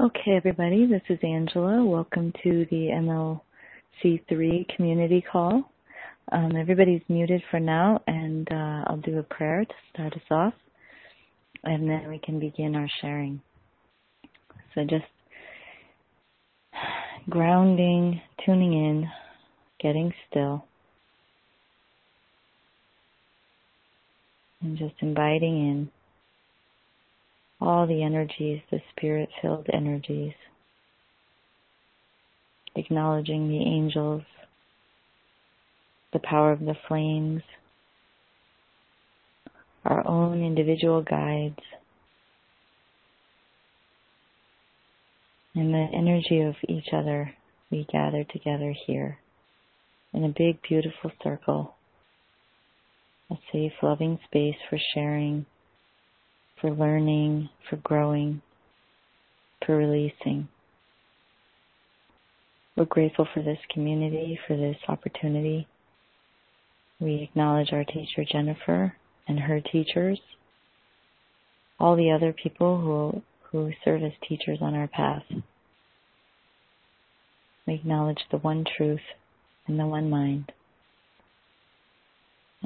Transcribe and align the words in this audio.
Okay, 0.00 0.30
everybody, 0.34 0.86
this 0.86 1.02
is 1.10 1.18
Angela. 1.22 1.84
Welcome 1.84 2.32
to 2.42 2.64
the 2.70 3.38
MLC3 4.02 4.74
community 4.74 5.22
call. 5.30 5.70
Um, 6.32 6.56
everybody's 6.56 7.02
muted 7.10 7.42
for 7.50 7.60
now, 7.60 8.00
and 8.06 8.48
uh, 8.50 8.84
I'll 8.86 9.02
do 9.04 9.18
a 9.18 9.22
prayer 9.22 9.62
to 9.62 9.74
start 9.92 10.14
us 10.14 10.22
off, 10.30 10.54
and 11.64 11.86
then 11.86 12.08
we 12.08 12.18
can 12.18 12.40
begin 12.40 12.76
our 12.76 12.88
sharing. 13.02 13.42
So 14.74 14.84
just 14.84 15.04
grounding, 17.28 18.22
tuning 18.46 18.72
in, 18.72 19.06
getting 19.82 20.14
still, 20.30 20.64
and 24.62 24.78
just 24.78 24.94
inviting 25.00 25.56
in 25.68 25.90
all 27.60 27.86
the 27.86 28.02
energies, 28.02 28.62
the 28.70 28.80
spirit 28.90 29.28
filled 29.40 29.66
energies, 29.72 30.34
acknowledging 32.74 33.48
the 33.48 33.62
angels, 33.62 34.22
the 36.12 36.18
power 36.18 36.52
of 36.52 36.60
the 36.60 36.76
flames, 36.88 37.42
our 39.84 40.06
own 40.06 40.42
individual 40.42 41.02
guides, 41.02 41.58
and 45.54 45.74
the 45.74 45.88
energy 45.92 46.40
of 46.40 46.54
each 46.68 46.88
other 46.92 47.34
we 47.70 47.86
gather 47.92 48.24
together 48.24 48.74
here 48.86 49.18
in 50.12 50.24
a 50.24 50.34
big, 50.36 50.60
beautiful 50.62 51.12
circle, 51.22 51.74
a 53.30 53.34
safe, 53.52 53.72
loving 53.82 54.18
space 54.24 54.56
for 54.68 54.78
sharing 54.94 55.46
for 56.60 56.70
learning, 56.70 57.48
for 57.68 57.76
growing, 57.76 58.42
for 59.64 59.76
releasing. 59.76 60.48
We're 62.76 62.84
grateful 62.84 63.26
for 63.34 63.42
this 63.42 63.58
community, 63.72 64.38
for 64.46 64.56
this 64.56 64.76
opportunity. 64.88 65.66
We 67.00 67.22
acknowledge 67.22 67.72
our 67.72 67.84
teacher 67.84 68.24
Jennifer 68.30 68.94
and 69.26 69.38
her 69.38 69.60
teachers, 69.60 70.20
all 71.78 71.96
the 71.96 72.10
other 72.10 72.32
people 72.32 72.80
who, 72.80 73.22
who 73.50 73.72
serve 73.84 74.02
as 74.02 74.12
teachers 74.28 74.58
on 74.60 74.74
our 74.74 74.88
path. 74.88 75.22
We 77.66 77.74
acknowledge 77.74 78.20
the 78.30 78.38
one 78.38 78.64
truth 78.76 79.00
and 79.66 79.78
the 79.78 79.86
one 79.86 80.10
mind. 80.10 80.52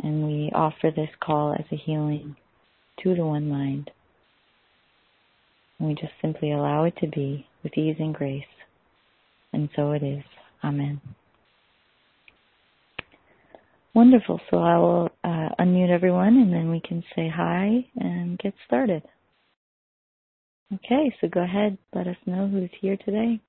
And 0.03 0.27
we 0.27 0.51
offer 0.55 0.91
this 0.91 1.11
call 1.20 1.55
as 1.55 1.64
a 1.70 1.77
healing 1.77 2.36
to 3.12 3.27
one 3.27 3.48
mind. 3.48 3.91
And 5.78 5.88
we 5.88 5.94
just 5.94 6.12
simply 6.22 6.52
allow 6.52 6.84
it 6.84 6.94
to 7.00 7.08
be 7.08 7.46
with 7.64 7.77
ease 7.77 7.96
and 7.98 8.14
grace. 8.14 8.44
And 9.52 9.69
so 9.74 9.92
it 9.92 10.05
is. 10.05 10.22
Amen. 10.62 11.00
Wonderful. 13.94 14.41
So 14.50 14.58
I 14.58 14.78
will 14.78 15.11
uh, 15.24 15.48
unmute 15.61 15.91
everyone 15.91 16.36
and 16.36 16.52
then 16.52 16.70
we 16.70 16.80
can 16.80 17.02
say 17.14 17.28
hi 17.28 17.84
and 17.96 18.38
get 18.38 18.55
started. 18.66 19.02
Okay, 20.72 21.14
so 21.20 21.28
go 21.28 21.42
ahead. 21.42 21.77
Let 21.94 22.06
us 22.06 22.16
know 22.27 22.48
who's 22.48 22.70
here 22.80 22.96
today. 23.05 23.41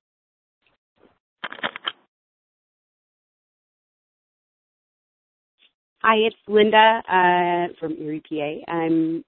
Hi, 6.02 6.16
it's 6.18 6.36
Linda 6.46 7.02
uh, 7.08 7.74
from 7.80 7.96
Erie, 7.98 8.22
PA. 8.28 8.72
I'm 8.72 9.24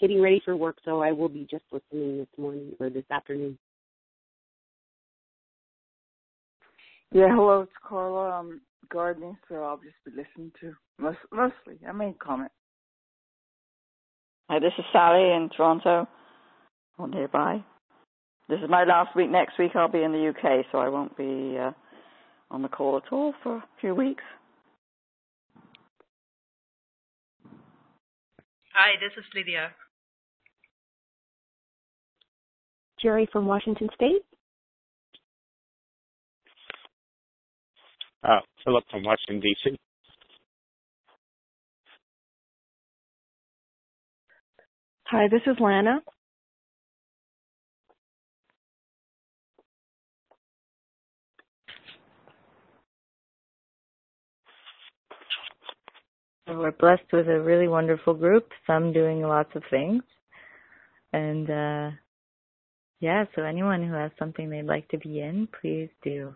getting 0.00 0.20
ready 0.20 0.40
for 0.44 0.56
work, 0.56 0.76
so 0.84 1.02
I 1.02 1.12
will 1.12 1.28
be 1.28 1.46
just 1.50 1.64
listening 1.72 2.18
this 2.18 2.28
morning 2.36 2.72
or 2.80 2.90
this 2.90 3.04
afternoon. 3.10 3.58
Yeah, 7.12 7.28
hello, 7.34 7.62
it's 7.62 7.72
Carla. 7.86 8.38
I'm 8.38 8.60
gardening, 8.90 9.36
so 9.48 9.62
I'll 9.62 9.78
just 9.78 9.96
be 10.04 10.10
listening 10.10 10.52
to 10.60 10.74
most, 10.98 11.18
mostly. 11.32 11.78
I 11.86 11.92
may 11.92 12.14
comment. 12.18 12.52
Hi, 14.50 14.58
this 14.58 14.72
is 14.78 14.84
Sally 14.92 15.22
in 15.22 15.50
Toronto 15.56 16.06
or 16.98 17.08
nearby. 17.08 17.62
This 18.48 18.60
is 18.62 18.70
my 18.70 18.84
last 18.84 19.14
week. 19.14 19.30
Next 19.30 19.58
week 19.58 19.72
I'll 19.74 19.90
be 19.90 20.02
in 20.02 20.12
the 20.12 20.28
UK, 20.28 20.66
so 20.72 20.78
I 20.78 20.88
won't 20.88 21.16
be 21.16 21.56
uh, 21.58 21.72
on 22.50 22.62
the 22.62 22.68
call 22.68 22.96
at 22.96 23.12
all 23.12 23.34
for 23.42 23.56
a 23.56 23.64
few 23.80 23.94
weeks. 23.94 24.24
Hi, 28.74 28.94
this 29.00 29.12
is 29.18 29.24
Lydia. 29.34 29.72
Jerry 33.02 33.28
from 33.32 33.46
Washington 33.46 33.88
State. 33.94 34.22
Uh, 38.24 38.40
Philip 38.64 38.84
from 38.90 39.04
Washington, 39.04 39.40
D.C. 39.40 39.78
Hi, 45.06 45.26
this 45.30 45.40
is 45.46 45.56
Lana. 45.60 46.00
we're 56.58 56.72
blessed 56.72 57.12
with 57.12 57.28
a 57.28 57.40
really 57.40 57.68
wonderful 57.68 58.14
group, 58.14 58.48
some 58.66 58.92
doing 58.92 59.22
lots 59.22 59.50
of 59.54 59.62
things. 59.70 60.02
And 61.12 61.48
uh, 61.50 61.90
yeah, 63.00 63.24
so 63.34 63.42
anyone 63.42 63.86
who 63.86 63.94
has 63.94 64.10
something 64.18 64.50
they'd 64.50 64.62
like 64.64 64.88
to 64.88 64.98
be 64.98 65.20
in, 65.20 65.48
please 65.60 65.90
do. 66.02 66.34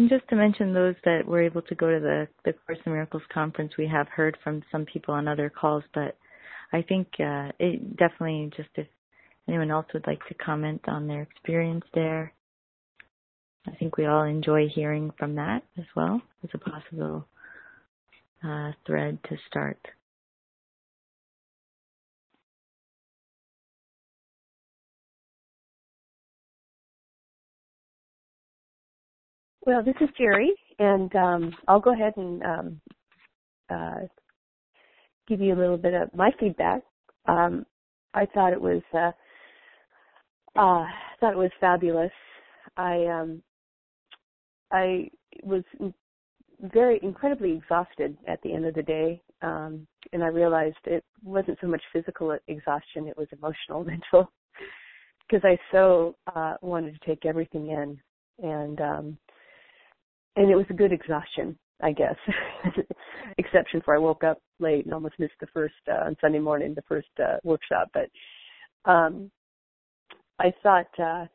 And 0.00 0.08
just 0.08 0.26
to 0.28 0.34
mention 0.34 0.72
those 0.72 0.94
that 1.04 1.26
were 1.26 1.42
able 1.42 1.60
to 1.60 1.74
go 1.74 1.90
to 1.90 2.00
the, 2.00 2.26
the 2.46 2.54
Course 2.54 2.78
in 2.86 2.92
Miracles 2.92 3.22
conference, 3.30 3.74
we 3.76 3.86
have 3.86 4.08
heard 4.08 4.34
from 4.42 4.62
some 4.72 4.86
people 4.86 5.12
on 5.12 5.28
other 5.28 5.50
calls, 5.50 5.84
but 5.92 6.16
I 6.72 6.80
think 6.80 7.06
uh, 7.20 7.52
it 7.58 7.98
definitely 7.98 8.50
just 8.56 8.70
if 8.76 8.86
anyone 9.46 9.70
else 9.70 9.84
would 9.92 10.06
like 10.06 10.26
to 10.28 10.34
comment 10.42 10.80
on 10.88 11.06
their 11.06 11.20
experience 11.20 11.84
there, 11.92 12.32
I 13.66 13.72
think 13.72 13.98
we 13.98 14.06
all 14.06 14.22
enjoy 14.22 14.68
hearing 14.74 15.10
from 15.18 15.34
that 15.34 15.64
as 15.76 15.84
well 15.94 16.22
as 16.44 16.48
a 16.54 16.58
possible 16.58 17.26
uh, 18.42 18.72
thread 18.86 19.18
to 19.28 19.36
start. 19.50 19.86
Well, 29.70 29.84
this 29.84 29.94
is 30.00 30.08
Jerry, 30.18 30.52
and 30.80 31.14
um, 31.14 31.54
I'll 31.68 31.78
go 31.78 31.92
ahead 31.92 32.14
and 32.16 32.42
um, 32.42 32.80
uh, 33.72 34.00
give 35.28 35.40
you 35.40 35.54
a 35.54 35.60
little 35.60 35.76
bit 35.76 35.94
of 35.94 36.12
my 36.12 36.32
feedback. 36.40 36.82
Um, 37.28 37.64
I 38.12 38.26
thought 38.34 38.52
it 38.52 38.60
was 38.60 38.82
uh, 38.92 39.12
uh, 40.58 40.84
thought 41.20 41.34
it 41.34 41.38
was 41.38 41.52
fabulous. 41.60 42.10
I 42.76 43.06
um, 43.06 43.42
I 44.72 45.08
was 45.44 45.62
very 46.60 46.98
incredibly 47.04 47.52
exhausted 47.52 48.18
at 48.26 48.42
the 48.42 48.52
end 48.52 48.66
of 48.66 48.74
the 48.74 48.82
day, 48.82 49.22
um, 49.40 49.86
and 50.12 50.24
I 50.24 50.30
realized 50.30 50.78
it 50.84 51.04
wasn't 51.22 51.58
so 51.60 51.68
much 51.68 51.82
physical 51.92 52.36
exhaustion; 52.48 53.06
it 53.06 53.16
was 53.16 53.28
emotional, 53.30 53.84
mental, 53.84 54.32
because 55.30 55.44
I 55.44 55.56
so 55.70 56.16
uh, 56.34 56.56
wanted 56.60 57.00
to 57.00 57.06
take 57.06 57.24
everything 57.24 57.68
in, 57.68 58.00
and 58.44 58.80
um, 58.80 59.18
and 60.36 60.50
it 60.50 60.56
was 60.56 60.66
a 60.70 60.74
good 60.74 60.92
exhaustion, 60.92 61.58
I 61.82 61.92
guess. 61.92 62.16
Exception 63.38 63.82
for 63.84 63.94
I 63.94 63.98
woke 63.98 64.24
up 64.24 64.38
late 64.60 64.84
and 64.84 64.94
almost 64.94 65.18
missed 65.18 65.34
the 65.40 65.48
first 65.48 65.74
uh, 65.88 66.06
on 66.06 66.16
Sunday 66.20 66.38
morning, 66.38 66.74
the 66.74 66.82
first 66.88 67.08
uh, 67.18 67.36
workshop. 67.44 67.88
But 67.94 68.10
um, 68.90 69.30
I 70.38 70.52
thought 70.62 70.88
uh, 70.98 71.26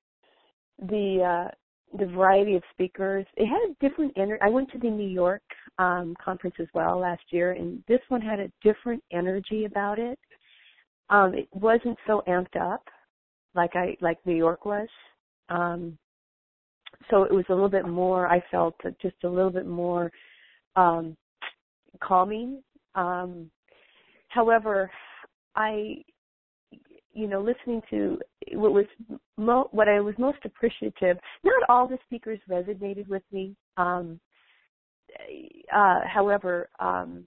the 0.79 1.47
uh, 1.47 1.51
the 1.97 2.07
variety 2.07 2.55
of 2.55 2.63
speakers. 2.73 3.25
It 3.37 3.47
had 3.47 3.69
a 3.71 3.89
different 3.89 4.13
energy. 4.17 4.41
I 4.43 4.49
went 4.49 4.71
to 4.71 4.79
the 4.79 4.89
New 4.89 5.07
York 5.07 5.43
um, 5.79 6.15
conference 6.23 6.55
as 6.59 6.67
well 6.73 6.99
last 6.99 7.23
year, 7.31 7.53
and 7.53 7.83
this 7.87 8.01
one 8.09 8.21
had 8.21 8.39
a 8.39 8.51
different 8.63 9.03
energy 9.13 9.65
about 9.65 9.99
it. 9.99 10.19
um, 11.09 11.33
it 11.33 11.47
wasn't 11.53 11.97
so 12.07 12.23
amped 12.27 12.55
up 12.59 12.83
like 13.55 13.75
I 13.75 13.95
like 14.01 14.17
New 14.25 14.35
York 14.35 14.65
was. 14.65 14.87
Um, 15.49 15.97
so 17.09 17.23
it 17.23 17.31
was 17.31 17.45
a 17.49 17.53
little 17.53 17.69
bit 17.69 17.87
more. 17.87 18.27
I 18.27 18.43
felt 18.51 18.75
just 19.01 19.15
a 19.23 19.29
little 19.29 19.51
bit 19.51 19.67
more 19.67 20.11
um, 20.75 21.15
calming. 22.01 22.61
Um, 22.95 23.49
however, 24.29 24.89
I, 25.55 26.03
you 27.13 27.27
know, 27.27 27.41
listening 27.41 27.81
to 27.89 28.19
what 28.53 28.73
was 28.73 28.85
mo- 29.37 29.69
what 29.71 29.87
I 29.87 29.99
was 29.99 30.15
most 30.17 30.39
appreciative. 30.43 31.17
Not 31.43 31.63
all 31.69 31.87
the 31.87 31.97
speakers 32.05 32.39
resonated 32.49 33.07
with 33.07 33.23
me. 33.31 33.55
Um, 33.77 34.19
uh, 35.73 35.99
however, 36.05 36.69
um, 36.79 37.25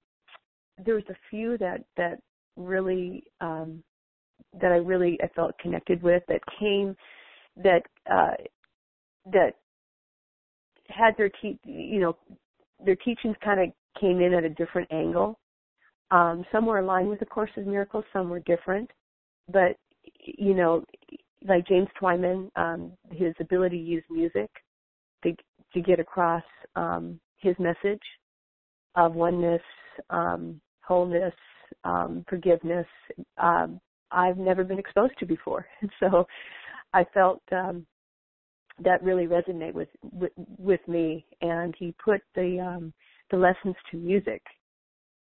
there 0.85 0.95
was 0.95 1.05
a 1.09 1.17
few 1.31 1.57
that 1.59 1.85
that 1.97 2.21
really 2.57 3.25
um, 3.41 3.83
that 4.61 4.73
I 4.73 4.77
really 4.77 5.19
I 5.23 5.29
felt 5.29 5.59
connected 5.59 6.03
with 6.03 6.23
that 6.29 6.41
came 6.59 6.97
that 7.57 7.83
uh, 8.11 8.35
that 9.33 9.55
had 10.89 11.17
their 11.17 11.31
te- 11.41 11.61
you 11.65 12.01
know 12.01 12.17
their 12.85 12.97
teachings 12.97 13.37
kind 13.45 13.61
of 13.61 13.69
came 14.01 14.21
in 14.21 14.35
at 14.35 14.45
a 14.45 14.51
different 14.51 14.91
angle. 14.93 15.39
Um, 16.11 16.45
some 16.51 16.67
were 16.67 16.79
aligned 16.79 17.09
with 17.09 17.21
the 17.21 17.27
Course 17.27 17.51
of 17.57 17.67
Miracles, 17.67 18.05
some 18.13 18.31
were 18.31 18.41
different. 18.41 18.91
But 19.51 19.77
you 20.25 20.55
know, 20.55 20.85
like 21.47 21.67
James 21.67 21.89
Twyman, 22.01 22.51
um, 22.57 22.93
his 23.11 23.35
ability 23.41 23.79
to 23.79 23.85
use 23.85 24.05
music 24.11 24.51
to 25.23 25.33
to 25.75 25.81
get 25.81 26.01
across 26.01 26.45
um, 26.77 27.21
his 27.39 27.55
message 27.59 28.03
of 28.95 29.15
oneness, 29.15 29.63
um, 30.11 30.61
wholeness, 30.81 31.35
um, 31.85 32.25
forgiveness, 32.29 32.87
um, 33.37 33.81
I've 34.11 34.39
never 34.39 34.65
been 34.65 34.79
exposed 34.79 35.13
to 35.19 35.27
before. 35.27 35.67
And 35.81 35.91
so 36.01 36.27
I 36.95 37.05
felt 37.13 37.43
um, 37.53 37.87
that 38.85 39.03
really 39.03 39.27
resonated 39.27 39.75
with, 39.75 39.89
with 40.13 40.33
with 40.59 40.81
me. 40.89 41.25
And 41.41 41.75
he 41.79 41.95
put 42.03 42.21
the 42.35 42.61
um, 42.61 42.93
the 43.31 43.37
lessons 43.37 43.75
to 43.91 43.97
music, 43.97 44.43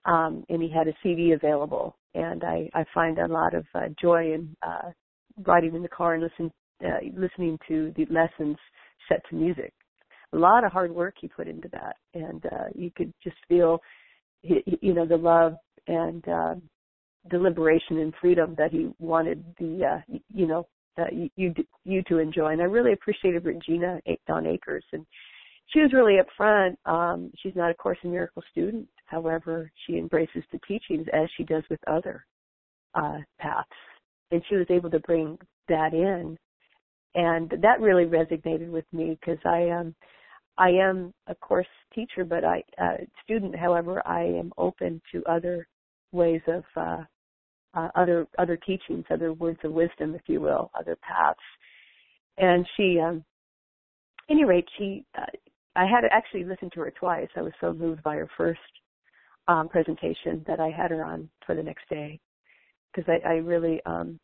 um, 0.04 0.44
and 0.48 0.62
he 0.62 0.70
had 0.70 0.88
a 0.88 0.94
CD 1.02 1.32
available. 1.32 1.96
And 2.14 2.42
I 2.44 2.68
I 2.74 2.84
find 2.94 3.18
a 3.18 3.26
lot 3.26 3.54
of 3.54 3.64
uh, 3.74 3.88
joy 4.00 4.32
in 4.34 4.56
uh, 4.62 4.90
riding 5.44 5.74
in 5.74 5.82
the 5.82 5.88
car 5.88 6.14
and 6.14 6.22
listen 6.22 6.50
uh, 6.84 6.98
listening 7.16 7.58
to 7.68 7.92
the 7.96 8.06
lessons 8.06 8.56
set 9.08 9.22
to 9.28 9.36
music. 9.36 9.72
A 10.32 10.36
lot 10.36 10.64
of 10.64 10.72
hard 10.72 10.92
work 10.92 11.14
he 11.20 11.28
put 11.28 11.48
into 11.48 11.68
that, 11.72 11.96
and 12.14 12.44
uh, 12.46 12.68
you 12.74 12.90
could 12.94 13.12
just 13.22 13.36
feel, 13.48 13.80
you 14.42 14.94
know, 14.94 15.04
the 15.04 15.16
love 15.16 15.54
and 15.88 16.26
uh, 16.28 16.54
the 17.30 17.38
liberation 17.38 17.98
and 17.98 18.14
freedom 18.20 18.54
that 18.56 18.70
he 18.70 18.90
wanted 18.98 19.44
the 19.58 19.84
uh, 19.84 20.18
you 20.32 20.46
know 20.46 20.66
uh, 20.98 21.04
you 21.36 21.54
you 21.84 22.02
to 22.08 22.18
enjoy. 22.18 22.52
And 22.52 22.60
I 22.60 22.64
really 22.64 22.92
appreciated 22.92 23.44
Regina 23.44 24.00
Dawn 24.26 24.46
Akers, 24.46 24.84
and 24.92 25.06
she 25.68 25.80
was 25.80 25.92
really 25.92 26.16
upfront. 26.18 26.76
Um, 26.90 27.30
she's 27.42 27.54
not 27.54 27.70
a 27.70 27.74
Course 27.74 27.98
in 28.02 28.10
Miracles 28.10 28.44
student, 28.50 28.88
however, 29.06 29.70
she 29.86 29.98
embraces 29.98 30.42
the 30.52 30.60
teachings 30.66 31.06
as 31.12 31.28
she 31.36 31.44
does 31.44 31.62
with 31.70 31.80
other 31.86 32.24
uh, 32.94 33.18
paths, 33.38 33.68
and 34.30 34.42
she 34.48 34.56
was 34.56 34.66
able 34.70 34.90
to 34.90 35.00
bring 35.00 35.38
that 35.68 35.92
in, 35.94 36.36
and 37.14 37.50
that 37.62 37.80
really 37.80 38.04
resonated 38.04 38.68
with 38.68 38.86
me 38.92 39.18
because 39.20 39.38
I 39.44 39.70
um 39.70 39.94
I 40.58 40.70
am 40.70 41.14
a 41.26 41.34
course 41.34 41.66
teacher, 41.94 42.24
but 42.24 42.44
I 42.44 42.62
uh, 42.78 42.98
student. 43.24 43.56
However, 43.56 44.06
I 44.06 44.22
am 44.24 44.52
open 44.58 45.00
to 45.12 45.24
other 45.24 45.66
ways 46.12 46.42
of 46.48 46.64
uh, 46.76 47.04
uh, 47.74 47.88
other 47.94 48.26
other 48.38 48.56
teachings, 48.56 49.04
other 49.10 49.32
words 49.32 49.58
of 49.64 49.72
wisdom, 49.72 50.14
if 50.14 50.22
you 50.26 50.40
will, 50.40 50.70
other 50.78 50.96
paths. 50.96 51.38
And 52.38 52.66
she, 52.76 52.98
um, 53.00 53.24
any 54.30 54.44
rate, 54.44 54.66
she, 54.78 55.04
uh, 55.16 55.26
I 55.76 55.84
had 55.84 56.04
actually 56.10 56.44
listened 56.44 56.72
to 56.72 56.80
her 56.80 56.90
twice. 56.90 57.28
I 57.36 57.42
was 57.42 57.52
so 57.60 57.72
moved 57.72 58.02
by 58.02 58.16
her 58.16 58.28
first 58.36 58.60
um, 59.48 59.68
presentation 59.68 60.44
that 60.46 60.60
I 60.60 60.70
had 60.70 60.90
her 60.90 61.04
on 61.04 61.28
for 61.46 61.54
the 61.54 61.62
next 61.62 61.88
day 61.88 62.18
because 62.92 63.08
I, 63.08 63.28
I 63.28 63.32
really, 63.34 63.80
um, 63.86 64.18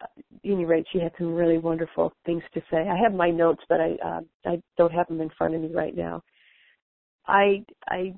at 0.00 0.10
any 0.44 0.64
rate, 0.64 0.86
she 0.92 1.00
had 1.00 1.12
some 1.18 1.34
really 1.34 1.58
wonderful 1.58 2.12
things 2.24 2.42
to 2.54 2.60
say. 2.70 2.88
I 2.88 2.96
have 2.96 3.12
my 3.12 3.30
notes, 3.30 3.62
but 3.68 3.80
I 3.80 3.96
uh, 4.04 4.20
I 4.46 4.62
don't 4.76 4.92
have 4.92 5.08
them 5.08 5.20
in 5.20 5.30
front 5.36 5.54
of 5.54 5.60
me 5.60 5.70
right 5.72 5.96
now. 5.96 6.22
I 7.26 7.64
I 7.88 8.14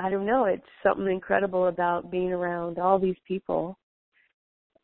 I 0.00 0.08
don't 0.08 0.24
know, 0.24 0.46
it's 0.46 0.62
something 0.82 1.06
incredible 1.06 1.68
about 1.68 2.10
being 2.10 2.32
around 2.32 2.78
all 2.78 2.98
these 2.98 3.18
people 3.28 3.76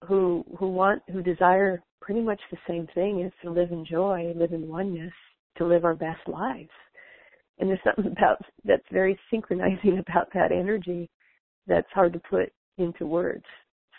who 0.06 0.44
who 0.58 0.68
want 0.68 1.02
who 1.10 1.22
desire 1.22 1.82
pretty 2.02 2.20
much 2.20 2.40
the 2.50 2.58
same 2.68 2.86
thing 2.94 3.20
is 3.20 3.32
to 3.42 3.50
live 3.50 3.72
in 3.72 3.86
joy, 3.86 4.34
live 4.36 4.52
in 4.52 4.68
oneness, 4.68 5.14
to 5.56 5.64
live 5.66 5.86
our 5.86 5.94
best 5.94 6.20
lives. 6.28 6.68
And 7.58 7.70
there's 7.70 7.80
something 7.82 8.12
about 8.12 8.42
that's 8.64 8.84
very 8.92 9.18
synchronizing 9.30 9.98
about 10.06 10.28
that 10.34 10.52
energy 10.52 11.08
that's 11.66 11.90
hard 11.94 12.12
to 12.12 12.20
put 12.30 12.52
into 12.76 13.06
words. 13.06 13.44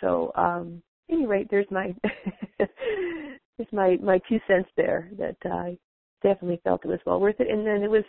So 0.02 0.32
um 0.36 0.84
any 1.10 1.26
rate 1.26 1.48
there's 1.50 1.72
my 1.72 1.96
there's 2.60 3.72
my 3.72 3.98
my 4.04 4.20
two 4.30 4.40
cents 4.48 4.70
there 4.78 5.10
that 5.18 5.38
I 5.46 5.80
definitely 6.22 6.62
felt 6.64 6.86
it 6.86 6.90
was 6.90 7.00
well 7.08 7.20
worth 7.20 7.40
it. 7.40 7.50
And 7.50 7.66
then 7.66 7.82
it 7.82 7.90
was 7.90 8.04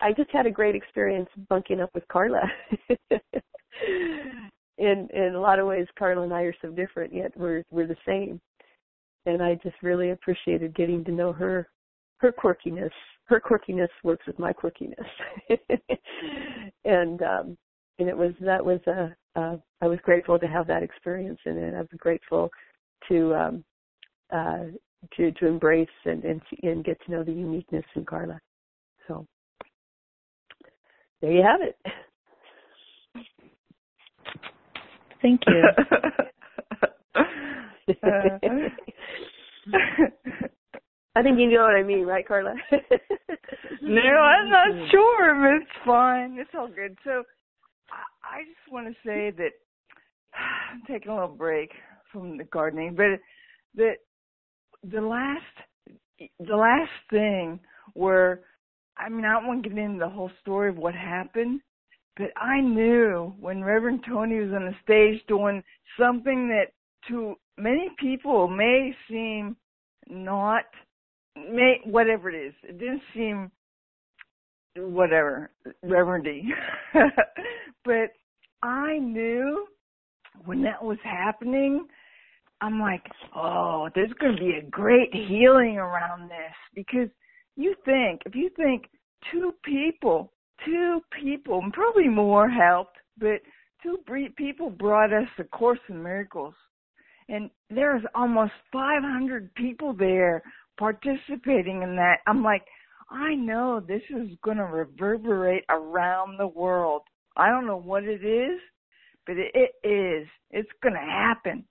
I 0.00 0.12
just 0.12 0.30
had 0.30 0.46
a 0.46 0.50
great 0.50 0.74
experience 0.74 1.28
bunking 1.48 1.80
up 1.80 1.90
with 1.94 2.06
Carla. 2.08 2.42
in 4.78 5.08
in 5.12 5.34
a 5.34 5.40
lot 5.40 5.58
of 5.58 5.66
ways, 5.66 5.86
Carla 5.98 6.22
and 6.22 6.32
I 6.32 6.42
are 6.42 6.54
so 6.62 6.70
different, 6.70 7.12
yet 7.12 7.32
we're 7.36 7.64
we're 7.70 7.86
the 7.86 7.96
same. 8.06 8.40
And 9.26 9.42
I 9.42 9.56
just 9.56 9.76
really 9.82 10.10
appreciated 10.10 10.74
getting 10.74 11.04
to 11.04 11.12
know 11.12 11.32
her, 11.32 11.68
her 12.18 12.32
quirkiness. 12.32 12.90
Her 13.24 13.40
quirkiness 13.40 13.88
works 14.02 14.26
with 14.26 14.38
my 14.38 14.52
quirkiness, 14.52 14.94
and 16.84 17.20
um, 17.22 17.58
and 17.98 18.08
it 18.08 18.16
was 18.16 18.32
that 18.40 18.64
was 18.64 18.80
a 18.86 19.14
uh, 19.36 19.56
I 19.82 19.86
was 19.86 19.98
grateful 20.02 20.38
to 20.38 20.46
have 20.46 20.66
that 20.68 20.82
experience, 20.82 21.38
and, 21.44 21.58
and 21.58 21.76
I 21.76 21.80
was 21.80 21.88
grateful 21.98 22.50
to 23.08 23.34
um, 23.34 23.64
uh, 24.32 24.64
to 25.16 25.32
to 25.32 25.46
embrace 25.46 25.88
and 26.04 26.24
and 26.24 26.40
and 26.62 26.84
get 26.84 26.98
to 27.04 27.10
know 27.10 27.22
the 27.22 27.32
uniqueness 27.32 27.84
in 27.96 28.04
Carla. 28.04 28.40
So 31.20 31.26
there 31.26 31.32
you 31.32 31.42
have 31.42 31.60
it. 31.60 31.76
Thank 35.20 35.40
you. 35.48 35.62
I 41.16 41.22
think 41.22 41.40
you 41.40 41.50
know 41.50 41.62
what 41.62 41.74
I 41.74 41.82
mean, 41.82 42.06
right, 42.06 42.24
Carla? 42.26 42.54
no, 43.82 44.00
I'm 44.00 44.50
not 44.50 44.90
sure, 44.90 45.34
but 45.34 45.62
it's 45.62 45.70
fine. 45.84 46.38
It's 46.38 46.50
all 46.56 46.68
good. 46.68 46.96
So, 47.02 47.24
I, 47.90 48.36
I 48.36 48.44
just 48.44 48.72
want 48.72 48.86
to 48.86 48.94
say 49.04 49.32
that 49.36 49.50
I'm 50.72 50.82
taking 50.86 51.10
a 51.10 51.14
little 51.14 51.34
break 51.34 51.72
from 52.12 52.38
the 52.38 52.44
gardening, 52.44 52.94
but 52.94 53.18
that 53.74 53.96
the 54.84 55.00
last 55.00 55.42
the 56.38 56.56
last 56.56 56.92
thing 57.10 57.58
where 57.94 58.42
I 58.98 59.08
mean, 59.08 59.24
I 59.24 59.32
don't 59.32 59.46
want 59.46 59.62
to 59.62 59.68
get 59.68 59.78
into 59.78 60.00
the 60.00 60.08
whole 60.08 60.30
story 60.40 60.68
of 60.70 60.76
what 60.76 60.94
happened, 60.94 61.60
but 62.16 62.30
I 62.36 62.60
knew 62.60 63.32
when 63.40 63.62
Reverend 63.62 64.04
Tony 64.06 64.40
was 64.40 64.52
on 64.52 64.66
the 64.66 64.74
stage 64.82 65.24
doing 65.28 65.62
something 65.98 66.48
that 66.48 66.72
to 67.08 67.34
many 67.56 67.90
people 67.98 68.48
may 68.48 68.94
seem 69.08 69.56
not, 70.08 70.64
may 71.36 71.80
whatever 71.84 72.28
it 72.28 72.34
is, 72.34 72.54
it 72.64 72.78
didn't 72.78 73.02
seem 73.14 73.50
whatever 74.76 75.50
reverendy, 75.84 76.42
but 77.84 78.10
I 78.62 78.98
knew 78.98 79.66
when 80.44 80.62
that 80.62 80.82
was 80.82 80.98
happening. 81.04 81.86
I'm 82.60 82.80
like, 82.80 83.04
oh, 83.36 83.88
there's 83.94 84.12
going 84.14 84.34
to 84.34 84.42
be 84.42 84.58
a 84.58 84.68
great 84.68 85.14
healing 85.14 85.78
around 85.78 86.28
this 86.28 86.54
because 86.74 87.08
you 87.58 87.74
think, 87.84 88.22
if 88.24 88.36
you 88.36 88.50
think 88.56 88.84
two 89.32 89.52
people, 89.64 90.32
two 90.64 91.00
people, 91.20 91.58
and 91.60 91.72
probably 91.72 92.08
more 92.08 92.48
helped, 92.48 92.96
but 93.18 93.40
two 93.82 93.98
people 94.36 94.70
brought 94.70 95.12
us 95.12 95.26
the 95.36 95.44
Course 95.44 95.80
in 95.88 96.00
Miracles. 96.00 96.54
And 97.28 97.50
there's 97.68 98.02
almost 98.14 98.52
500 98.72 99.52
people 99.54 99.92
there 99.92 100.42
participating 100.78 101.82
in 101.82 101.96
that. 101.96 102.18
I'm 102.28 102.44
like, 102.44 102.62
I 103.10 103.34
know 103.34 103.80
this 103.80 104.02
is 104.08 104.28
going 104.44 104.58
to 104.58 104.64
reverberate 104.64 105.64
around 105.68 106.38
the 106.38 106.46
world. 106.46 107.02
I 107.36 107.48
don't 107.48 107.66
know 107.66 107.76
what 107.76 108.04
it 108.04 108.24
is, 108.24 108.60
but 109.26 109.36
it, 109.36 109.50
it 109.54 109.86
is. 109.86 110.28
It's 110.52 110.70
going 110.80 110.94
to 110.94 111.00
happen. 111.00 111.64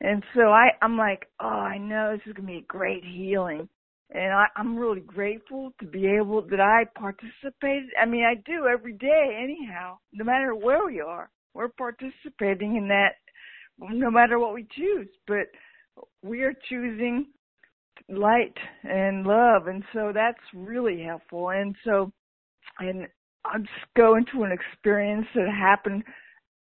And 0.00 0.22
so 0.34 0.48
I, 0.48 0.70
I'm 0.80 0.96
like, 0.96 1.26
oh, 1.38 1.46
I 1.46 1.76
know 1.76 2.12
this 2.12 2.26
is 2.26 2.32
going 2.32 2.46
to 2.46 2.52
be 2.52 2.58
a 2.58 2.72
great 2.72 3.04
healing 3.04 3.68
and 4.10 4.32
I, 4.32 4.46
I'm 4.56 4.76
really 4.76 5.00
grateful 5.00 5.72
to 5.80 5.86
be 5.86 6.06
able 6.06 6.42
that 6.42 6.60
I 6.60 6.84
participated. 6.98 7.90
I 8.00 8.06
mean, 8.06 8.24
I 8.24 8.34
do 8.46 8.66
every 8.66 8.94
day 8.94 9.38
anyhow, 9.42 9.98
no 10.12 10.24
matter 10.24 10.54
where 10.54 10.86
we 10.86 11.00
are. 11.00 11.30
We're 11.54 11.68
participating 11.68 12.76
in 12.76 12.88
that 12.88 13.16
no 13.78 14.10
matter 14.10 14.38
what 14.38 14.54
we 14.54 14.66
choose. 14.76 15.08
But 15.26 15.48
we 16.22 16.42
are 16.42 16.54
choosing 16.68 17.26
light 18.08 18.56
and 18.84 19.26
love, 19.26 19.66
and 19.66 19.82
so 19.92 20.12
that's 20.14 20.38
really 20.54 21.02
helpful. 21.02 21.50
And 21.50 21.74
so, 21.84 22.12
and 22.78 23.06
I'm 23.44 23.62
just 23.62 23.94
going 23.96 24.24
to 24.32 24.44
an 24.44 24.52
experience 24.52 25.26
that 25.34 25.48
happened 25.48 26.04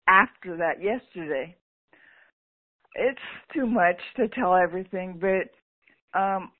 after 0.08 0.56
that 0.56 0.82
yesterday. 0.82 1.56
It's 2.94 3.18
too 3.54 3.66
much 3.66 4.00
to 4.16 4.28
tell 4.28 4.54
everything, 4.54 5.20
but 5.20 6.18
um 6.18 6.50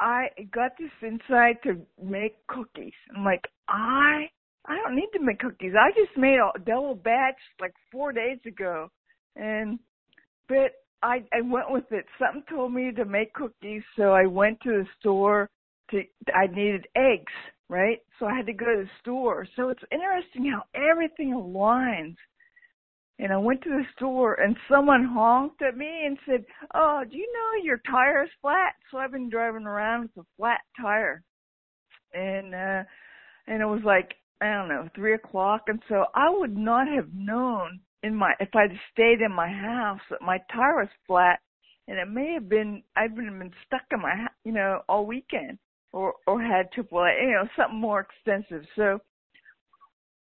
I 0.00 0.28
got 0.52 0.72
this 0.78 0.90
insight 1.02 1.62
to 1.64 1.80
make 2.02 2.46
cookies. 2.46 2.92
I'm 3.14 3.24
like, 3.24 3.44
I 3.68 4.30
I 4.66 4.76
don't 4.76 4.94
need 4.96 5.08
to 5.14 5.20
make 5.20 5.38
cookies. 5.40 5.72
I 5.78 5.90
just 5.92 6.16
made 6.16 6.38
a 6.38 6.58
double 6.60 6.94
batch 6.94 7.38
like 7.60 7.74
four 7.90 8.12
days 8.12 8.38
ago, 8.46 8.90
and 9.36 9.78
but 10.48 10.72
I 11.02 11.24
I 11.32 11.40
went 11.42 11.70
with 11.70 11.90
it. 11.90 12.06
Something 12.18 12.44
told 12.48 12.72
me 12.72 12.92
to 12.92 13.04
make 13.04 13.32
cookies, 13.34 13.82
so 13.96 14.12
I 14.12 14.26
went 14.26 14.60
to 14.62 14.70
the 14.70 14.86
store. 15.00 15.48
To 15.90 16.02
I 16.34 16.46
needed 16.48 16.86
eggs, 16.96 17.32
right? 17.68 17.98
So 18.18 18.26
I 18.26 18.36
had 18.36 18.46
to 18.46 18.52
go 18.52 18.66
to 18.66 18.82
the 18.82 18.90
store. 19.00 19.46
So 19.56 19.70
it's 19.70 19.82
interesting 19.90 20.52
how 20.52 20.64
everything 20.74 21.32
aligns. 21.32 22.16
And 23.20 23.32
I 23.32 23.36
went 23.36 23.62
to 23.62 23.70
the 23.70 23.84
store 23.96 24.34
and 24.34 24.56
someone 24.70 25.04
honked 25.04 25.60
at 25.62 25.76
me 25.76 26.04
and 26.06 26.18
said, 26.24 26.44
"Oh, 26.74 27.02
do 27.08 27.16
you 27.16 27.30
know 27.32 27.64
your 27.64 27.80
tire's 27.90 28.30
flat?" 28.40 28.74
So 28.90 28.98
I've 28.98 29.12
been 29.12 29.28
driving 29.30 29.66
around 29.66 30.02
with 30.02 30.24
a 30.24 30.26
flat 30.36 30.60
tire, 30.80 31.22
and 32.14 32.54
uh, 32.54 32.84
and 33.48 33.62
it 33.62 33.66
was 33.66 33.82
like 33.84 34.14
I 34.40 34.52
don't 34.52 34.68
know 34.68 34.88
three 34.94 35.14
o'clock, 35.14 35.62
and 35.66 35.82
so 35.88 36.06
I 36.14 36.30
would 36.30 36.56
not 36.56 36.86
have 36.88 37.12
known 37.12 37.80
in 38.02 38.14
my 38.14 38.34
if 38.40 38.54
I'd 38.54 38.78
stayed 38.92 39.20
in 39.20 39.32
my 39.32 39.48
house 39.48 40.00
that 40.10 40.22
my 40.22 40.38
tire 40.52 40.76
was 40.76 40.88
flat, 41.06 41.40
and 41.88 41.98
it 41.98 42.08
may 42.08 42.34
have 42.34 42.48
been 42.48 42.82
I've 42.96 43.16
been 43.16 43.38
been 43.38 43.52
stuck 43.66 43.82
in 43.90 44.00
my 44.00 44.28
you 44.44 44.52
know 44.52 44.82
all 44.88 45.06
weekend 45.06 45.58
or 45.92 46.14
or 46.26 46.40
had 46.40 46.70
triple 46.72 47.00
A, 47.00 47.12
you 47.20 47.32
know 47.32 47.48
something 47.56 47.80
more 47.80 48.00
extensive. 48.00 48.64
So, 48.76 49.00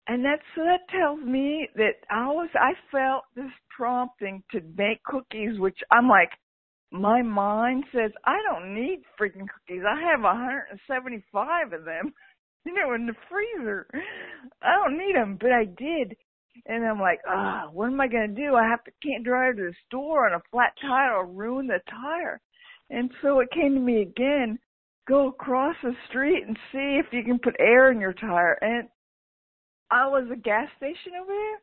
and 0.06 0.24
that's 0.24 0.42
so 0.54 0.62
that 0.64 0.88
tells 0.90 1.20
me 1.20 1.68
that 1.76 1.96
I 2.10 2.26
was 2.26 2.48
I 2.54 2.72
felt 2.90 3.24
this 3.34 3.52
prompting 3.74 4.42
to 4.52 4.60
make 4.76 5.02
cookies, 5.04 5.58
which 5.58 5.78
I'm 5.90 6.08
like. 6.08 6.30
My 6.92 7.22
mind 7.22 7.82
says 7.92 8.12
I 8.24 8.36
don't 8.48 8.72
need 8.72 9.02
freaking 9.18 9.48
cookies. 9.50 9.82
I 9.84 10.00
have 10.12 10.20
175 10.20 11.72
of 11.72 11.84
them, 11.84 12.14
you 12.64 12.72
know, 12.72 12.94
in 12.94 13.06
the 13.06 13.14
freezer. 13.28 13.88
I 14.62 14.76
don't 14.76 14.96
need 14.96 15.16
them, 15.16 15.36
but 15.40 15.50
I 15.50 15.64
did 15.64 16.14
and 16.66 16.84
I'm 16.84 17.00
like, 17.00 17.20
ah, 17.28 17.68
what 17.72 17.86
am 17.86 18.00
I 18.00 18.08
gonna 18.08 18.28
do? 18.28 18.54
I 18.54 18.66
have 18.68 18.84
to 18.84 18.90
can't 19.02 19.24
drive 19.24 19.56
to 19.56 19.62
the 19.62 19.74
store 19.86 20.26
on 20.26 20.34
a 20.34 20.42
flat 20.50 20.72
tire 20.80 21.16
or 21.16 21.26
ruin 21.26 21.66
the 21.66 21.80
tire. 21.90 22.40
And 22.90 23.10
so 23.22 23.40
it 23.40 23.50
came 23.50 23.74
to 23.74 23.80
me 23.80 24.02
again, 24.02 24.58
go 25.08 25.28
across 25.28 25.76
the 25.82 25.94
street 26.08 26.44
and 26.46 26.56
see 26.72 27.00
if 27.00 27.06
you 27.12 27.24
can 27.24 27.38
put 27.38 27.56
air 27.58 27.90
in 27.90 28.00
your 28.00 28.12
tire. 28.12 28.58
And 28.60 28.88
I 29.90 30.06
was 30.06 30.28
a 30.32 30.36
gas 30.36 30.68
station 30.76 31.12
over 31.20 31.32
there 31.32 31.58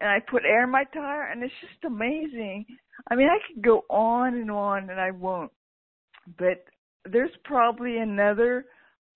and 0.00 0.10
I 0.10 0.18
put 0.30 0.44
air 0.44 0.64
in 0.64 0.70
my 0.70 0.84
tire 0.84 1.30
and 1.30 1.42
it's 1.42 1.52
just 1.60 1.84
amazing. 1.84 2.64
I 3.10 3.14
mean 3.14 3.28
I 3.28 3.38
could 3.46 3.62
go 3.62 3.84
on 3.88 4.34
and 4.34 4.50
on 4.50 4.90
and 4.90 5.00
I 5.00 5.10
won't. 5.10 5.52
But 6.38 6.64
there's 7.10 7.30
probably 7.44 7.98
another 7.98 8.66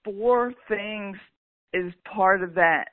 four 0.04 0.52
things 0.68 1.16
is 1.72 1.92
part 2.12 2.42
of 2.42 2.54
that 2.54 2.88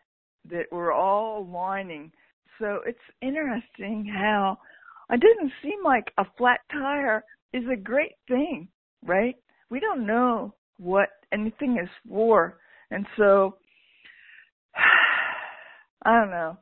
that 0.50 0.66
we're 0.72 0.94
all 0.94 1.44
aligning. 1.44 2.12
So 2.60 2.80
it's 2.86 2.98
interesting 3.22 4.06
how 4.06 4.58
it 5.12 5.22
doesn't 5.22 5.52
seem 5.62 5.84
like 5.84 6.12
a 6.18 6.26
flat 6.38 6.60
tire 6.72 7.24
is 7.54 7.64
a 7.72 7.76
great 7.76 8.16
thing, 8.28 8.68
right? 9.06 9.36
We 9.70 9.80
don't 9.80 10.06
know 10.06 10.56
what 10.78 11.10
anything 11.32 11.78
is 11.82 11.90
for. 12.08 12.58
And 12.92 13.06
so 13.18 13.58
I 16.04 16.20
don't 16.20 16.32
know. 16.32 16.58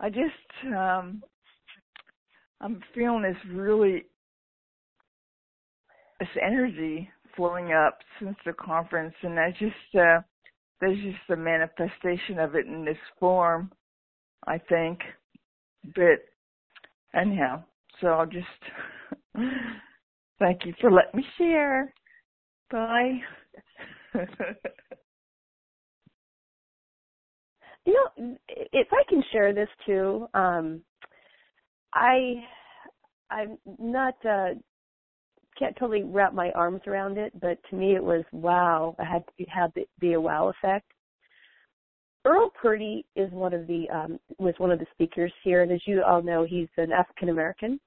I 0.00 0.08
just 0.08 0.74
um 0.74 1.22
I'm 2.60 2.80
feeling 2.94 3.22
this 3.22 3.36
really 3.52 4.04
this 6.20 6.28
energy 6.42 7.10
flowing 7.36 7.72
up 7.72 7.98
since 8.18 8.36
the 8.46 8.52
conference 8.52 9.14
and 9.22 9.38
I 9.38 9.50
just 9.52 9.94
uh 9.98 10.20
there's 10.80 10.98
just 10.98 11.30
a 11.30 11.36
manifestation 11.36 12.38
of 12.38 12.54
it 12.54 12.66
in 12.66 12.84
this 12.84 12.98
form, 13.18 13.72
I 14.46 14.58
think. 14.58 15.00
But 15.94 16.24
anyhow, 17.14 17.64
so 18.00 18.08
I'll 18.08 18.26
just 18.26 18.46
thank 20.38 20.64
you 20.66 20.74
for 20.80 20.90
letting 20.90 21.20
me 21.20 21.26
share. 21.38 21.92
Bye. 22.70 23.20
you 27.86 27.94
know, 27.94 28.36
if 28.48 28.88
I 28.92 29.02
can 29.08 29.22
share 29.32 29.54
this 29.54 29.68
too, 29.86 30.26
um, 30.34 30.82
I 31.94 32.44
I'm 33.30 33.56
not 33.78 34.14
uh, 34.28 34.54
can't 35.58 35.76
totally 35.78 36.02
wrap 36.02 36.34
my 36.34 36.50
arms 36.50 36.82
around 36.86 37.16
it, 37.16 37.32
but 37.40 37.58
to 37.70 37.76
me 37.76 37.94
it 37.94 38.02
was 38.02 38.24
wow. 38.32 38.94
I 38.98 39.04
had 39.04 39.24
to 39.38 39.44
have 39.44 39.72
the, 39.74 39.86
be 40.00 40.16
wow 40.16 40.48
effect. 40.48 40.86
Earl 42.24 42.50
Purdy 42.60 43.06
is 43.14 43.30
one 43.30 43.54
of 43.54 43.68
the 43.68 43.88
um, 43.92 44.18
was 44.38 44.54
one 44.58 44.72
of 44.72 44.80
the 44.80 44.86
speakers 44.92 45.32
here, 45.44 45.62
and 45.62 45.70
as 45.70 45.80
you 45.86 46.02
all 46.02 46.22
know, 46.22 46.44
he's 46.44 46.68
an 46.76 46.90
African 46.90 47.28
American. 47.28 47.78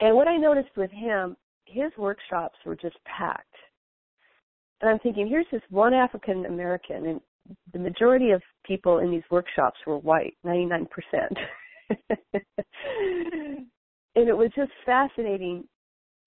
And 0.00 0.14
what 0.14 0.28
I 0.28 0.36
noticed 0.36 0.76
with 0.76 0.90
him, 0.90 1.36
his 1.64 1.90
workshops 1.96 2.58
were 2.66 2.76
just 2.76 2.96
packed. 3.06 3.54
And 4.80 4.90
I'm 4.90 4.98
thinking, 4.98 5.26
here's 5.26 5.46
this 5.50 5.62
one 5.70 5.94
African 5.94 6.44
American, 6.44 7.06
and 7.06 7.20
the 7.72 7.78
majority 7.78 8.30
of 8.30 8.42
people 8.64 8.98
in 8.98 9.10
these 9.10 9.22
workshops 9.30 9.78
were 9.86 9.98
white, 9.98 10.34
99%. 10.44 10.86
and 14.16 14.28
it 14.28 14.36
was 14.36 14.50
just 14.56 14.70
fascinating 14.86 15.64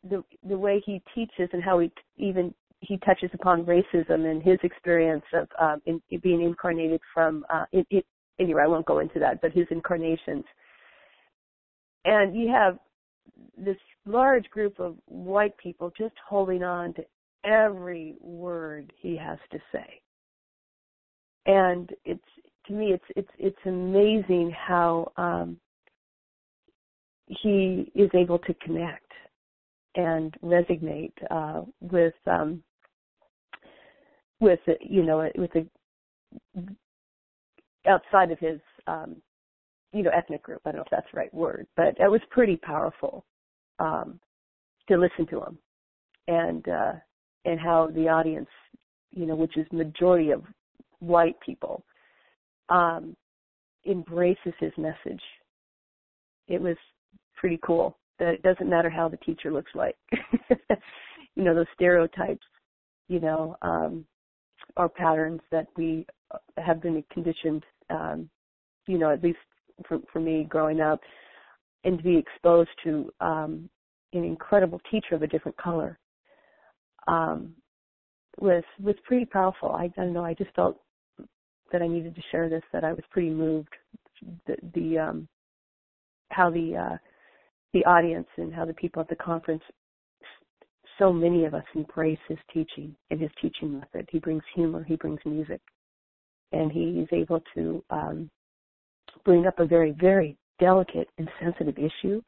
the 0.10 0.24
the 0.48 0.58
way 0.58 0.82
he 0.86 1.02
teaches 1.16 1.50
and 1.54 1.64
how 1.64 1.80
he 1.80 1.92
even 2.18 2.54
he 2.82 2.98
touches 3.00 3.30
upon 3.34 3.66
racism 3.66 4.30
and 4.30 4.44
his 4.44 4.60
experience 4.64 5.24
of 5.34 5.48
um, 5.60 5.82
in, 5.86 6.02
in 6.12 6.20
being 6.20 6.44
incarnated 6.44 7.02
from 7.14 7.44
uh, 7.50 7.66
in, 7.72 7.86
in, 7.90 8.02
anyway 8.40 8.62
I 8.64 8.68
won't 8.68 8.86
go 8.86 9.00
into 9.00 9.20
that 9.20 9.42
but 9.42 9.52
his 9.52 9.66
incarnations 9.72 10.46
and 12.06 12.36
you 12.36 12.50
have 12.50 12.78
this 13.58 13.78
large 14.06 14.46
group 14.52 14.80
of 14.80 14.96
white 15.06 15.58
people 15.58 15.92
just 15.98 16.16
holding 16.28 16.64
on 16.64 16.94
to 16.94 17.04
every 17.44 18.16
word 18.22 18.94
he 19.02 19.18
has 19.18 19.40
to 19.52 19.60
say 19.72 20.02
and 21.48 21.90
it's 22.06 22.22
to 22.68 22.74
me 22.74 22.94
it's 22.94 23.06
it's 23.16 23.32
it's 23.40 23.58
amazing 23.66 24.52
how 24.52 25.12
um 25.18 25.58
he 27.28 27.92
is 27.94 28.10
able 28.14 28.40
to 28.40 28.54
connect 28.56 29.12
and 29.96 30.36
resonate 30.44 31.14
uh, 31.30 31.64
with 31.82 32.14
um, 32.28 32.64
with 34.40 34.60
you 34.80 35.04
know 35.04 35.30
with 35.36 35.52
the 35.54 35.68
outside 37.88 38.32
of 38.32 38.40
his 38.40 38.60
um, 38.86 39.18
you 39.92 40.04
know 40.04 40.12
ethnic 40.16 40.44
group. 40.44 40.62
I 40.66 40.70
don't 40.72 40.78
know 40.78 40.84
if 40.84 40.92
that's 40.92 41.08
the 41.12 41.18
right 41.18 41.34
word, 41.34 41.68
but 41.76 42.00
it 42.00 42.10
was 42.10 42.22
pretty 42.30 42.58
powerful 42.58 43.26
um, 43.80 44.20
to 44.88 44.98
listen 44.98 45.28
to 45.28 45.44
him 45.44 45.58
and 46.28 46.68
uh, 46.70 46.94
and 47.46 47.60
how 47.60 47.90
the 47.94 48.08
audience, 48.08 48.50
you 49.12 49.26
know, 49.26 49.36
which 49.36 49.58
is 49.58 49.66
majority 49.72 50.32
of 50.32 50.44
white 51.00 51.36
people, 51.46 51.84
um, 52.70 53.16
embraces 53.86 54.54
his 54.60 54.72
message. 54.78 55.22
It 56.48 56.62
was 56.62 56.78
pretty 57.36 57.60
cool. 57.64 57.98
That 58.20 58.34
it 58.34 58.42
doesn't 58.42 58.70
matter 58.70 58.90
how 58.90 59.10
the 59.10 59.18
teacher 59.18 59.52
looks 59.52 59.72
like. 59.76 59.96
you 61.36 61.44
know, 61.44 61.54
those 61.54 61.68
stereotypes, 61.76 62.46
you 63.08 63.20
know, 63.20 63.56
um, 63.62 64.06
are 64.76 64.90
patterns 64.90 65.42
that 65.52 65.68
we 65.76 66.06
have 66.58 66.82
been 66.82 67.04
conditioned, 67.12 67.64
um, 67.90 68.30
you 68.88 68.98
know, 68.98 69.12
at 69.12 69.24
least 69.24 69.38
for, 69.88 70.00
for 70.12 70.20
me 70.20 70.46
growing 70.50 70.82
up, 70.82 71.00
and 71.84 72.00
to 72.00 72.04
be 72.04 72.18
exposed 72.18 72.70
to 72.84 73.12
um, 73.22 73.70
an 74.14 74.24
incredible 74.24 74.82
teacher 74.90 75.14
of 75.14 75.22
a 75.22 75.28
different 75.28 75.58
color 75.58 76.00
um, 77.08 77.54
was 78.40 78.64
was 78.82 78.96
pretty 79.04 79.26
powerful. 79.26 79.72
I, 79.72 79.86
I 79.86 79.92
don't 79.96 80.14
know. 80.14 80.26
I 80.26 80.34
just 80.34 80.54
felt 80.56 80.80
that 81.72 81.82
I 81.82 81.88
needed 81.88 82.16
to 82.16 82.22
share 82.32 82.50
this. 82.50 82.64
That 82.74 82.84
I 82.84 82.94
was 82.94 83.04
pretty 83.12 83.30
moved. 83.30 83.70
The, 84.48 84.56
the 84.74 84.98
um, 84.98 85.28
how 86.30 86.50
the 86.50 86.76
uh, 86.76 86.98
the 87.74 87.86
audience 87.86 88.28
and 88.38 88.54
how 88.54 88.66
the 88.66 88.74
people 88.74 89.02
at 89.02 89.10
the 89.10 89.16
conference 89.16 89.64
so 90.98 91.14
many 91.14 91.46
of 91.46 91.54
us 91.54 91.64
embrace 91.76 92.20
his 92.28 92.38
teaching 92.52 92.96
and 93.12 93.22
his 93.22 93.30
teaching 93.42 93.80
method. 93.80 94.08
He 94.12 94.20
brings 94.20 94.42
humor, 94.56 94.84
he 94.84 94.96
brings 94.96 95.20
music, 95.26 95.62
and 96.52 96.72
he 96.72 97.02
is 97.02 97.08
able 97.12 97.42
to 97.56 97.84
um, 97.90 98.30
bring 99.24 99.46
up 99.46 99.60
a 99.60 99.66
very, 99.66 99.92
very 100.00 100.38
delicate 100.60 101.08
and 101.18 101.30
sensitive 101.40 101.78
issue 101.78 102.22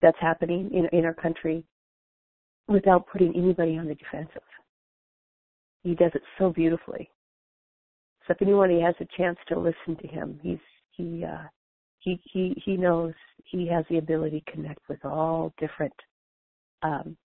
that's 0.00 0.16
happening 0.20 0.70
in 0.72 0.98
in 0.98 1.04
our 1.04 1.14
country 1.14 1.64
without 2.68 3.06
putting 3.06 3.34
anybody 3.36 3.78
on 3.78 3.86
the 3.86 3.94
defensive. 3.94 4.42
He 5.82 5.94
does 5.94 6.10
it 6.14 6.22
so 6.38 6.50
beautifully. 6.50 7.08
So 8.26 8.32
if 8.32 8.42
anyone 8.42 8.70
has 8.80 8.94
a 9.00 9.06
chance 9.16 9.38
to 9.48 9.58
listen 9.58 9.96
to 10.00 10.08
him, 10.08 10.40
he's 10.42 10.58
he 10.92 11.24
uh 11.24 11.44
he 12.00 12.20
he 12.24 12.60
he 12.64 12.76
knows 12.76 13.12
he 13.44 13.66
has 13.68 13.84
the 13.88 13.98
ability 13.98 14.42
to 14.46 14.52
connect 14.52 14.80
with 14.88 15.04
all 15.04 15.52
different 15.58 15.94
um 16.82 17.16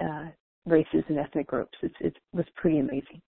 uh 0.00 0.26
races 0.66 1.04
and 1.08 1.18
ethnic 1.18 1.46
groups. 1.46 1.76
It's 1.82 1.94
it 2.00 2.16
was 2.32 2.46
pretty 2.56 2.78
amazing. 2.78 3.20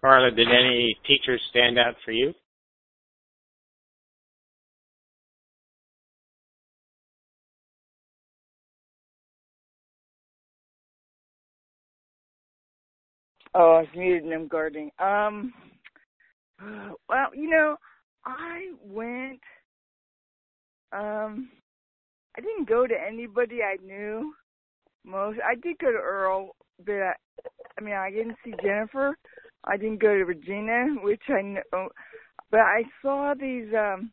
Carla, 0.00 0.30
did 0.30 0.48
any 0.48 0.96
teachers 1.06 1.40
stand 1.50 1.78
out 1.78 1.94
for 2.04 2.12
you? 2.12 2.34
Oh, 13.54 13.76
I 13.76 13.80
was 13.80 13.88
muted 13.96 14.24
and 14.24 14.34
I'm 14.34 14.48
guarding. 14.48 14.90
Um, 14.98 15.54
well, 17.08 17.28
you 17.34 17.48
know, 17.48 17.76
I 18.24 18.72
went. 18.82 19.40
Um, 20.92 21.50
I 22.36 22.40
didn't 22.42 22.68
go 22.68 22.86
to 22.86 22.94
anybody 22.94 23.60
I 23.62 23.76
knew. 23.84 24.34
Most 25.04 25.38
I 25.44 25.54
did 25.54 25.78
go 25.78 25.90
to 25.90 25.98
Earl, 25.98 26.50
but 26.84 26.92
I, 26.94 27.12
I 27.78 27.80
mean, 27.82 27.94
I 27.94 28.10
didn't 28.10 28.36
see 28.44 28.52
Jennifer. 28.62 29.16
I 29.64 29.76
didn't 29.76 30.00
go 30.00 30.14
to 30.14 30.24
Regina, 30.24 30.96
which 31.02 31.22
I 31.28 31.42
know, 31.42 31.88
but 32.50 32.60
I 32.60 32.84
saw 33.02 33.34
these. 33.38 33.72
um 33.74 34.12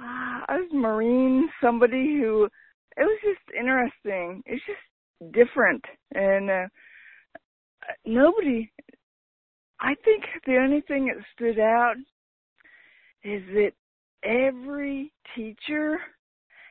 I 0.00 0.58
was 0.58 0.70
Marine, 0.72 1.48
somebody 1.62 2.18
who 2.20 2.48
it 2.96 3.02
was 3.02 3.18
just 3.22 3.56
interesting. 3.58 4.42
It's 4.46 4.62
just 4.66 5.32
different, 5.34 5.84
and 6.14 6.50
uh, 6.50 6.66
nobody. 8.04 8.70
I 9.80 9.94
think 10.04 10.24
the 10.46 10.56
only 10.56 10.80
thing 10.82 11.06
that 11.06 11.24
stood 11.34 11.58
out 11.58 11.94
is 13.24 13.42
that 13.54 13.72
every 14.24 15.12
teacher 15.34 15.98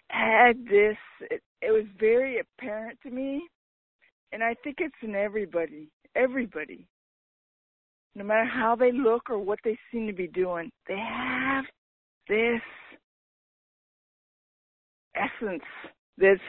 had 0.10 0.66
this. 0.66 0.98
It, 1.30 1.42
it 1.62 1.72
was 1.72 1.86
very 2.00 2.40
apparent 2.40 3.00
to 3.04 3.10
me, 3.12 3.48
and 4.32 4.44
I 4.44 4.56
think 4.63 4.78
it's 4.80 4.96
in 5.01 5.16
everybody. 5.16 5.90
Everybody 6.16 6.88
no 8.15 8.24
matter 8.24 8.46
how 8.46 8.75
they 8.75 8.91
look 8.91 9.30
or 9.30 9.39
what 9.39 9.60
they 9.63 9.77
seem 9.91 10.08
to 10.08 10.13
be 10.13 10.27
doing, 10.27 10.70
they 10.88 10.98
have 10.98 11.65
this 12.27 12.62
essence 15.16 15.64
that's 16.18 16.40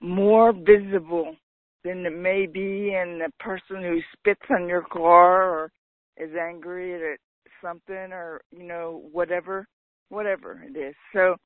more 0.00 0.52
visible 0.52 1.36
than 1.84 2.04
it 2.06 2.16
may 2.16 2.46
be 2.46 2.94
in 2.94 3.18
the 3.18 3.30
person 3.40 3.82
who 3.82 4.00
spits 4.16 4.40
on 4.50 4.68
your 4.68 4.82
car 4.82 5.50
or 5.50 5.72
is 6.16 6.30
angry 6.40 6.94
at 7.12 7.18
something 7.62 8.12
or, 8.12 8.40
you 8.50 8.64
know, 8.64 9.02
whatever, 9.12 9.66
whatever 10.08 10.62
it 10.64 10.78
is. 10.78 10.94
So 11.12 11.36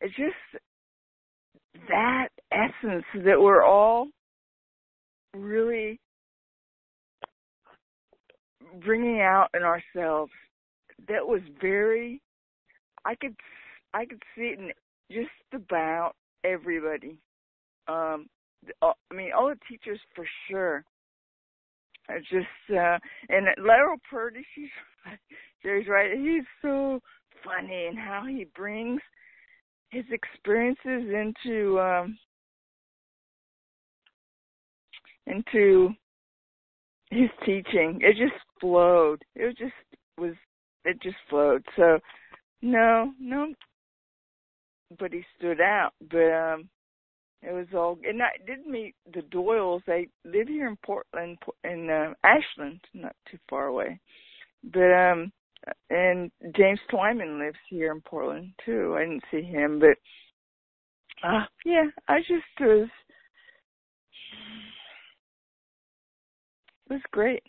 it's 0.00 0.14
just 0.14 0.62
that 1.88 2.28
essence 2.52 3.04
that 3.14 3.40
we're 3.40 3.64
all 3.64 4.08
really 5.34 5.98
bringing 8.84 9.20
out 9.20 9.48
in 9.54 9.62
ourselves 9.62 10.32
that 11.08 11.26
was 11.26 11.40
very 11.60 12.20
i 13.04 13.14
could 13.14 13.34
i 13.94 14.04
could 14.04 14.22
see 14.34 14.42
it 14.42 14.58
in 14.58 14.70
just 15.10 15.30
about 15.52 16.12
everybody. 16.44 17.18
Um 17.88 18.28
uh, 18.82 18.92
i 19.10 19.14
mean 19.14 19.30
all 19.36 19.48
the 19.48 19.58
teachers 19.68 20.00
for 20.14 20.24
sure. 20.48 20.84
It's 22.08 22.28
just 22.28 22.76
uh 22.76 22.98
and 23.28 23.46
Laurel 23.58 23.96
Purdy 24.10 24.44
she's 24.54 24.68
Jerry's 25.62 25.88
right 25.88 26.12
he's 26.16 26.44
so 26.62 27.00
funny 27.44 27.86
and 27.86 27.98
how 27.98 28.24
he 28.28 28.46
brings 28.54 29.00
his 29.90 30.04
experiences 30.10 30.78
into 31.12 31.80
um 31.80 32.18
into 35.26 35.94
his 37.10 37.28
teaching. 37.44 38.00
It 38.02 38.16
just 38.16 38.40
flowed. 38.60 39.22
It 39.34 39.46
was 39.46 39.54
just 39.58 39.72
was. 40.18 40.34
It 40.84 41.00
just 41.02 41.16
flowed. 41.28 41.64
So, 41.76 41.98
no, 42.62 43.12
no, 43.20 43.52
but 44.98 45.12
he 45.12 45.22
stood 45.36 45.60
out. 45.60 45.90
But 46.10 46.32
um, 46.32 46.68
it 47.42 47.52
was 47.52 47.66
all. 47.74 47.98
And 48.04 48.22
I 48.22 48.30
did 48.46 48.66
meet 48.66 48.94
the 49.12 49.20
Doyles. 49.20 49.82
They 49.86 50.08
live 50.24 50.48
here 50.48 50.68
in 50.68 50.76
Portland, 50.84 51.38
in 51.64 51.90
uh, 51.90 52.14
Ashland, 52.24 52.80
not 52.94 53.14
too 53.30 53.38
far 53.48 53.66
away. 53.66 54.00
But 54.64 54.92
um, 54.92 55.32
and 55.90 56.30
James 56.56 56.80
Twyman 56.90 57.38
lives 57.38 57.58
here 57.68 57.92
in 57.92 58.00
Portland 58.00 58.52
too. 58.64 58.94
I 58.96 59.00
didn't 59.00 59.24
see 59.30 59.42
him, 59.42 59.80
but 59.80 59.96
uh 61.26 61.44
yeah, 61.64 61.84
I 62.08 62.20
just 62.20 62.44
was 62.60 62.88
It 66.79 66.79
was 66.90 67.00
great. 67.12 67.42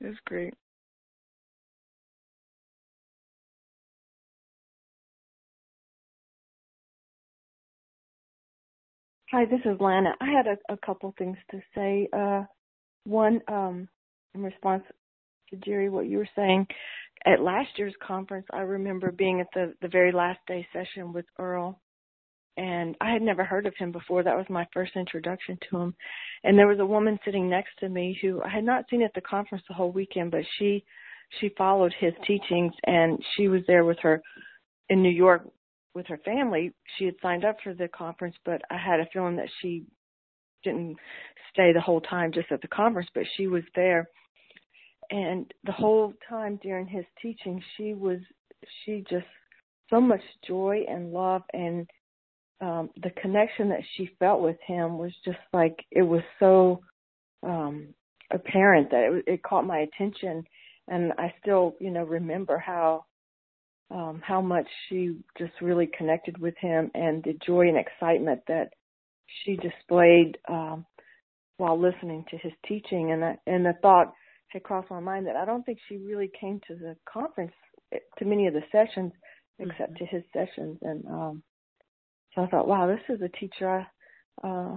It 0.00 0.06
was 0.06 0.16
great. 0.24 0.54
Hi, 9.30 9.44
this 9.44 9.60
is 9.66 9.78
Lana. 9.78 10.14
I 10.22 10.30
had 10.30 10.46
a, 10.46 10.72
a 10.72 10.76
couple 10.78 11.14
things 11.18 11.36
to 11.50 11.60
say. 11.74 12.08
Uh, 12.16 12.44
one, 13.04 13.40
um, 13.48 13.88
in 14.34 14.42
response 14.42 14.84
to 15.50 15.56
Jerry, 15.56 15.90
what 15.90 16.06
you 16.06 16.16
were 16.18 16.28
saying, 16.34 16.66
at 17.26 17.42
last 17.42 17.68
year's 17.76 17.94
conference, 18.06 18.46
I 18.52 18.60
remember 18.60 19.12
being 19.12 19.40
at 19.40 19.48
the 19.52 19.74
the 19.82 19.88
very 19.88 20.12
last 20.12 20.38
day 20.46 20.66
session 20.72 21.12
with 21.12 21.26
Earl, 21.38 21.78
and 22.58 22.96
I 23.00 23.12
had 23.12 23.22
never 23.22 23.44
heard 23.44 23.66
of 23.66 23.76
him 23.78 23.92
before. 23.92 24.24
That 24.24 24.36
was 24.36 24.46
my 24.50 24.66
first 24.74 24.96
introduction 24.96 25.56
to 25.70 25.78
him. 25.78 25.94
And 26.42 26.58
there 26.58 26.66
was 26.66 26.80
a 26.80 26.86
woman 26.86 27.16
sitting 27.24 27.48
next 27.48 27.70
to 27.78 27.88
me 27.88 28.18
who 28.20 28.42
I 28.42 28.48
had 28.48 28.64
not 28.64 28.84
seen 28.90 29.02
at 29.02 29.14
the 29.14 29.20
conference 29.20 29.62
the 29.68 29.74
whole 29.74 29.92
weekend, 29.92 30.32
but 30.32 30.42
she 30.58 30.84
she 31.40 31.50
followed 31.56 31.94
his 31.98 32.14
teachings 32.26 32.72
and 32.84 33.22
she 33.36 33.48
was 33.48 33.60
there 33.66 33.84
with 33.84 33.98
her 34.00 34.20
in 34.88 35.02
New 35.02 35.10
York 35.10 35.42
with 35.94 36.06
her 36.06 36.18
family. 36.24 36.72
She 36.96 37.04
had 37.04 37.14
signed 37.22 37.44
up 37.44 37.58
for 37.62 37.74
the 37.74 37.86
conference, 37.88 38.34
but 38.44 38.60
I 38.70 38.76
had 38.76 38.98
a 38.98 39.08
feeling 39.12 39.36
that 39.36 39.50
she 39.62 39.84
didn't 40.64 40.96
stay 41.52 41.72
the 41.72 41.80
whole 41.80 42.00
time 42.00 42.32
just 42.32 42.50
at 42.50 42.60
the 42.60 42.68
conference, 42.68 43.08
but 43.14 43.24
she 43.36 43.46
was 43.46 43.62
there. 43.76 44.08
And 45.10 45.52
the 45.64 45.72
whole 45.72 46.12
time 46.28 46.58
during 46.60 46.88
his 46.88 47.04
teaching, 47.22 47.62
she 47.76 47.94
was 47.94 48.18
she 48.84 49.04
just 49.08 49.26
so 49.90 50.00
much 50.00 50.22
joy 50.46 50.84
and 50.88 51.12
love 51.12 51.42
and 51.52 51.88
um 52.60 52.90
the 53.02 53.10
connection 53.10 53.68
that 53.68 53.82
she 53.96 54.10
felt 54.18 54.40
with 54.40 54.56
him 54.66 54.98
was 54.98 55.12
just 55.24 55.38
like 55.52 55.76
it 55.90 56.02
was 56.02 56.22
so 56.38 56.80
um 57.42 57.88
apparent 58.32 58.90
that 58.90 59.22
it 59.26 59.34
it 59.34 59.42
caught 59.42 59.66
my 59.66 59.78
attention. 59.78 60.44
And 60.88 61.12
I 61.18 61.32
still 61.40 61.74
you 61.80 61.90
know 61.90 62.04
remember 62.04 62.58
how 62.58 63.04
um 63.90 64.20
how 64.24 64.40
much 64.40 64.66
she 64.88 65.16
just 65.38 65.52
really 65.60 65.88
connected 65.96 66.38
with 66.38 66.54
him 66.58 66.90
and 66.94 67.22
the 67.22 67.34
joy 67.46 67.68
and 67.68 67.78
excitement 67.78 68.40
that 68.48 68.70
she 69.44 69.56
displayed 69.56 70.38
um 70.48 70.84
while 71.58 71.78
listening 71.80 72.24
to 72.30 72.38
his 72.38 72.52
teaching. 72.66 73.12
And 73.12 73.22
that 73.22 73.38
and 73.46 73.64
the 73.64 73.74
thought 73.82 74.12
had 74.48 74.62
crossed 74.62 74.90
my 74.90 75.00
mind 75.00 75.26
that 75.26 75.36
I 75.36 75.44
don't 75.44 75.64
think 75.64 75.78
she 75.88 75.98
really 75.98 76.30
came 76.40 76.60
to 76.68 76.74
the 76.74 76.96
conference 77.10 77.52
eh, 77.92 77.98
to 78.18 78.24
many 78.24 78.46
of 78.46 78.54
the 78.54 78.62
sessions 78.72 79.12
except 79.58 79.94
mm-hmm. 79.94 80.04
to 80.04 80.06
his 80.06 80.22
sessions. 80.32 80.78
And 80.82 81.06
um 81.06 81.42
so 82.38 82.44
I 82.44 82.46
thought, 82.46 82.68
wow, 82.68 82.86
this 82.86 83.16
is 83.16 83.20
a 83.20 83.36
teacher, 83.36 83.84
uh, 84.44 84.76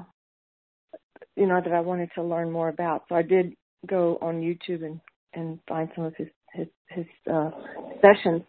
you 1.35 1.45
know, 1.45 1.61
that 1.63 1.71
I 1.71 1.79
wanted 1.79 2.09
to 2.15 2.23
learn 2.23 2.49
more 2.49 2.69
about. 2.69 3.03
So 3.07 3.13
I 3.13 3.21
did 3.21 3.53
go 3.87 4.17
on 4.19 4.41
YouTube 4.41 4.83
and 4.83 4.99
and 5.33 5.59
find 5.69 5.87
some 5.95 6.05
of 6.05 6.15
his 6.15 6.27
his 6.53 6.67
his 6.89 7.05
uh, 7.31 7.51
sessions. 8.01 8.41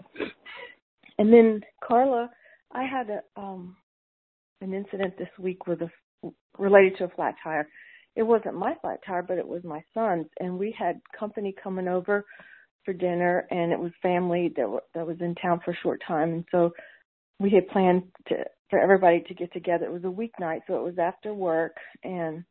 And 1.19 1.31
then 1.31 1.61
Carla, 1.87 2.31
I 2.73 2.85
had 2.85 3.11
a 3.11 3.21
um 3.39 3.77
an 4.63 4.73
incident 4.73 5.19
this 5.19 5.29
week 5.39 5.67
with 5.67 5.83
a 5.83 5.91
related 6.57 6.97
to 6.99 7.05
a 7.05 7.09
flat 7.09 7.35
tire. 7.45 7.69
It 8.17 8.23
wasn't 8.23 8.55
my 8.55 8.77
flat 8.81 9.01
tire, 9.07 9.23
but 9.23 9.37
it 9.37 9.47
was 9.47 9.63
my 9.63 9.85
son's, 9.93 10.27
and 10.41 10.59
we 10.59 10.75
had 10.79 11.01
company 11.19 11.55
coming 11.63 11.87
over 11.87 12.25
for 12.87 12.95
dinner, 12.95 13.47
and 13.51 13.73
it 13.73 13.79
was 13.79 13.93
family 14.01 14.53
that 14.57 14.63
w- 14.63 14.81
that 14.95 15.07
was 15.07 15.19
in 15.21 15.35
town 15.35 15.61
for 15.63 15.73
a 15.73 15.83
short 15.83 16.01
time, 16.09 16.33
and 16.33 16.45
so 16.51 16.71
we 17.39 17.51
had 17.51 17.69
planned 17.69 18.05
to 18.29 18.37
for 18.73 18.81
everybody 18.81 19.21
to 19.29 19.35
get 19.35 19.53
together. 19.53 19.85
It 19.85 19.93
was 19.93 20.05
a 20.05 20.07
weeknight, 20.07 20.61
so 20.67 20.77
it 20.77 20.83
was 20.83 20.99
after 20.99 21.35
work, 21.35 21.77
and 22.03 22.43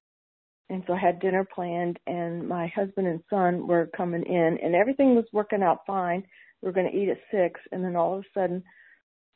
and 0.69 0.84
so 0.86 0.93
I 0.93 0.99
had 0.99 1.19
dinner 1.19 1.43
planned, 1.43 1.97
and 2.05 2.47
my 2.47 2.67
husband 2.75 3.07
and 3.07 3.21
son 3.27 3.65
were 3.65 3.89
coming 3.97 4.23
in, 4.23 4.60
and 4.63 4.75
everything 4.75 5.15
was 5.15 5.25
working 5.34 5.63
out 5.63 5.79
fine. 5.88 6.23
We 6.62 6.67
were 6.67 6.73
going 6.73 6.89
to 6.91 6.95
eat 6.95 7.10
at 7.10 7.17
six, 7.31 7.60
and 7.71 7.84
then 7.84 7.95
all 7.95 8.13
of 8.13 8.19
a 8.19 8.39
sudden, 8.39 8.63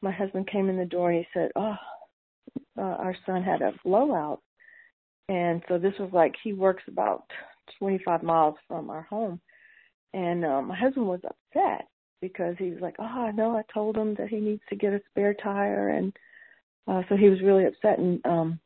my 0.04 0.12
husband 0.12 0.48
came 0.48 0.69
in 0.69 0.78
the 0.78 0.86
door 0.86 1.10
and 1.10 1.26
he 1.26 1.28
said, 1.34 1.50
"Oh, 1.56 1.76
uh, 2.78 2.82
our 2.82 3.15
son 3.26 3.41
had 3.41 3.63
a 3.63 3.74
blowout," 3.84 4.43
and 5.28 5.63
so 5.67 5.80
this 5.80 5.95
was 6.00 6.12
like 6.13 6.36
he 6.43 6.54
works 6.54 6.84
about 6.88 7.24
25 7.80 8.21
miles 8.21 8.56
from 8.67 8.91
our 8.91 9.08
home, 9.10 9.41
and 10.13 10.45
um, 10.45 10.67
my 10.67 10.78
husband 10.78 11.08
was 11.08 11.21
upset 11.26 11.88
because 12.21 12.56
he 12.60 12.69
was 12.69 12.80
like, 12.80 12.95
"Oh, 13.00 13.04
I 13.06 13.32
know 13.32 13.58
I 13.58 13.63
told 13.74 13.98
him 13.98 14.13
that 14.19 14.28
he 14.30 14.39
needs 14.39 14.62
to 14.69 14.76
get 14.76 14.93
a 14.93 15.02
spare 15.10 15.34
tire," 15.34 15.89
and 15.89 16.15
uh, 16.88 17.02
so 17.10 17.15
he 17.17 17.30
was 17.30 17.41
really 17.41 17.65
upset 17.65 18.00
and. 18.00 18.26
um 18.26 18.60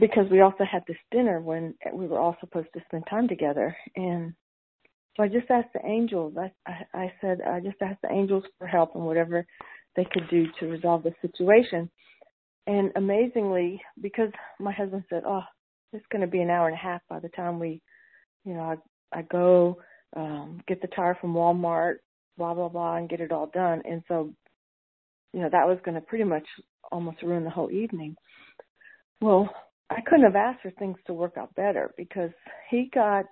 because 0.00 0.26
we 0.30 0.40
also 0.40 0.64
had 0.64 0.84
this 0.86 0.96
dinner 1.10 1.40
when 1.40 1.74
we 1.92 2.06
were 2.06 2.18
all 2.18 2.36
supposed 2.40 2.68
to 2.74 2.82
spend 2.86 3.04
time 3.08 3.28
together. 3.28 3.76
And 3.96 4.34
so 5.16 5.22
I 5.22 5.28
just 5.28 5.50
asked 5.50 5.72
the 5.74 5.84
angels. 5.86 6.34
I, 6.38 6.52
I 6.66 6.84
I 6.94 7.12
said 7.20 7.40
I 7.42 7.60
just 7.60 7.80
asked 7.82 8.02
the 8.02 8.12
angels 8.12 8.44
for 8.58 8.66
help 8.66 8.94
and 8.94 9.04
whatever 9.04 9.46
they 9.96 10.06
could 10.12 10.28
do 10.30 10.46
to 10.60 10.66
resolve 10.68 11.04
the 11.04 11.14
situation. 11.22 11.90
And 12.66 12.92
amazingly 12.96 13.80
because 14.02 14.30
my 14.60 14.72
husband 14.72 15.04
said 15.10 15.24
oh 15.26 15.44
it's 15.92 16.06
going 16.12 16.22
to 16.22 16.28
be 16.28 16.40
an 16.42 16.50
hour 16.50 16.68
and 16.68 16.76
a 16.76 16.80
half 16.80 17.00
by 17.08 17.20
the 17.20 17.30
time 17.30 17.58
we 17.58 17.80
you 18.44 18.54
know 18.54 18.78
I 19.14 19.18
I 19.18 19.22
go 19.22 19.78
um 20.16 20.60
get 20.68 20.82
the 20.82 20.88
tire 20.88 21.16
from 21.20 21.34
Walmart 21.34 21.96
blah 22.38 22.54
blah 22.54 22.68
blah 22.68 22.96
and 22.96 23.08
get 23.08 23.20
it 23.20 23.32
all 23.32 23.46
done. 23.48 23.82
And 23.86 24.02
so 24.08 24.32
you 25.32 25.40
know 25.40 25.48
that 25.50 25.66
was 25.66 25.78
going 25.84 25.94
to 25.94 26.00
pretty 26.00 26.24
much 26.24 26.46
almost 26.90 27.22
ruin 27.22 27.44
the 27.44 27.50
whole 27.50 27.70
evening 27.70 28.16
well 29.20 29.48
I 29.90 30.00
couldn't 30.02 30.24
have 30.24 30.36
asked 30.36 30.62
for 30.62 30.70
things 30.72 30.98
to 31.06 31.14
work 31.14 31.36
out 31.38 31.54
better 31.54 31.94
because 31.96 32.30
he 32.70 32.90
got, 32.92 33.24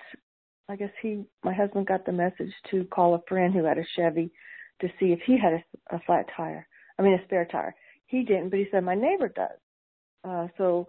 I 0.68 0.76
guess 0.76 0.90
he, 1.02 1.24
my 1.44 1.52
husband 1.52 1.86
got 1.86 2.06
the 2.06 2.12
message 2.12 2.52
to 2.70 2.84
call 2.84 3.14
a 3.14 3.22
friend 3.28 3.52
who 3.52 3.64
had 3.64 3.78
a 3.78 3.84
Chevy 3.94 4.30
to 4.80 4.88
see 4.98 5.06
if 5.06 5.20
he 5.26 5.38
had 5.38 5.52
a, 5.52 5.96
a 5.96 6.00
flat 6.06 6.26
tire. 6.36 6.66
I 6.98 7.02
mean, 7.02 7.14
a 7.14 7.24
spare 7.24 7.46
tire. 7.50 7.74
He 8.06 8.22
didn't, 8.22 8.50
but 8.50 8.58
he 8.58 8.66
said 8.70 8.84
my 8.84 8.94
neighbor 8.94 9.28
does. 9.28 9.58
Uh, 10.24 10.48
so, 10.56 10.86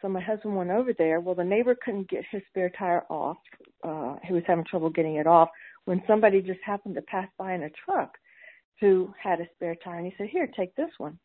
so 0.00 0.08
my 0.08 0.20
husband 0.20 0.56
went 0.56 0.70
over 0.70 0.92
there. 0.96 1.20
Well, 1.20 1.34
the 1.34 1.44
neighbor 1.44 1.76
couldn't 1.84 2.08
get 2.08 2.24
his 2.30 2.42
spare 2.48 2.70
tire 2.78 3.04
off. 3.10 3.38
Uh, 3.82 4.16
he 4.24 4.32
was 4.32 4.44
having 4.46 4.64
trouble 4.64 4.90
getting 4.90 5.16
it 5.16 5.26
off 5.26 5.48
when 5.86 6.02
somebody 6.06 6.40
just 6.40 6.60
happened 6.64 6.94
to 6.94 7.02
pass 7.02 7.28
by 7.36 7.54
in 7.54 7.64
a 7.64 7.70
truck 7.84 8.12
who 8.80 9.12
had 9.22 9.40
a 9.40 9.48
spare 9.54 9.76
tire, 9.76 9.98
and 9.98 10.06
he 10.06 10.14
said, 10.16 10.28
"Here, 10.28 10.46
take 10.46 10.74
this 10.74 10.90
one." 10.98 11.18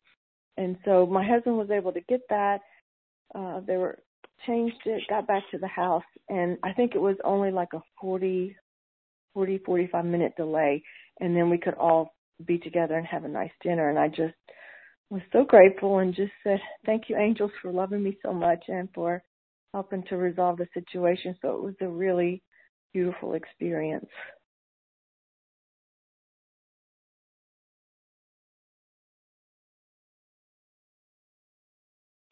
And 0.56 0.76
so 0.84 1.06
my 1.06 1.26
husband 1.26 1.56
was 1.58 1.70
able 1.70 1.92
to 1.92 2.00
get 2.02 2.20
that. 2.30 2.60
Uh 3.34 3.60
they 3.60 3.76
were 3.76 3.98
changed 4.46 4.76
it 4.84 5.02
got 5.08 5.26
back 5.26 5.42
to 5.50 5.58
the 5.58 5.66
house 5.66 6.04
and 6.28 6.58
i 6.62 6.72
think 6.72 6.94
it 6.94 7.00
was 7.00 7.16
only 7.24 7.50
like 7.50 7.72
a 7.74 7.80
forty 8.00 8.54
forty 9.32 9.58
forty 9.58 9.86
five 9.86 10.04
minute 10.04 10.32
delay 10.36 10.82
and 11.20 11.34
then 11.34 11.48
we 11.48 11.58
could 11.58 11.74
all 11.74 12.14
be 12.46 12.58
together 12.58 12.96
and 12.96 13.06
have 13.06 13.24
a 13.24 13.28
nice 13.28 13.50
dinner. 13.62 13.88
And 13.88 13.98
i 13.98 14.08
just 14.08 14.34
was 15.08 15.22
so 15.32 15.44
grateful 15.44 15.98
and 15.98 16.14
just 16.14 16.32
said 16.42 16.58
thank 16.84 17.08
you 17.08 17.16
angels 17.16 17.50
for 17.62 17.72
loving 17.72 18.02
me 18.02 18.18
so 18.22 18.32
much 18.32 18.64
and 18.68 18.88
for 18.94 19.22
helping 19.72 20.02
to 20.04 20.16
resolve 20.16 20.58
the 20.58 20.66
situation. 20.74 21.36
So 21.42 21.56
it 21.56 21.62
was 21.62 21.74
a 21.80 21.88
really 21.88 22.42
beautiful 22.92 23.34
experience 23.34 24.08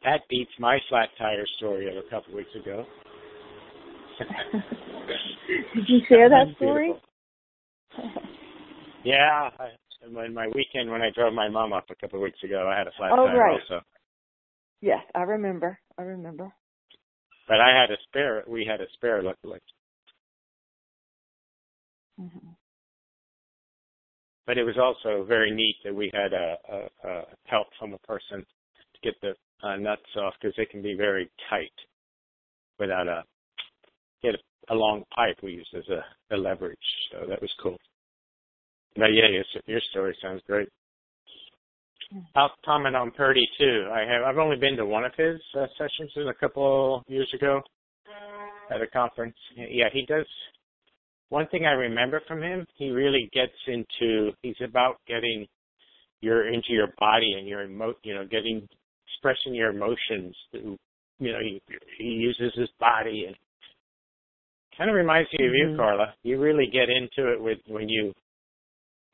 That 0.05 0.21
beats 0.29 0.51
my 0.59 0.79
flat 0.89 1.09
tire 1.19 1.47
story 1.57 1.89
of 1.89 1.97
a 1.97 2.09
couple 2.11 2.33
of 2.33 2.37
weeks 2.37 2.55
ago. 2.55 2.85
Did 5.75 5.85
you 5.89 6.01
share 6.09 6.29
that 6.29 6.55
story? 6.57 6.93
yeah, 9.05 9.51
I, 9.59 9.69
when 10.13 10.35
my 10.35 10.47
weekend 10.49 10.91
when 10.91 11.01
I 11.01 11.11
drove 11.15 11.33
my 11.33 11.49
mom 11.49 11.73
up 11.73 11.87
a 11.91 11.95
couple 11.95 12.19
of 12.19 12.23
weeks 12.23 12.39
ago, 12.45 12.71
I 12.71 12.77
had 12.77 12.87
a 12.87 12.93
flat 12.97 13.13
oh, 13.13 13.27
tire 13.27 13.39
right. 13.39 13.61
also. 13.61 13.85
Yes, 14.83 15.01
I 15.15 15.23
remember. 15.23 15.79
I 15.99 16.03
remember. 16.03 16.53
But 17.49 17.61
I 17.61 17.81
had 17.81 17.91
a 17.91 17.97
spare. 18.09 18.45
We 18.47 18.67
had 18.71 18.81
a 18.81 18.87
spare, 18.95 19.23
luckily. 19.23 19.61
Mm-hmm. 22.21 22.49
But 24.47 24.59
it 24.59 24.65
was 24.65 24.77
also 24.79 25.25
very 25.25 25.51
neat 25.51 25.77
that 25.85 25.95
we 25.95 26.11
had 26.13 26.33
a, 26.35 26.57
a, 26.71 27.09
a 27.09 27.23
help 27.47 27.69
from 27.79 27.95
a 27.95 27.99
person 27.99 28.41
to 28.41 29.01
get 29.03 29.15
the 29.23 29.35
uh, 29.63 29.77
nuts 29.77 30.03
off 30.17 30.35
because 30.41 30.55
they 30.57 30.67
can 30.67 30.83
be 30.83 30.95
very 30.95 31.31
tight 31.51 31.73
without 32.79 33.09
a 33.09 33.23
get 34.23 34.35
a, 34.35 34.75
a 34.75 34.77
long 34.77 35.05
pipe 35.15 35.37
we 35.43 35.53
use 35.53 35.69
as 35.77 35.85
a, 35.89 36.35
a 36.35 36.37
leverage. 36.37 36.79
So 37.13 37.27
that 37.29 37.41
was 37.41 37.51
cool. 37.63 37.77
But 38.97 39.13
yeah, 39.13 39.29
your, 39.31 39.45
your 39.67 39.81
story 39.91 40.17
sounds 40.23 40.43
great. 40.47 40.69
I'll 42.37 42.53
comment 42.65 42.95
on 42.95 43.11
Purdy 43.11 43.47
too. 43.59 43.89
I 43.93 44.01
have 44.01 44.23
I've 44.25 44.39
only 44.39 44.57
been 44.57 44.77
to 44.77 44.87
one 44.87 45.05
of 45.05 45.13
his 45.17 45.41
uh, 45.59 45.67
sessions 45.79 46.13
a 46.17 46.35
couple 46.35 47.03
years 47.09 47.31
ago 47.35 47.61
at 48.71 48.83
a 48.83 48.87
conference. 48.87 49.35
Yeah, 49.57 49.89
he 49.93 50.07
does. 50.07 50.27
One 51.31 51.47
thing 51.49 51.65
I 51.67 51.73
remember 51.73 52.21
from 52.29 52.43
him, 52.43 52.67
he 52.77 52.91
really 52.91 53.29
gets 53.33 53.53
into. 53.67 54.31
He's 54.43 54.57
about 54.63 54.97
getting 55.09 55.47
your 56.21 56.49
into 56.49 56.71
your 56.71 56.89
body 56.99 57.35
and 57.39 57.49
your 57.49 57.65
emo, 57.65 57.95
you 58.03 58.15
know, 58.15 58.25
getting 58.25 58.69
expressing 59.15 59.55
your 59.55 59.71
emotions. 59.71 60.35
Through, 60.51 60.77
you 61.19 61.33
know, 61.33 61.39
he, 61.41 61.63
he 61.99 62.05
uses 62.05 62.53
his 62.57 62.69
body 62.81 63.25
and 63.27 63.37
kind 64.77 64.91
of 64.91 64.97
reminds 64.97 65.31
me 65.33 65.47
of 65.47 65.53
mm-hmm. 65.53 65.73
you, 65.73 65.77
Carla. 65.77 66.15
You 66.23 66.41
really 66.41 66.67
get 66.73 66.89
into 66.91 67.33
it 67.33 67.41
with 67.41 67.59
when 67.69 67.89
you 67.89 68.13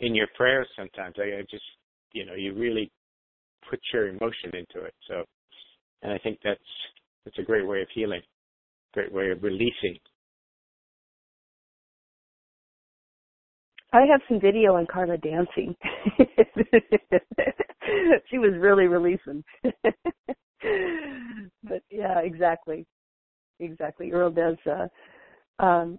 in 0.00 0.14
your 0.14 0.28
prayers. 0.36 0.66
Sometimes 0.76 1.14
I, 1.18 1.38
I 1.38 1.42
just, 1.50 1.64
you 2.12 2.24
know, 2.24 2.34
you 2.34 2.54
really 2.54 2.90
put 3.68 3.80
your 3.92 4.08
emotion 4.08 4.50
into 4.54 4.84
it. 4.84 4.94
So, 5.08 5.24
and 6.02 6.12
I 6.12 6.18
think 6.18 6.38
that's 6.42 6.60
that's 7.24 7.38
a 7.38 7.42
great 7.42 7.66
way 7.66 7.82
of 7.82 7.88
healing, 7.94 8.22
great 8.94 9.12
way 9.12 9.30
of 9.30 9.42
releasing. 9.42 9.98
I 13.92 14.02
have 14.10 14.20
some 14.28 14.40
video 14.40 14.76
on 14.76 14.86
Carla 14.86 15.18
dancing. 15.18 15.74
she 18.30 18.38
was 18.38 18.52
really 18.58 18.86
releasing. 18.86 19.44
but 21.62 21.82
yeah, 21.90 22.20
exactly. 22.20 22.86
Exactly. 23.58 24.12
Earl 24.12 24.30
does 24.30 24.56
uh 24.66 24.88
um 25.62 25.98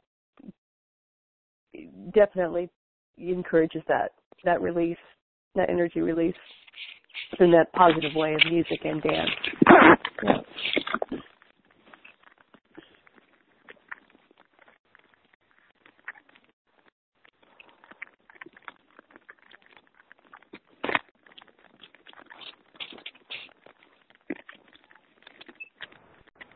definitely 2.13 2.69
encourages 3.17 3.83
that 3.87 4.11
that 4.43 4.61
release, 4.61 4.97
that 5.55 5.69
energy 5.69 6.01
release 6.01 6.35
in 7.39 7.51
that 7.51 7.71
positive 7.73 8.11
way 8.15 8.33
of 8.33 8.41
music 8.49 8.79
and 8.83 9.01
dance. 9.01 9.29
Yeah. 10.23 10.37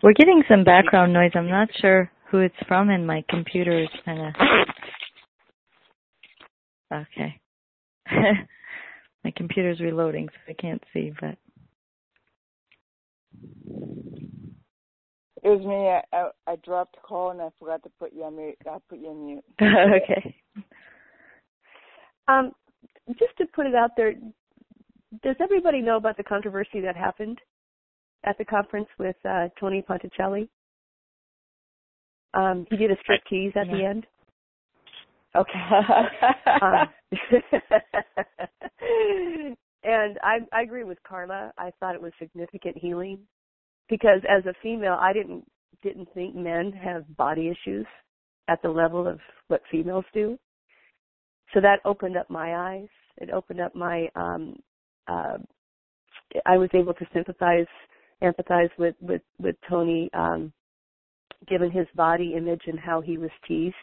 We're 0.06 0.14
getting 0.14 0.44
some 0.48 0.64
background 0.64 1.14
noise. 1.14 1.32
I'm 1.34 1.50
not 1.50 1.68
sure 1.82 2.12
who 2.30 2.42
it's 2.42 2.54
from, 2.68 2.92
and 2.92 3.08
my 3.08 3.24
computer 3.28 3.82
is 3.82 3.90
kind 4.06 4.22
of. 4.22 4.36
Okay. 6.94 7.42
my 9.24 9.34
computer's 9.36 9.80
reloading, 9.80 10.28
so 10.30 10.36
I 10.48 10.62
can't 10.62 10.84
see, 10.94 11.12
but. 11.20 11.40
It 15.42 15.50
was 15.50 15.66
me. 15.66 15.90
I, 15.90 16.04
I, 16.16 16.30
I 16.54 16.56
dropped 16.58 16.98
a 16.98 17.08
call 17.08 17.32
and 17.32 17.42
I 17.42 17.50
forgot 17.58 17.82
to 17.82 17.90
put 17.98 18.14
you 18.14 18.26
on 18.26 18.38
mute. 18.38 18.58
I 18.70 18.78
put 18.88 19.00
you 19.00 19.08
on 19.08 19.26
mute. 19.26 19.44
okay. 19.60 20.36
Um, 22.28 22.52
just 23.18 23.36
to 23.40 23.48
put 23.56 23.66
it 23.66 23.74
out 23.74 23.90
there, 23.98 24.14
does 25.24 25.36
everybody 25.42 25.82
know 25.82 25.98
about 25.98 26.18
the 26.18 26.24
controversy 26.24 26.80
that 26.82 26.96
happened 26.96 27.40
at 28.26 28.38
the 28.38 28.46
conference 28.46 28.88
with 29.00 29.16
uh, 29.28 29.48
Tony 29.60 29.84
Ponticello? 29.88 30.48
Um, 32.34 32.66
he 32.70 32.78
did 32.78 32.92
a 32.92 32.98
strip 33.02 33.22
tease 33.30 33.54
at 33.56 33.68
yeah. 33.68 33.76
the 33.76 33.86
end. 33.86 34.06
Okay. 35.36 35.60
um, 36.62 36.90
and 39.84 40.18
I 40.24 40.40
I 40.52 40.62
agree 40.62 40.84
with 40.84 40.98
Carla. 41.08 41.52
I 41.58 41.72
thought 41.80 41.96
it 41.96 42.02
was 42.02 42.12
significant 42.20 42.78
healing 42.78 43.20
because 43.90 44.22
as 44.30 44.46
a 44.46 44.54
female, 44.62 44.98
I 45.00 45.14
didn't 45.14 45.46
didn't 45.84 46.10
think 46.14 46.36
men 46.36 46.72
have 46.72 47.16
body 47.16 47.50
issues 47.50 47.86
at 48.48 48.62
the 48.62 48.70
level 48.70 49.08
of 49.08 49.20
what 49.48 49.62
females 49.72 50.06
do. 50.14 50.38
So 51.54 51.62
that 51.62 51.80
opened 51.86 52.18
up 52.18 52.30
my 52.30 52.56
eyes. 52.56 52.90
It 53.18 53.30
opened 53.30 53.62
up 53.62 53.76
my 53.76 54.10
um 54.16 54.58
uh 55.08 55.38
I 56.46 56.58
was 56.58 56.70
able 56.74 56.94
to 56.96 57.06
sympathize 57.14 57.68
empathize 58.24 58.70
with 58.78 58.96
with 59.02 59.22
with 59.40 59.56
Tony 59.70 60.10
um 60.14 60.52
given 61.48 61.70
his 61.70 61.88
body 61.96 62.34
image 62.36 62.62
and 62.68 62.80
how 62.80 63.02
he 63.02 63.18
was 63.18 63.30
teased 63.48 63.76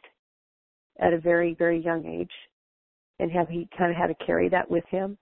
at 1.00 1.12
a 1.12 1.18
very 1.18 1.54
very 1.54 1.82
young 1.82 2.04
age 2.06 2.32
and 3.18 3.30
how 3.30 3.44
he 3.46 3.68
kind 3.76 3.90
of 3.90 3.96
had 3.96 4.08
to 4.08 4.24
carry 4.26 4.48
that 4.48 4.70
with 4.70 4.84
him 4.88 5.16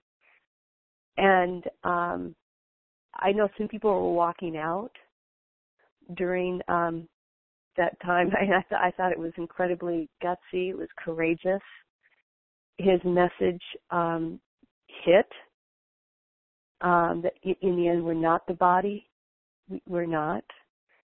and 1.17 1.63
um 1.83 2.35
I 3.15 3.31
know 3.31 3.49
some 3.57 3.67
people 3.67 3.91
were 3.91 4.13
walking 4.13 4.57
out 4.57 4.91
during 6.15 6.61
um 6.67 7.07
that 7.77 7.99
time. 8.01 8.31
I, 8.39 8.43
I, 8.43 8.61
th- 8.69 8.81
I 8.81 8.91
thought 8.91 9.11
it 9.11 9.19
was 9.19 9.33
incredibly 9.37 10.09
gutsy. 10.23 10.69
It 10.69 10.77
was 10.77 10.89
courageous. 11.03 11.61
His 12.77 12.99
message 13.05 13.61
um, 13.91 14.39
hit. 15.05 15.27
Um, 16.81 17.21
that 17.21 17.33
in 17.43 17.75
the 17.75 17.87
end, 17.87 18.03
we're 18.03 18.13
not 18.13 18.45
the 18.47 18.55
body. 18.55 19.07
We're 19.87 20.07
not. 20.07 20.43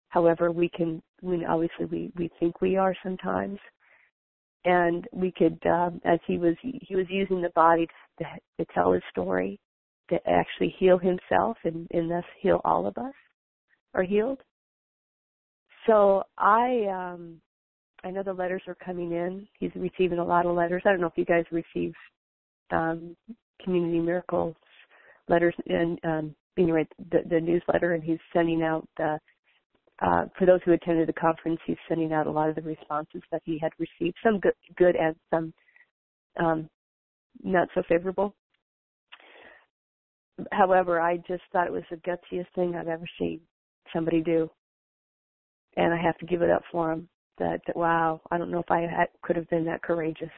However, 0.08 0.52
we 0.52 0.68
can. 0.68 1.02
We 1.22 1.44
obviously 1.46 1.86
we 1.86 2.12
we 2.16 2.30
think 2.38 2.60
we 2.60 2.76
are 2.76 2.94
sometimes, 3.02 3.58
and 4.64 5.06
we 5.12 5.32
could, 5.32 5.58
um, 5.66 6.00
as 6.04 6.18
he 6.26 6.36
was 6.36 6.56
he 6.62 6.94
was 6.94 7.06
using 7.08 7.40
the 7.40 7.50
body 7.50 7.86
to, 8.18 8.24
to 8.58 8.66
tell 8.74 8.92
his 8.92 9.02
story, 9.10 9.58
to 10.10 10.18
actually 10.28 10.74
heal 10.78 10.98
himself 10.98 11.56
and, 11.64 11.88
and 11.92 12.10
thus 12.10 12.24
heal 12.40 12.60
all 12.64 12.86
of 12.86 12.98
us, 12.98 13.14
are 13.94 14.02
healed. 14.02 14.40
So 15.86 16.24
I 16.36 16.86
um 16.88 17.40
I 18.04 18.10
know 18.10 18.22
the 18.22 18.32
letters 18.32 18.62
are 18.66 18.76
coming 18.84 19.12
in. 19.12 19.48
He's 19.58 19.70
receiving 19.74 20.18
a 20.18 20.24
lot 20.24 20.44
of 20.44 20.54
letters. 20.54 20.82
I 20.84 20.90
don't 20.90 21.00
know 21.00 21.06
if 21.06 21.16
you 21.16 21.24
guys 21.24 21.44
receive 21.50 21.94
um 22.70 23.16
community 23.62 24.00
miracles 24.00 24.56
letters 25.28 25.54
and 25.66 25.98
um 26.04 26.34
anyway 26.58 26.86
the, 27.10 27.20
the 27.28 27.40
newsletter 27.40 27.94
and 27.94 28.02
he's 28.02 28.18
sending 28.32 28.62
out 28.62 28.86
the 28.96 29.18
uh, 30.00 30.24
for 30.36 30.46
those 30.46 30.58
who 30.64 30.72
attended 30.72 31.08
the 31.08 31.12
conference, 31.12 31.60
he's 31.64 31.76
sending 31.88 32.12
out 32.12 32.26
a 32.26 32.30
lot 32.30 32.48
of 32.48 32.56
the 32.56 32.62
responses 32.62 33.22
that 33.30 33.40
he 33.44 33.56
had 33.56 33.70
received, 33.78 34.16
some 34.24 34.40
good, 34.40 34.54
good 34.76 34.96
and 34.96 35.14
some 35.30 35.54
um, 36.40 36.68
not 37.44 37.68
so 37.72 37.84
favorable. 37.88 38.34
However, 40.50 41.00
I 41.00 41.18
just 41.18 41.42
thought 41.52 41.68
it 41.68 41.72
was 41.72 41.84
the 41.88 41.98
gutsiest 41.98 42.48
thing 42.56 42.74
I've 42.74 42.88
ever 42.88 43.04
seen 43.16 43.42
somebody 43.92 44.22
do 44.22 44.50
and 45.76 45.92
I 45.92 46.00
have 46.00 46.18
to 46.18 46.26
give 46.26 46.42
it 46.42 46.50
up 46.50 46.62
for 46.70 46.92
him. 46.92 47.08
That, 47.38 47.60
that 47.66 47.76
wow, 47.76 48.20
I 48.30 48.38
don't 48.38 48.50
know 48.50 48.60
if 48.60 48.70
I 48.70 48.80
had, 48.80 49.08
could 49.22 49.36
have 49.36 49.48
been 49.48 49.64
that 49.64 49.82
courageous. 49.82 50.30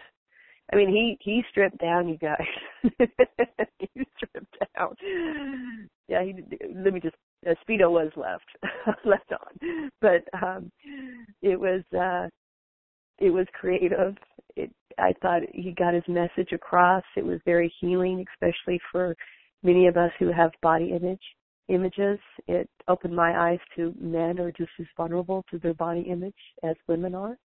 I 0.72 0.76
mean, 0.76 0.88
he 0.88 1.18
he 1.20 1.42
stripped 1.50 1.78
down, 1.78 2.08
you 2.08 2.16
guys. 2.16 2.38
he 2.82 4.06
stripped 4.16 4.56
down. 4.76 4.94
Yeah, 6.08 6.24
he. 6.24 6.34
Let 6.74 6.94
me 6.94 7.00
just. 7.00 7.16
Uh, 7.46 7.54
Speedo 7.68 7.90
was 7.90 8.10
left 8.16 8.46
left 9.04 9.30
on, 9.32 9.90
but 10.00 10.24
um 10.42 10.70
it 11.42 11.60
was 11.60 11.82
uh 11.92 12.28
it 13.18 13.30
was 13.30 13.46
creative. 13.52 14.16
It 14.56 14.70
I 14.98 15.12
thought 15.20 15.42
he 15.52 15.72
got 15.72 15.94
his 15.94 16.04
message 16.08 16.52
across. 16.52 17.04
It 17.16 17.24
was 17.24 17.40
very 17.44 17.72
healing, 17.80 18.24
especially 18.32 18.80
for 18.90 19.14
many 19.62 19.86
of 19.86 19.96
us 19.96 20.10
who 20.18 20.32
have 20.32 20.52
body 20.62 20.92
image 20.92 21.20
images. 21.68 22.18
It 22.46 22.68
opened 22.88 23.14
my 23.14 23.50
eyes 23.50 23.60
to 23.76 23.94
men 23.98 24.38
are 24.38 24.52
just 24.52 24.70
as 24.80 24.86
vulnerable 24.96 25.44
to 25.50 25.58
their 25.58 25.74
body 25.74 26.02
image 26.02 26.34
as 26.62 26.76
women 26.88 27.14
are. 27.14 27.36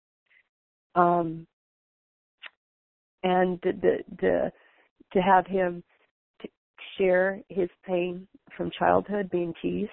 Um, 0.95 1.47
and 3.23 3.59
the, 3.63 3.73
the, 3.73 3.97
the, 4.21 4.53
to 5.13 5.21
have 5.21 5.47
him 5.47 5.83
to 6.43 6.49
share 6.97 7.41
his 7.49 7.69
pain 7.87 8.27
from 8.57 8.71
childhood 8.79 9.31
being 9.31 9.53
teased 9.61 9.91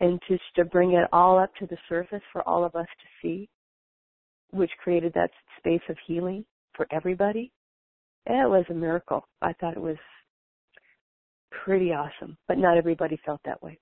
and 0.00 0.20
just 0.28 0.42
to 0.56 0.64
bring 0.64 0.92
it 0.92 1.08
all 1.12 1.38
up 1.38 1.54
to 1.56 1.66
the 1.66 1.76
surface 1.88 2.22
for 2.32 2.46
all 2.46 2.64
of 2.64 2.74
us 2.74 2.86
to 2.86 3.06
see, 3.22 3.48
which 4.50 4.70
created 4.82 5.12
that 5.14 5.30
space 5.58 5.80
of 5.88 5.96
healing 6.06 6.44
for 6.74 6.86
everybody. 6.90 7.50
It 8.26 8.48
was 8.48 8.64
a 8.68 8.74
miracle. 8.74 9.26
I 9.40 9.52
thought 9.54 9.76
it 9.76 9.80
was 9.80 9.96
pretty 11.64 11.92
awesome, 11.92 12.36
but 12.48 12.58
not 12.58 12.76
everybody 12.76 13.18
felt 13.24 13.40
that 13.44 13.62
way. 13.62 13.78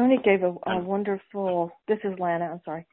Tony 0.00 0.18
gave 0.24 0.42
a, 0.42 0.54
a 0.66 0.78
wonderful. 0.78 1.70
This 1.86 1.98
is 2.04 2.18
Lana. 2.18 2.46
I'm 2.46 2.62
sorry. 2.64 2.86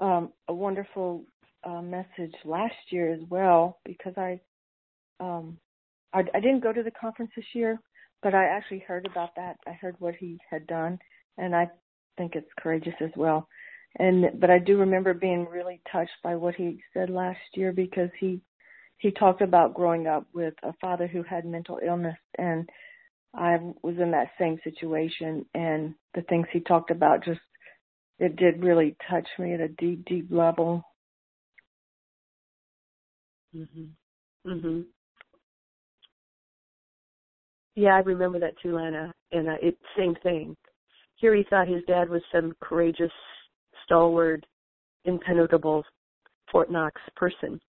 Um, 0.00 0.32
a 0.48 0.54
wonderful 0.54 1.26
uh, 1.62 1.82
message 1.82 2.34
last 2.46 2.74
year 2.88 3.12
as 3.12 3.20
well 3.28 3.80
because 3.84 4.14
I, 4.16 4.40
um, 5.20 5.58
I, 6.14 6.20
I 6.32 6.40
didn't 6.40 6.62
go 6.62 6.72
to 6.72 6.82
the 6.82 6.90
conference 6.90 7.32
this 7.36 7.44
year, 7.52 7.78
but 8.22 8.34
I 8.34 8.46
actually 8.46 8.82
heard 8.88 9.04
about 9.04 9.36
that. 9.36 9.56
I 9.66 9.72
heard 9.72 9.96
what 9.98 10.14
he 10.14 10.38
had 10.50 10.66
done, 10.66 10.98
and 11.36 11.54
I 11.54 11.68
think 12.16 12.34
it's 12.34 12.48
courageous 12.58 12.94
as 13.02 13.10
well. 13.14 13.46
And 13.98 14.40
but 14.40 14.48
I 14.48 14.58
do 14.58 14.78
remember 14.78 15.12
being 15.12 15.46
really 15.46 15.82
touched 15.92 16.16
by 16.22 16.34
what 16.34 16.54
he 16.54 16.80
said 16.94 17.10
last 17.10 17.40
year 17.52 17.72
because 17.72 18.08
he 18.18 18.40
he 18.96 19.10
talked 19.10 19.42
about 19.42 19.74
growing 19.74 20.06
up 20.06 20.26
with 20.32 20.54
a 20.62 20.72
father 20.80 21.06
who 21.06 21.22
had 21.24 21.44
mental 21.44 21.78
illness 21.86 22.16
and 22.38 22.66
I 23.36 23.58
was 23.82 23.96
in 23.98 24.10
that 24.12 24.30
same 24.38 24.58
situation 24.62 25.44
and 25.54 25.94
the 26.14 26.22
things 26.22 26.46
he 26.52 26.60
talked 26.60 26.90
about 26.90 27.24
just 27.24 27.40
it 28.18 28.36
did 28.36 28.62
really 28.62 28.96
touch 29.10 29.26
me 29.38 29.54
at 29.54 29.60
a 29.60 29.68
deep 29.68 30.04
deep 30.04 30.28
level. 30.30 30.84
Mhm. 33.54 33.90
Mhm. 34.46 34.86
Yeah, 37.76 37.96
I 37.96 38.00
remember 38.00 38.38
that 38.38 38.56
too, 38.58 38.76
Lana. 38.76 39.12
And 39.32 39.48
uh, 39.48 39.56
it 39.60 39.76
same 39.96 40.14
thing. 40.22 40.56
Here 41.16 41.34
he 41.34 41.44
thought 41.44 41.66
his 41.68 41.84
dad 41.86 42.08
was 42.08 42.22
some 42.32 42.54
courageous, 42.60 43.12
stalwart, 43.84 44.44
impenetrable 45.04 45.84
Fort 46.50 46.70
Knox 46.70 47.00
person, 47.16 47.60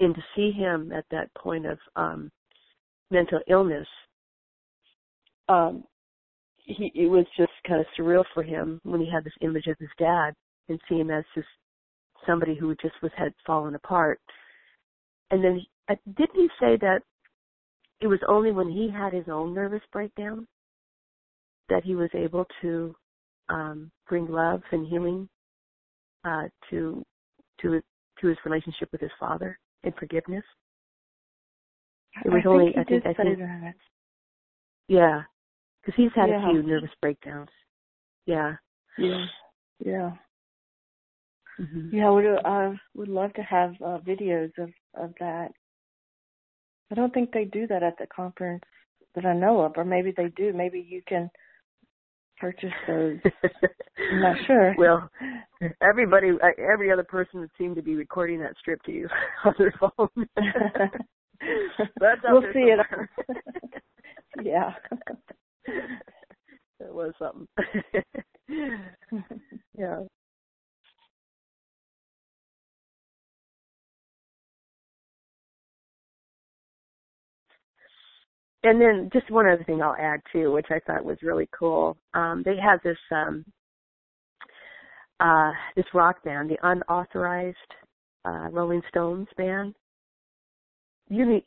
and 0.00 0.14
to 0.14 0.24
see 0.36 0.50
him 0.50 0.92
at 0.92 1.06
that 1.10 1.32
point 1.34 1.66
of 1.66 1.78
um 1.96 2.30
mental 3.10 3.40
illness, 3.48 3.88
um, 5.48 5.84
he 6.56 6.90
it 6.94 7.08
was 7.08 7.26
just 7.36 7.52
kind 7.66 7.80
of 7.80 7.86
surreal 7.98 8.24
for 8.32 8.42
him 8.42 8.80
when 8.84 9.00
he 9.00 9.10
had 9.10 9.24
this 9.24 9.34
image 9.40 9.66
of 9.66 9.76
his 9.78 9.90
dad 9.98 10.32
and 10.68 10.80
see 10.88 10.96
him 10.96 11.10
as 11.10 11.24
just 11.34 11.46
somebody 12.26 12.56
who 12.56 12.74
just 12.76 12.94
was 13.02 13.12
had 13.16 13.32
fallen 13.46 13.74
apart. 13.74 14.20
And 15.30 15.44
then 15.44 15.60
didn't 16.16 16.34
he 16.34 16.48
say 16.60 16.76
that 16.80 17.00
it 18.00 18.06
was 18.06 18.20
only 18.28 18.50
when 18.50 18.68
he 18.68 18.90
had 18.90 19.12
his 19.12 19.26
own 19.30 19.54
nervous 19.54 19.82
breakdown 19.92 20.46
that 21.68 21.84
he 21.84 21.94
was 21.94 22.10
able 22.14 22.46
to 22.62 22.94
um, 23.48 23.90
bring 24.08 24.26
love 24.28 24.62
and 24.72 24.86
healing 24.86 25.28
uh, 26.24 26.44
to 26.70 27.04
to 27.60 27.80
to 28.20 28.26
his 28.26 28.38
relationship 28.44 28.88
with 28.92 29.00
his 29.00 29.10
father 29.18 29.58
and 29.82 29.94
forgiveness. 29.96 30.44
It 32.24 32.30
was 32.30 32.42
I 32.44 32.48
only 32.48 32.74
I 32.76 32.84
did 32.84 33.02
think 33.02 33.06
I 33.06 33.22
think. 33.22 33.38
Yeah, 34.88 35.22
because 35.84 35.96
he's 35.96 36.12
had 36.14 36.28
Yeah. 36.30 36.48
a 36.48 36.52
few 36.52 36.62
nervous 36.62 36.90
breakdowns. 37.00 37.50
Yeah. 38.26 38.56
Yeah. 38.98 39.26
Yeah. 39.84 40.16
hmm 41.56 41.90
Yeah, 41.92 42.06
I 42.06 42.10
would 42.10 42.26
I 42.44 42.80
would 42.94 43.08
love 43.08 43.32
to 43.34 43.42
have 43.42 43.74
uh, 43.82 43.98
videos 43.98 44.56
of 44.58 44.72
of 44.94 45.14
that. 45.20 45.52
I 46.90 46.94
don't 46.94 47.12
think 47.12 47.32
they 47.32 47.44
do 47.44 47.66
that 47.66 47.82
at 47.82 47.96
the 47.98 48.06
conference 48.06 48.64
that 49.14 49.24
I 49.24 49.34
know 49.34 49.60
of, 49.60 49.76
or 49.76 49.84
maybe 49.84 50.12
they 50.16 50.28
do. 50.28 50.52
Maybe 50.52 50.80
you 50.80 51.02
can 51.06 51.30
purchase 52.38 52.72
those. 52.86 53.18
I'm 54.10 54.20
not 54.20 54.36
sure. 54.46 54.74
well, 54.76 55.10
everybody, 55.80 56.30
uh, 56.30 56.48
every 56.58 56.90
other 56.92 57.04
person 57.04 57.40
would 57.40 57.50
seem 57.56 57.74
to 57.74 57.82
be 57.82 57.94
recording 57.94 58.40
that 58.40 58.56
strip 58.58 58.82
to 58.84 58.92
you 58.92 59.08
on 59.44 59.54
their 59.58 59.72
phone. 59.80 60.08
That's 62.00 62.20
we'll 62.28 62.42
see 62.52 62.70
it. 62.74 62.80
yeah. 64.42 64.74
It 66.80 66.92
was 66.92 67.12
something. 67.18 67.46
yeah. 69.78 70.00
and 78.64 78.80
then 78.80 79.10
just 79.12 79.30
one 79.30 79.46
other 79.46 79.62
thing 79.64 79.82
I'll 79.82 79.94
add 79.98 80.20
too, 80.32 80.50
which 80.50 80.66
I 80.70 80.80
thought 80.86 81.04
was 81.04 81.18
really 81.22 81.48
cool. 81.56 81.96
Um, 82.14 82.42
they 82.44 82.56
have 82.56 82.80
this 82.82 82.96
um, 83.12 83.44
uh, 85.20 85.52
this 85.76 85.84
rock 85.92 86.24
band, 86.24 86.50
the 86.50 86.56
unauthorized 86.62 87.56
uh, 88.24 88.48
Rolling 88.50 88.82
Stones 88.88 89.28
band. 89.36 89.74
Meet 91.10 91.44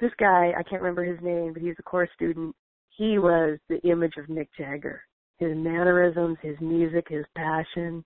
this 0.00 0.12
guy, 0.18 0.52
I 0.56 0.62
can't 0.62 0.80
remember 0.80 1.04
his 1.04 1.20
name, 1.20 1.52
but 1.52 1.62
he's 1.62 1.74
a 1.78 1.82
core 1.82 2.08
student. 2.14 2.54
He 2.96 3.18
was 3.18 3.58
the 3.68 3.80
image 3.88 4.14
of 4.18 4.26
Mick 4.26 4.48
Jagger. 4.56 5.02
His 5.38 5.56
mannerisms, 5.56 6.38
his 6.42 6.56
music, 6.60 7.06
his 7.08 7.24
passion, 7.36 8.04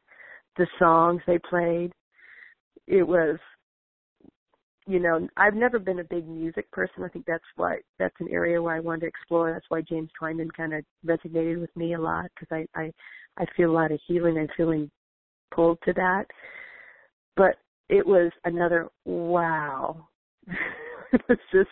the 0.57 0.67
songs 0.79 1.21
they 1.27 1.39
played. 1.39 1.93
It 2.87 3.07
was 3.07 3.39
you 4.89 5.01
know, 5.01 5.27
I've 5.37 5.55
never 5.55 5.81
been 5.81 5.99
a 5.99 6.05
big 6.05 6.29
music 6.29 6.71
person. 6.71 7.03
I 7.03 7.09
think 7.09 7.27
that's 7.27 7.45
why 7.57 7.79
that's 7.99 8.15
an 8.21 8.29
area 8.31 8.63
where 8.63 8.77
I 8.77 8.81
wanted 8.81 9.01
to 9.01 9.07
explore. 9.09 9.53
That's 9.53 9.67
why 9.69 9.81
James 9.83 10.11
Twyman 10.21 10.49
kind 10.57 10.73
of 10.75 10.85
resonated 11.05 11.61
with 11.61 11.75
me 11.77 11.95
a 11.95 12.01
lot 12.01 12.27
because 12.39 12.65
I 12.77 12.81
I 12.81 12.93
I 13.37 13.47
feel 13.57 13.71
a 13.71 13.73
lot 13.73 13.91
of 13.91 13.99
healing 14.07 14.39
I'm 14.39 14.49
feeling 14.57 14.89
pulled 15.53 15.79
to 15.87 15.93
that. 15.95 16.27
But 17.37 17.57
it 17.89 18.07
was 18.07 18.31
another 18.45 18.89
wow. 19.05 20.07
it 20.47 21.23
was 21.29 21.39
just 21.53 21.69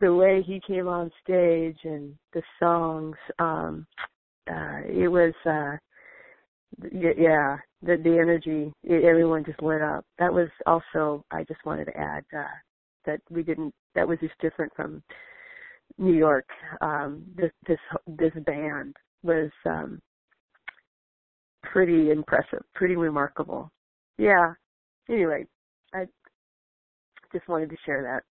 the 0.00 0.14
way 0.14 0.42
he 0.42 0.60
came 0.66 0.88
on 0.88 1.10
stage 1.22 1.78
and 1.84 2.14
the 2.32 2.42
songs. 2.58 3.16
Um 3.38 3.86
uh 4.48 4.80
it 4.86 5.08
was 5.08 5.34
uh 5.44 5.76
yeah, 6.92 7.56
the 7.82 7.96
the 7.96 8.18
energy, 8.18 8.72
everyone 8.88 9.44
just 9.44 9.62
lit 9.62 9.82
up. 9.82 10.04
That 10.18 10.32
was 10.32 10.48
also 10.66 11.24
I 11.30 11.44
just 11.44 11.64
wanted 11.64 11.86
to 11.86 11.96
add 11.96 12.24
uh, 12.36 12.44
that 13.06 13.20
we 13.30 13.42
didn't. 13.42 13.74
That 13.94 14.06
was 14.06 14.18
just 14.20 14.38
different 14.40 14.72
from 14.74 15.02
New 15.98 16.14
York. 16.14 16.46
Um, 16.80 17.24
this 17.36 17.50
this 17.66 17.78
this 18.06 18.32
band 18.44 18.94
was 19.22 19.50
um, 19.64 20.00
pretty 21.62 22.10
impressive, 22.10 22.62
pretty 22.74 22.96
remarkable. 22.96 23.70
Yeah. 24.18 24.52
Anyway, 25.08 25.46
I 25.94 26.06
just 27.32 27.48
wanted 27.48 27.70
to 27.70 27.76
share 27.84 28.02
that. 28.02 28.24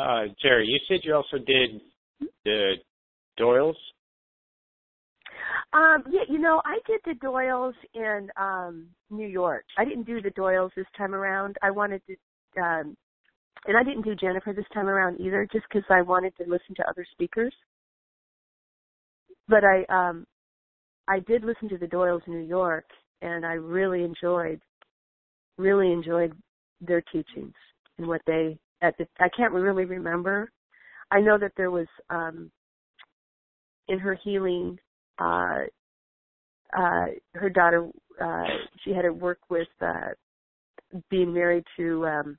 Uh, 0.00 0.24
Jerry, 0.40 0.66
you 0.66 0.78
said 0.88 1.00
you 1.02 1.14
also 1.14 1.36
did 1.36 1.80
the 2.44 2.74
Doyles. 3.38 3.74
Um, 5.72 6.04
yeah, 6.10 6.22
you 6.28 6.38
know, 6.38 6.62
I 6.64 6.78
did 6.86 7.00
the 7.04 7.24
Doyles 7.24 7.74
in 7.94 8.28
um 8.40 8.86
New 9.10 9.26
York. 9.26 9.64
I 9.76 9.84
didn't 9.84 10.04
do 10.04 10.22
the 10.22 10.30
Doyles 10.30 10.70
this 10.74 10.86
time 10.96 11.14
around. 11.14 11.56
I 11.62 11.70
wanted 11.70 12.00
to, 12.06 12.60
um, 12.60 12.96
and 13.66 13.76
I 13.76 13.82
didn't 13.84 14.02
do 14.02 14.14
Jennifer 14.14 14.52
this 14.54 14.64
time 14.72 14.88
around 14.88 15.20
either, 15.20 15.46
just 15.52 15.66
because 15.70 15.84
I 15.90 16.02
wanted 16.02 16.34
to 16.36 16.44
listen 16.44 16.74
to 16.76 16.88
other 16.88 17.06
speakers. 17.12 17.54
But 19.48 19.64
I, 19.64 19.84
um, 19.88 20.26
I 21.08 21.20
did 21.20 21.44
listen 21.44 21.68
to 21.68 21.78
the 21.78 21.86
Doyles 21.86 22.26
in 22.26 22.32
New 22.32 22.46
York, 22.46 22.86
and 23.20 23.44
I 23.44 23.54
really 23.54 24.02
enjoyed, 24.02 24.60
really 25.58 25.92
enjoyed 25.92 26.32
their 26.80 27.02
teachings 27.12 27.54
and 27.98 28.06
what 28.06 28.22
they 28.26 28.58
at 28.82 28.96
the 28.98 29.06
I 29.18 29.28
can't 29.36 29.52
really 29.52 29.84
remember. 29.84 30.50
I 31.10 31.20
know 31.20 31.38
that 31.38 31.52
there 31.56 31.70
was 31.70 31.86
um 32.08 32.50
in 33.88 33.98
her 33.98 34.16
healing 34.22 34.78
uh 35.18 35.60
uh 36.76 37.06
her 37.34 37.50
daughter 37.50 37.88
uh 38.20 38.44
she 38.84 38.92
had 38.92 39.02
to 39.02 39.10
work 39.12 39.38
with 39.48 39.68
uh 39.80 40.10
being 41.10 41.32
married 41.32 41.64
to 41.76 42.06
um 42.06 42.38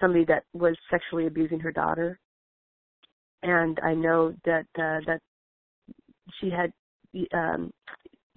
somebody 0.00 0.24
that 0.26 0.44
was 0.52 0.76
sexually 0.90 1.26
abusing 1.26 1.60
her 1.60 1.72
daughter 1.72 2.18
and 3.42 3.78
I 3.82 3.94
know 3.94 4.34
that 4.44 4.66
uh 4.78 5.00
that 5.06 5.20
she 6.40 6.50
had 6.50 6.72
um 7.32 7.70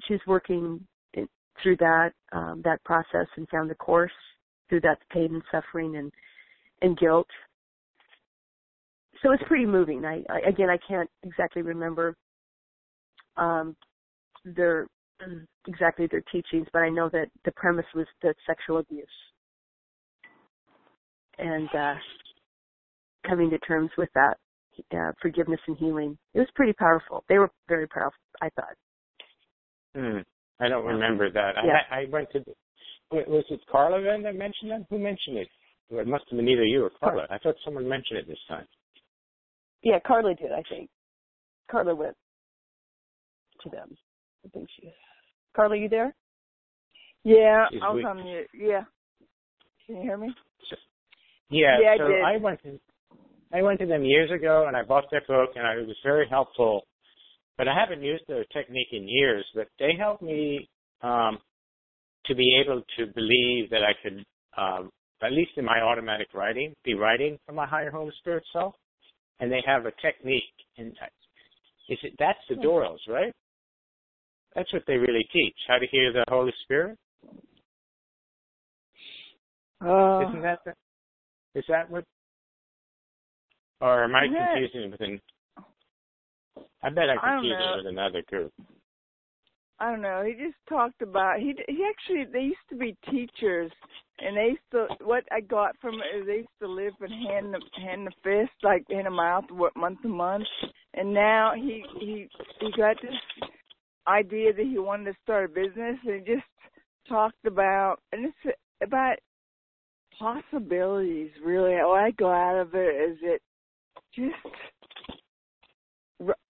she's 0.07 0.19
working 0.27 0.85
in, 1.13 1.27
through 1.61 1.77
that 1.77 2.11
um 2.31 2.61
that 2.63 2.83
process 2.83 3.27
and 3.37 3.47
found 3.49 3.69
the 3.69 3.75
course 3.75 4.11
through 4.69 4.81
that 4.81 4.99
pain 5.11 5.33
and 5.33 5.43
suffering 5.51 5.97
and 5.97 6.11
and 6.81 6.97
guilt. 6.97 7.27
So 9.21 9.31
it's 9.31 9.43
pretty 9.47 9.65
moving. 9.65 10.05
I, 10.05 10.23
I 10.29 10.47
again, 10.47 10.69
I 10.69 10.77
can't 10.87 11.09
exactly 11.23 11.61
remember 11.61 12.15
um, 13.37 13.75
their 14.45 14.87
exactly 15.67 16.07
their 16.09 16.23
teachings, 16.31 16.67
but 16.71 16.79
I 16.79 16.89
know 16.89 17.09
that 17.09 17.27
the 17.43 17.51
premise 17.51 17.85
was 17.93 18.07
the 18.21 18.33
sexual 18.47 18.77
abuse 18.77 19.07
and 21.39 21.69
uh, 21.75 21.95
coming 23.27 23.49
to 23.49 23.57
terms 23.59 23.89
with 23.97 24.09
that, 24.15 24.37
uh, 24.95 25.11
forgiveness 25.21 25.59
and 25.67 25.77
healing. 25.77 26.17
It 26.33 26.39
was 26.39 26.47
pretty 26.55 26.73
powerful. 26.73 27.23
They 27.29 27.37
were 27.37 27.49
very 27.67 27.87
powerful, 27.87 28.19
I 28.41 28.49
thought. 28.49 28.75
Hmm. 29.95 30.19
I 30.59 30.67
don't 30.67 30.85
remember 30.85 31.31
that. 31.31 31.55
Yeah. 31.63 31.79
I, 31.89 32.01
I 32.01 32.05
went 32.09 32.29
to. 32.31 32.43
Was 33.11 33.45
it 33.49 33.61
Carla 33.71 34.03
then 34.03 34.21
that 34.23 34.35
mentioned 34.35 34.71
that? 34.71 34.85
Who 34.89 34.99
mentioned 34.99 35.37
it? 35.37 35.47
Well, 35.89 36.01
it 36.01 36.07
must 36.07 36.25
have 36.29 36.37
been 36.37 36.47
either 36.47 36.65
you 36.65 36.85
or 36.85 36.91
Carla. 36.99 37.25
I 37.29 37.37
thought 37.39 37.55
someone 37.65 37.87
mentioned 37.87 38.19
it 38.19 38.27
this 38.27 38.37
time. 38.47 38.67
Yeah, 39.83 39.99
Carla 40.05 40.35
did, 40.35 40.51
I 40.51 40.61
think. 40.69 40.89
Carla 41.69 41.95
went 41.95 42.15
to 43.63 43.69
them. 43.69 43.97
I 44.45 44.49
think 44.49 44.67
she 44.75 44.87
is. 44.87 44.93
Carla, 45.55 45.77
you 45.77 45.89
there? 45.89 46.13
Yeah, 47.23 47.65
She's 47.71 47.81
I 47.81 47.89
was 47.89 47.97
weak. 47.97 48.05
on 48.05 48.23
mute. 48.23 48.47
Yeah. 48.53 48.83
Can 49.85 49.97
you 49.97 50.01
hear 50.03 50.17
me? 50.17 50.33
Yeah, 51.49 51.79
Yeah, 51.81 51.89
I 51.91 51.97
did. 51.97 52.21
I 52.23 52.37
went 52.37 52.61
to 52.63 52.79
I 53.51 53.63
went 53.63 53.79
to 53.79 53.87
them 53.87 54.03
years 54.05 54.29
ago 54.31 54.65
and 54.67 54.77
I 54.77 54.83
bought 54.83 55.05
their 55.09 55.23
book 55.27 55.49
and 55.55 55.65
I, 55.65 55.73
it 55.73 55.87
was 55.87 55.97
very 56.03 56.27
helpful. 56.29 56.83
But 57.57 57.67
I 57.67 57.73
haven't 57.77 58.03
used 58.03 58.23
their 58.27 58.45
technique 58.53 58.89
in 58.91 59.07
years, 59.07 59.45
but 59.55 59.67
they 59.79 59.93
helped 59.97 60.21
me 60.21 60.69
um 61.01 61.39
to 62.27 62.35
be 62.35 62.61
able 62.63 62.83
to 62.97 63.05
believe 63.13 63.69
that 63.71 63.81
I 63.83 63.93
could 64.03 64.23
um 64.57 64.91
at 65.21 65.31
least 65.31 65.51
in 65.57 65.65
my 65.65 65.81
automatic 65.81 66.27
writing, 66.33 66.73
be 66.83 66.93
writing 66.93 67.37
from 67.45 67.55
my 67.55 67.65
higher 67.65 67.91
Holy 67.91 68.11
Spirit 68.19 68.43
self. 68.53 68.75
And 69.39 69.51
they 69.51 69.63
have 69.65 69.85
a 69.85 69.91
technique 70.01 70.43
and 70.77 70.93
is 71.89 71.97
it 72.03 72.13
that's 72.19 72.39
the 72.49 72.55
Doyles, 72.55 72.99
right? 73.07 73.33
That's 74.55 74.71
what 74.73 74.83
they 74.85 74.97
really 74.97 75.25
teach, 75.31 75.55
how 75.67 75.77
to 75.77 75.87
hear 75.87 76.11
the 76.11 76.25
Holy 76.29 76.53
Spirit. 76.63 76.97
Uh, 79.81 80.27
Isn't 80.27 80.41
that 80.41 80.59
the, 80.65 80.73
is 81.55 81.63
that 81.69 81.89
what 81.89 82.03
or 83.81 84.03
am 84.03 84.13
I 84.13 84.27
confusing 84.27 84.81
it 84.81 84.91
with 84.91 85.01
an 85.01 85.21
I 86.83 86.89
bet 86.89 87.09
I 87.09 87.13
I 87.13 87.35
confused 87.35 87.59
know. 87.59 87.73
it 87.73 87.77
with 87.77 87.87
another 87.87 88.21
group. 88.27 88.51
I 89.79 89.91
don't 89.91 90.01
know. 90.01 90.23
He 90.25 90.33
just 90.33 90.57
talked 90.67 91.01
about 91.01 91.39
he 91.39 91.55
he 91.67 91.87
actually 91.89 92.25
they 92.31 92.41
used 92.45 92.57
to 92.69 92.75
be 92.75 92.97
teachers, 93.09 93.71
and 94.25 94.37
they 94.37 94.49
used 94.49 94.71
to 94.71 94.87
what 95.03 95.23
I 95.31 95.41
got 95.41 95.75
from 95.81 95.95
it 95.95 96.19
is 96.19 96.25
they 96.25 96.33
used 96.37 96.49
to 96.61 96.67
live 96.67 96.93
in 97.01 97.11
hand 97.11 97.55
hand 97.81 98.07
to 98.07 98.11
fist, 98.23 98.53
like 98.63 98.83
hand 98.89 99.07
a 99.07 99.11
mouth, 99.11 99.45
what 99.49 99.75
month 99.75 100.01
to 100.01 100.07
month, 100.07 100.45
and 100.93 101.13
now 101.13 101.53
he 101.55 101.83
he 101.99 102.27
he 102.59 102.71
got 102.77 102.97
this 103.01 103.49
idea 104.07 104.53
that 104.53 104.65
he 104.65 104.79
wanted 104.79 105.05
to 105.05 105.17
start 105.23 105.45
a 105.45 105.47
business, 105.47 105.97
and 106.05 106.25
he 106.25 106.33
just 106.33 106.45
talked 107.07 107.45
about 107.45 107.97
and 108.11 108.25
it's 108.25 108.57
about 108.81 109.15
possibilities. 110.17 111.31
Really, 111.43 111.73
what 111.75 112.03
I 112.03 112.11
go 112.11 112.31
out 112.31 112.59
of 112.59 112.73
it 112.73 113.11
is 113.11 113.17
it 113.21 113.41
just 114.15 114.35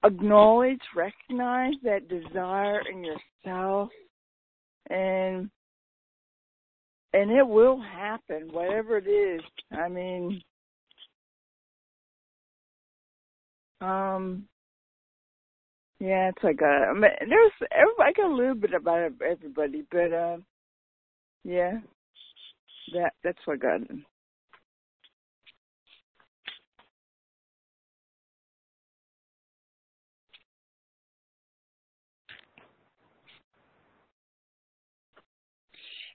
acknowledge, 0.04 0.80
recognize 0.96 1.74
that 1.84 2.08
desire 2.08 2.82
in 2.92 3.04
yourself, 3.04 3.90
and 4.90 5.50
and 7.14 7.32
it 7.32 7.48
will 7.48 7.82
happen, 7.82 8.50
whatever 8.52 8.98
it 8.98 9.08
is. 9.08 9.42
I 9.72 9.88
mean, 9.88 10.42
um, 13.82 14.46
yeah, 16.00 16.30
it's 16.30 16.44
like 16.44 16.62
a. 16.62 16.88
I 16.90 16.94
mean, 16.94 17.12
there's 17.28 17.52
everybody 17.72 18.14
got 18.16 18.32
a 18.32 18.36
little 18.36 18.56
bit 18.56 18.74
about 18.74 19.12
everybody, 19.22 19.84
but 19.92 20.14
uh, 20.14 20.38
yeah, 21.44 21.80
that 22.94 23.14
that's 23.24 23.40
what 23.46 23.56
I 23.56 23.78
got. 23.78 23.82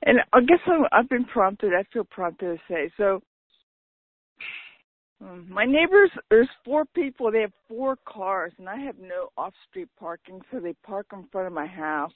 And 0.04 0.18
I 0.32 0.40
guess 0.40 0.60
I'm, 0.66 0.84
I've 0.92 1.08
been 1.08 1.24
prompted. 1.24 1.72
I 1.74 1.84
feel 1.92 2.04
prompted 2.04 2.56
to 2.56 2.62
say 2.72 2.90
so. 2.96 3.20
Um, 5.20 5.46
my 5.48 5.64
neighbors, 5.64 6.10
there's 6.30 6.48
four 6.64 6.84
people. 6.84 7.30
They 7.30 7.40
have 7.40 7.52
four 7.68 7.96
cars, 8.06 8.52
and 8.58 8.68
I 8.68 8.76
have 8.76 8.98
no 8.98 9.28
off-street 9.36 9.88
parking, 9.98 10.40
so 10.50 10.60
they 10.60 10.74
park 10.84 11.06
in 11.12 11.24
front 11.32 11.46
of 11.46 11.52
my 11.52 11.66
house. 11.66 12.12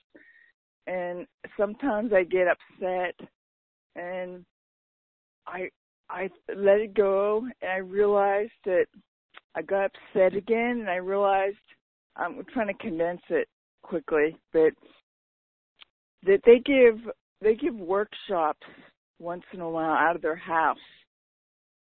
And 0.86 1.26
sometimes 1.56 2.12
I 2.12 2.24
get 2.24 2.48
upset, 2.48 3.14
and 3.96 4.44
I 5.46 5.70
I 6.10 6.30
let 6.54 6.80
it 6.80 6.94
go, 6.94 7.46
and 7.60 7.70
I 7.70 7.76
realized 7.76 8.52
that 8.64 8.86
I 9.54 9.62
got 9.62 9.90
upset 10.14 10.34
again, 10.34 10.80
and 10.80 10.90
I 10.90 10.96
realized 10.96 11.56
I'm 12.16 12.42
trying 12.52 12.68
to 12.68 12.74
condense 12.74 13.20
it 13.28 13.48
quickly, 13.82 14.36
but 14.52 14.72
that 16.24 16.40
they 16.44 16.58
give 16.58 16.98
they 17.40 17.54
give 17.54 17.74
workshops 17.74 18.66
once 19.18 19.44
in 19.52 19.60
a 19.60 19.68
while 19.68 19.90
out 19.92 20.16
of 20.16 20.22
their 20.22 20.36
house. 20.36 20.76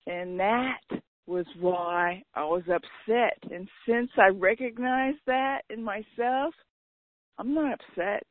And 0.08 0.40
that 0.40 0.82
was 1.26 1.46
why 1.60 2.24
I 2.36 2.44
was 2.44 2.64
upset. 2.64 3.38
And 3.52 3.68
since 3.88 4.10
I 4.18 4.28
recognize 4.30 5.16
that 5.26 5.62
in 5.70 5.84
myself, 5.84 6.54
I'm 7.38 7.54
not 7.54 7.74
upset 7.74 8.24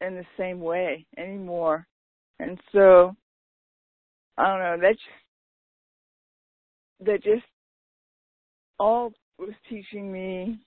in 0.00 0.16
the 0.16 0.26
same 0.36 0.60
way 0.60 1.06
anymore. 1.16 1.86
And 2.40 2.58
so 2.72 3.14
I 4.36 4.46
don't 4.46 4.58
know, 4.58 4.76
that 4.80 4.92
just 4.92 5.22
that 7.06 7.22
just 7.22 7.46
all 8.78 9.12
was 9.38 9.54
teaching 9.68 10.10
me 10.10 10.58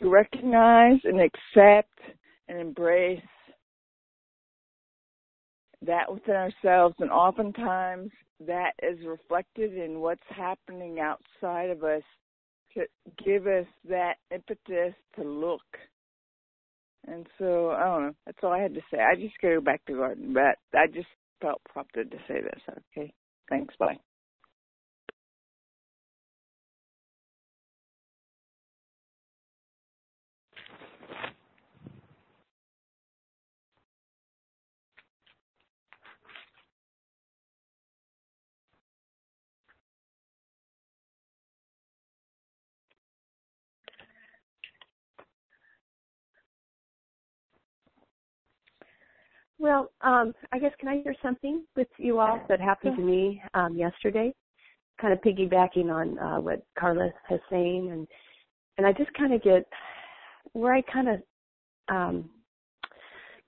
to 0.00 0.08
recognize 0.08 0.98
and 1.04 1.20
accept 1.20 1.98
and 2.48 2.58
embrace 2.58 3.20
that 5.86 6.12
within 6.12 6.34
ourselves 6.34 6.94
and 6.98 7.10
oftentimes 7.10 8.10
that 8.46 8.72
is 8.82 8.98
reflected 9.06 9.76
in 9.76 10.00
what's 10.00 10.20
happening 10.28 10.98
outside 11.00 11.70
of 11.70 11.84
us 11.84 12.02
to 12.74 12.84
give 13.24 13.46
us 13.46 13.66
that 13.88 14.14
impetus 14.30 14.94
to 15.16 15.22
look. 15.22 15.62
And 17.06 17.26
so 17.38 17.70
I 17.70 17.84
don't 17.84 18.02
know. 18.02 18.14
That's 18.26 18.38
all 18.42 18.52
I 18.52 18.60
had 18.60 18.74
to 18.74 18.80
say. 18.92 18.98
I 19.00 19.14
just 19.16 19.40
go 19.40 19.60
back 19.60 19.84
to 19.86 19.94
garden, 19.94 20.34
but 20.34 20.56
I 20.78 20.86
just 20.86 21.08
felt 21.40 21.62
prompted 21.64 22.10
to 22.10 22.18
say 22.28 22.40
this. 22.42 22.60
Okay. 22.96 23.12
Thanks. 23.48 23.74
Bye. 23.78 23.98
Well, 49.60 49.90
um, 50.00 50.32
I 50.52 50.58
guess 50.58 50.72
can 50.80 50.88
I 50.88 51.02
share 51.02 51.14
something 51.22 51.64
with 51.76 51.88
you 51.98 52.18
all 52.18 52.42
that 52.48 52.62
happened 52.62 52.96
to 52.96 53.02
me 53.02 53.42
um, 53.52 53.76
yesterday? 53.76 54.32
Kind 54.98 55.12
of 55.12 55.20
piggybacking 55.20 55.92
on 55.92 56.18
uh, 56.18 56.40
what 56.40 56.64
Carla 56.78 57.10
has 57.28 57.40
saying, 57.50 57.90
and 57.92 58.08
and 58.78 58.86
I 58.86 58.92
just 58.94 59.12
kind 59.12 59.34
of 59.34 59.42
get 59.42 59.66
where 60.54 60.72
I 60.72 60.80
kind 60.90 61.08
of 61.10 61.22
um, 61.94 62.30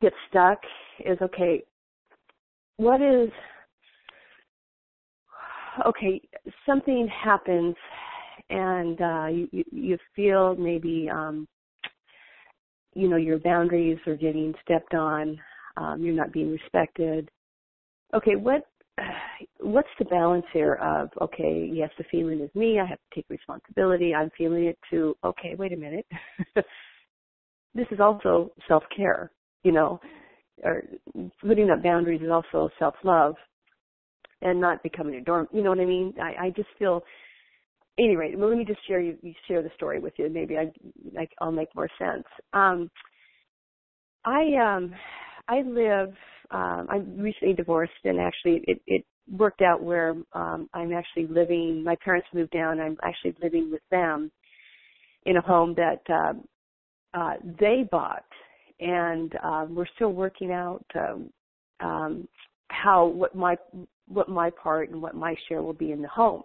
get 0.02 0.12
stuck 0.28 0.58
is 1.02 1.16
okay. 1.22 1.62
What 2.76 3.00
is 3.00 3.30
okay? 5.86 6.20
Something 6.66 7.08
happens, 7.08 7.74
and 8.50 9.00
uh, 9.00 9.26
you, 9.28 9.48
you 9.50 9.64
you 9.72 9.98
feel 10.14 10.56
maybe 10.56 11.08
um, 11.10 11.48
you 12.94 13.08
know 13.08 13.16
your 13.16 13.38
boundaries 13.38 13.98
are 14.06 14.16
getting 14.16 14.52
stepped 14.62 14.92
on 14.92 15.40
um, 15.76 16.02
you're 16.02 16.14
not 16.14 16.32
being 16.32 16.50
respected. 16.50 17.30
Okay, 18.14 18.36
what 18.36 18.62
what's 19.60 19.88
the 19.98 20.04
balance 20.04 20.44
here 20.52 20.74
of 20.74 21.08
okay, 21.20 21.68
yes, 21.72 21.90
the 21.98 22.04
feeling 22.10 22.40
is 22.40 22.50
me, 22.54 22.78
I 22.78 22.86
have 22.86 22.98
to 22.98 23.14
take 23.14 23.26
responsibility, 23.28 24.14
I'm 24.14 24.30
feeling 24.36 24.64
it 24.64 24.78
too. 24.90 25.16
Okay, 25.24 25.54
wait 25.58 25.72
a 25.72 25.76
minute. 25.76 26.06
this 27.74 27.86
is 27.90 28.00
also 28.00 28.52
self 28.68 28.82
care, 28.94 29.30
you 29.62 29.72
know, 29.72 29.98
or 30.62 30.82
putting 31.40 31.70
up 31.70 31.82
boundaries 31.82 32.22
is 32.22 32.30
also 32.30 32.68
self 32.78 32.94
love 33.04 33.34
and 34.42 34.60
not 34.60 34.82
becoming 34.82 35.14
a 35.14 35.20
dorm 35.20 35.48
you 35.52 35.62
know 35.62 35.70
what 35.70 35.80
I 35.80 35.86
mean? 35.86 36.12
I, 36.20 36.46
I 36.46 36.50
just 36.50 36.68
feel 36.78 37.02
anyway, 37.98 38.34
well, 38.36 38.48
let 38.48 38.58
me 38.58 38.64
just 38.64 38.86
share 38.86 39.00
you 39.00 39.16
share 39.48 39.62
the 39.62 39.70
story 39.76 40.00
with 40.00 40.14
you. 40.18 40.28
Maybe 40.28 40.56
I, 40.56 40.70
I 41.18 41.26
I'll 41.40 41.52
make 41.52 41.68
more 41.74 41.88
sense. 41.98 42.24
Um 42.52 42.90
I 44.24 44.42
um 44.60 44.94
I 45.48 45.62
live. 45.62 46.14
Um, 46.50 46.86
I'm 46.90 47.18
recently 47.18 47.54
divorced, 47.54 47.92
and 48.04 48.20
actually, 48.20 48.62
it, 48.66 48.80
it 48.86 49.04
worked 49.30 49.62
out 49.62 49.82
where 49.82 50.14
um, 50.32 50.68
I'm 50.74 50.92
actually 50.92 51.26
living. 51.26 51.82
My 51.82 51.96
parents 52.04 52.28
moved 52.34 52.52
down. 52.52 52.80
I'm 52.80 52.96
actually 53.02 53.34
living 53.42 53.70
with 53.70 53.82
them 53.90 54.30
in 55.26 55.36
a 55.36 55.40
home 55.40 55.74
that 55.76 56.02
uh, 56.12 56.32
uh, 57.18 57.34
they 57.60 57.88
bought, 57.90 58.24
and 58.80 59.32
uh, 59.42 59.66
we're 59.68 59.86
still 59.94 60.12
working 60.12 60.52
out 60.52 60.84
um, 60.94 61.30
um, 61.80 62.28
how 62.68 63.06
what 63.06 63.34
my 63.34 63.56
what 64.08 64.28
my 64.28 64.50
part 64.50 64.90
and 64.90 65.00
what 65.00 65.14
my 65.14 65.34
share 65.48 65.62
will 65.62 65.72
be 65.72 65.92
in 65.92 66.02
the 66.02 66.08
home 66.08 66.42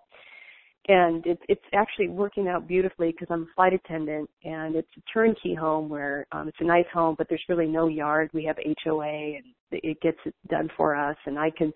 and 0.87 1.25
it's 1.25 1.41
it's 1.49 1.63
actually 1.73 2.07
working 2.07 2.47
out 2.47 2.67
beautifully 2.67 3.11
because 3.11 3.27
I'm 3.29 3.43
a 3.43 3.55
flight 3.55 3.73
attendant 3.73 4.29
and 4.43 4.75
it's 4.75 4.87
a 4.97 5.01
turnkey 5.13 5.53
home 5.53 5.89
where 5.89 6.25
um 6.31 6.47
it's 6.47 6.57
a 6.61 6.65
nice 6.65 6.85
home 6.93 7.15
but 7.17 7.27
there's 7.29 7.43
really 7.49 7.67
no 7.67 7.87
yard. 7.87 8.29
We 8.33 8.45
have 8.45 8.57
HOA 8.83 9.05
and 9.05 9.43
it 9.71 9.99
gets 10.01 10.17
it 10.25 10.33
done 10.49 10.69
for 10.77 10.95
us 10.95 11.17
and 11.25 11.37
I 11.37 11.49
can 11.49 11.73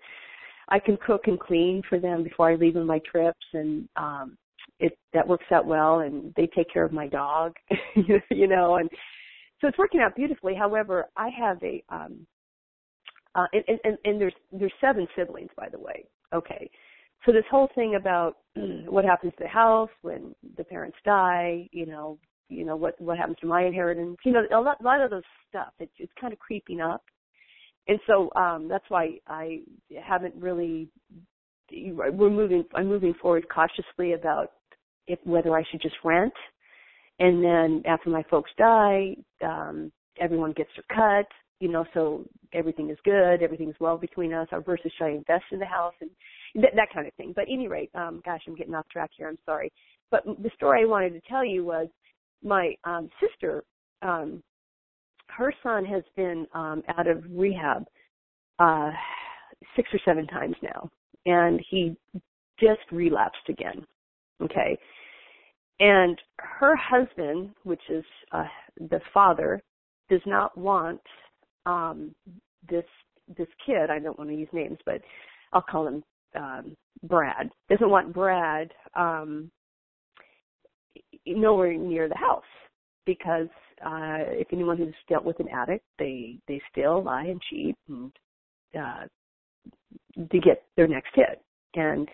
I 0.68 0.78
can 0.78 0.96
cook 1.06 1.22
and 1.26 1.38
clean 1.38 1.82
for 1.88 1.98
them 1.98 2.22
before 2.22 2.50
I 2.50 2.54
leave 2.54 2.76
on 2.76 2.86
my 2.86 3.00
trips 3.10 3.46
and 3.52 3.88
um 3.96 4.36
it 4.78 4.96
that 5.12 5.28
works 5.28 5.46
out 5.52 5.66
well 5.66 6.00
and 6.00 6.32
they 6.36 6.46
take 6.46 6.72
care 6.72 6.84
of 6.84 6.92
my 6.92 7.06
dog 7.06 7.52
you 8.30 8.48
know 8.48 8.76
and 8.76 8.88
so 9.60 9.68
it's 9.68 9.78
working 9.78 10.00
out 10.00 10.16
beautifully. 10.16 10.56
However, 10.56 11.06
I 11.16 11.28
have 11.38 11.62
a 11.62 11.84
um 11.90 12.26
uh 13.34 13.46
and, 13.52 13.78
and 13.84 13.98
and 14.04 14.20
there's 14.20 14.34
there's 14.52 14.72
seven 14.80 15.06
siblings 15.16 15.50
by 15.56 15.68
the 15.68 15.78
way. 15.78 16.04
Okay 16.34 16.70
so 17.24 17.32
this 17.32 17.44
whole 17.50 17.68
thing 17.74 17.96
about 17.96 18.36
what 18.86 19.04
happens 19.04 19.32
to 19.38 19.44
the 19.44 19.48
house 19.48 19.90
when 20.02 20.34
the 20.56 20.64
parents 20.64 20.96
die, 21.04 21.68
you 21.72 21.86
know, 21.86 22.18
you 22.48 22.64
know 22.64 22.76
what 22.76 23.00
what 23.00 23.18
happens 23.18 23.38
to 23.40 23.46
my 23.46 23.64
inheritance, 23.64 24.16
you 24.24 24.32
know, 24.32 24.42
a 24.54 24.60
lot, 24.60 24.76
a 24.80 24.84
lot 24.84 25.00
of 25.00 25.10
those 25.10 25.22
stuff. 25.48 25.72
It's 25.78 25.92
it's 25.98 26.12
kind 26.20 26.32
of 26.32 26.38
creeping 26.38 26.80
up, 26.80 27.02
and 27.88 27.98
so 28.06 28.30
um 28.36 28.68
that's 28.68 28.84
why 28.88 29.18
I 29.26 29.60
haven't 30.04 30.34
really. 30.36 30.88
We're 31.74 32.28
moving. 32.28 32.64
I'm 32.74 32.88
moving 32.88 33.14
forward 33.14 33.46
cautiously 33.48 34.12
about 34.12 34.52
if 35.06 35.18
whether 35.24 35.56
I 35.56 35.62
should 35.70 35.80
just 35.80 35.94
rent, 36.04 36.34
and 37.18 37.42
then 37.42 37.82
after 37.86 38.10
my 38.10 38.22
folks 38.24 38.50
die, 38.58 39.16
um 39.42 39.90
everyone 40.20 40.52
gets 40.52 40.68
their 40.76 40.84
cut, 40.94 41.26
you 41.60 41.68
know, 41.68 41.86
so 41.94 42.24
everything 42.52 42.90
is 42.90 42.98
good, 43.04 43.42
everything 43.42 43.70
is 43.70 43.76
well 43.80 43.96
between 43.96 44.34
us, 44.34 44.48
or 44.52 44.60
versus 44.60 44.92
should 44.98 45.06
I 45.06 45.10
invest 45.10 45.44
in 45.50 45.58
the 45.58 45.64
house 45.64 45.94
and 46.02 46.10
that, 46.56 46.70
that 46.74 46.88
kind 46.92 47.06
of 47.06 47.14
thing. 47.14 47.32
But 47.34 47.46
any 47.50 47.68
rate, 47.68 47.90
um, 47.94 48.22
gosh, 48.24 48.42
I'm 48.46 48.54
getting 48.54 48.74
off 48.74 48.88
track 48.88 49.10
here. 49.16 49.28
I'm 49.28 49.38
sorry. 49.44 49.72
But 50.10 50.24
the 50.24 50.50
story 50.54 50.82
I 50.82 50.86
wanted 50.86 51.10
to 51.10 51.20
tell 51.28 51.44
you 51.44 51.64
was 51.64 51.88
my 52.42 52.74
um, 52.84 53.08
sister. 53.20 53.64
Um, 54.02 54.42
her 55.28 55.52
son 55.62 55.84
has 55.84 56.02
been 56.16 56.46
um, 56.54 56.82
out 56.96 57.06
of 57.06 57.24
rehab 57.30 57.84
uh, 58.58 58.90
six 59.76 59.88
or 59.92 60.00
seven 60.04 60.26
times 60.26 60.56
now, 60.62 60.90
and 61.24 61.60
he 61.70 61.96
just 62.60 62.80
relapsed 62.90 63.48
again. 63.48 63.86
Okay, 64.42 64.76
and 65.80 66.18
her 66.38 66.76
husband, 66.76 67.50
which 67.62 67.80
is 67.88 68.04
uh, 68.32 68.44
the 68.90 69.00
father, 69.14 69.62
does 70.10 70.20
not 70.26 70.56
want 70.58 71.00
um, 71.64 72.14
this 72.68 72.84
this 73.36 73.48
kid. 73.64 73.88
I 73.90 73.98
don't 73.98 74.18
want 74.18 74.30
to 74.30 74.36
use 74.36 74.48
names, 74.52 74.78
but 74.84 75.00
I'll 75.52 75.62
call 75.62 75.86
him 75.86 76.02
um, 76.36 76.76
Brad. 77.02 77.50
Doesn't 77.70 77.90
want 77.90 78.12
Brad 78.12 78.70
um, 78.94 79.50
nowhere 81.26 81.74
near 81.74 82.08
the 82.08 82.16
house 82.16 82.42
because 83.06 83.48
uh, 83.84 84.30
if 84.30 84.48
anyone 84.52 84.76
who's 84.76 84.94
dealt 85.08 85.24
with 85.24 85.40
an 85.40 85.48
addict, 85.48 85.84
they 85.98 86.38
they 86.48 86.60
still 86.70 87.02
lie 87.02 87.24
and 87.24 87.40
cheat 87.50 87.76
and 87.88 88.12
uh, 88.78 89.04
to 90.30 90.38
get 90.38 90.62
their 90.76 90.88
next 90.88 91.10
hit. 91.14 91.42
And 91.74 92.08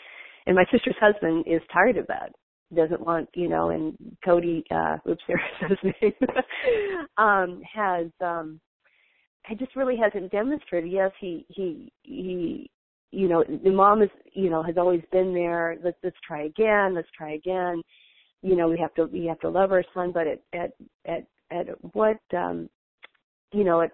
and 0.46 0.56
my 0.56 0.64
sister's 0.72 0.96
husband 1.00 1.44
is 1.46 1.60
tired 1.72 1.96
of 1.96 2.06
that. 2.06 2.32
Doesn't 2.74 3.04
want 3.04 3.28
you 3.34 3.48
know. 3.48 3.70
And 3.70 3.96
Cody, 4.24 4.64
uh, 4.70 4.96
oops, 5.08 5.22
there's 5.28 5.40
his 5.82 5.92
name, 6.02 6.12
um, 7.18 7.62
has 7.74 8.06
um, 8.20 8.60
he 9.46 9.54
just 9.54 9.76
really 9.76 9.96
hasn't 9.96 10.30
demonstrated. 10.30 10.90
Yes, 10.90 11.10
he 11.20 11.44
he 11.48 11.92
he 12.02 12.70
you 13.10 13.28
know 13.28 13.44
the 13.64 13.70
mom 13.70 14.02
is 14.02 14.10
you 14.34 14.50
know 14.50 14.62
has 14.62 14.76
always 14.76 15.02
been 15.12 15.32
there. 15.32 15.76
Let's 15.82 15.96
let's 16.02 16.16
try 16.26 16.44
again. 16.44 16.94
Let's 16.94 17.08
try 17.16 17.32
again. 17.32 17.82
You 18.42 18.56
know 18.56 18.68
we 18.68 18.78
have 18.78 18.94
to 18.94 19.06
we 19.06 19.26
have 19.26 19.40
to 19.40 19.48
love 19.48 19.72
our 19.72 19.84
son, 19.94 20.12
but 20.12 20.26
at 20.26 20.40
at 20.52 20.72
at 21.06 21.26
at 21.50 21.66
what 21.94 22.18
um 22.36 22.68
you 23.52 23.64
know 23.64 23.80
at 23.82 23.90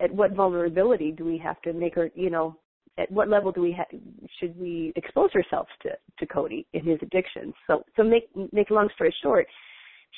at 0.00 0.12
what 0.12 0.32
vulnerability 0.32 1.12
do 1.12 1.24
we 1.24 1.38
have 1.38 1.60
to 1.62 1.72
make 1.72 1.94
her 1.94 2.10
you 2.14 2.30
know 2.30 2.56
at 2.98 3.10
what 3.10 3.28
level 3.28 3.52
do 3.52 3.60
we 3.60 3.72
ha- 3.72 3.98
should 4.38 4.58
we 4.58 4.92
expose 4.96 5.30
ourselves 5.34 5.68
to 5.82 5.90
to 6.18 6.26
Cody 6.26 6.66
in 6.72 6.84
his 6.84 6.98
addiction? 7.02 7.52
So 7.66 7.82
so 7.96 8.02
make 8.02 8.28
make 8.52 8.70
a 8.70 8.74
long 8.74 8.88
story 8.94 9.14
short, 9.22 9.46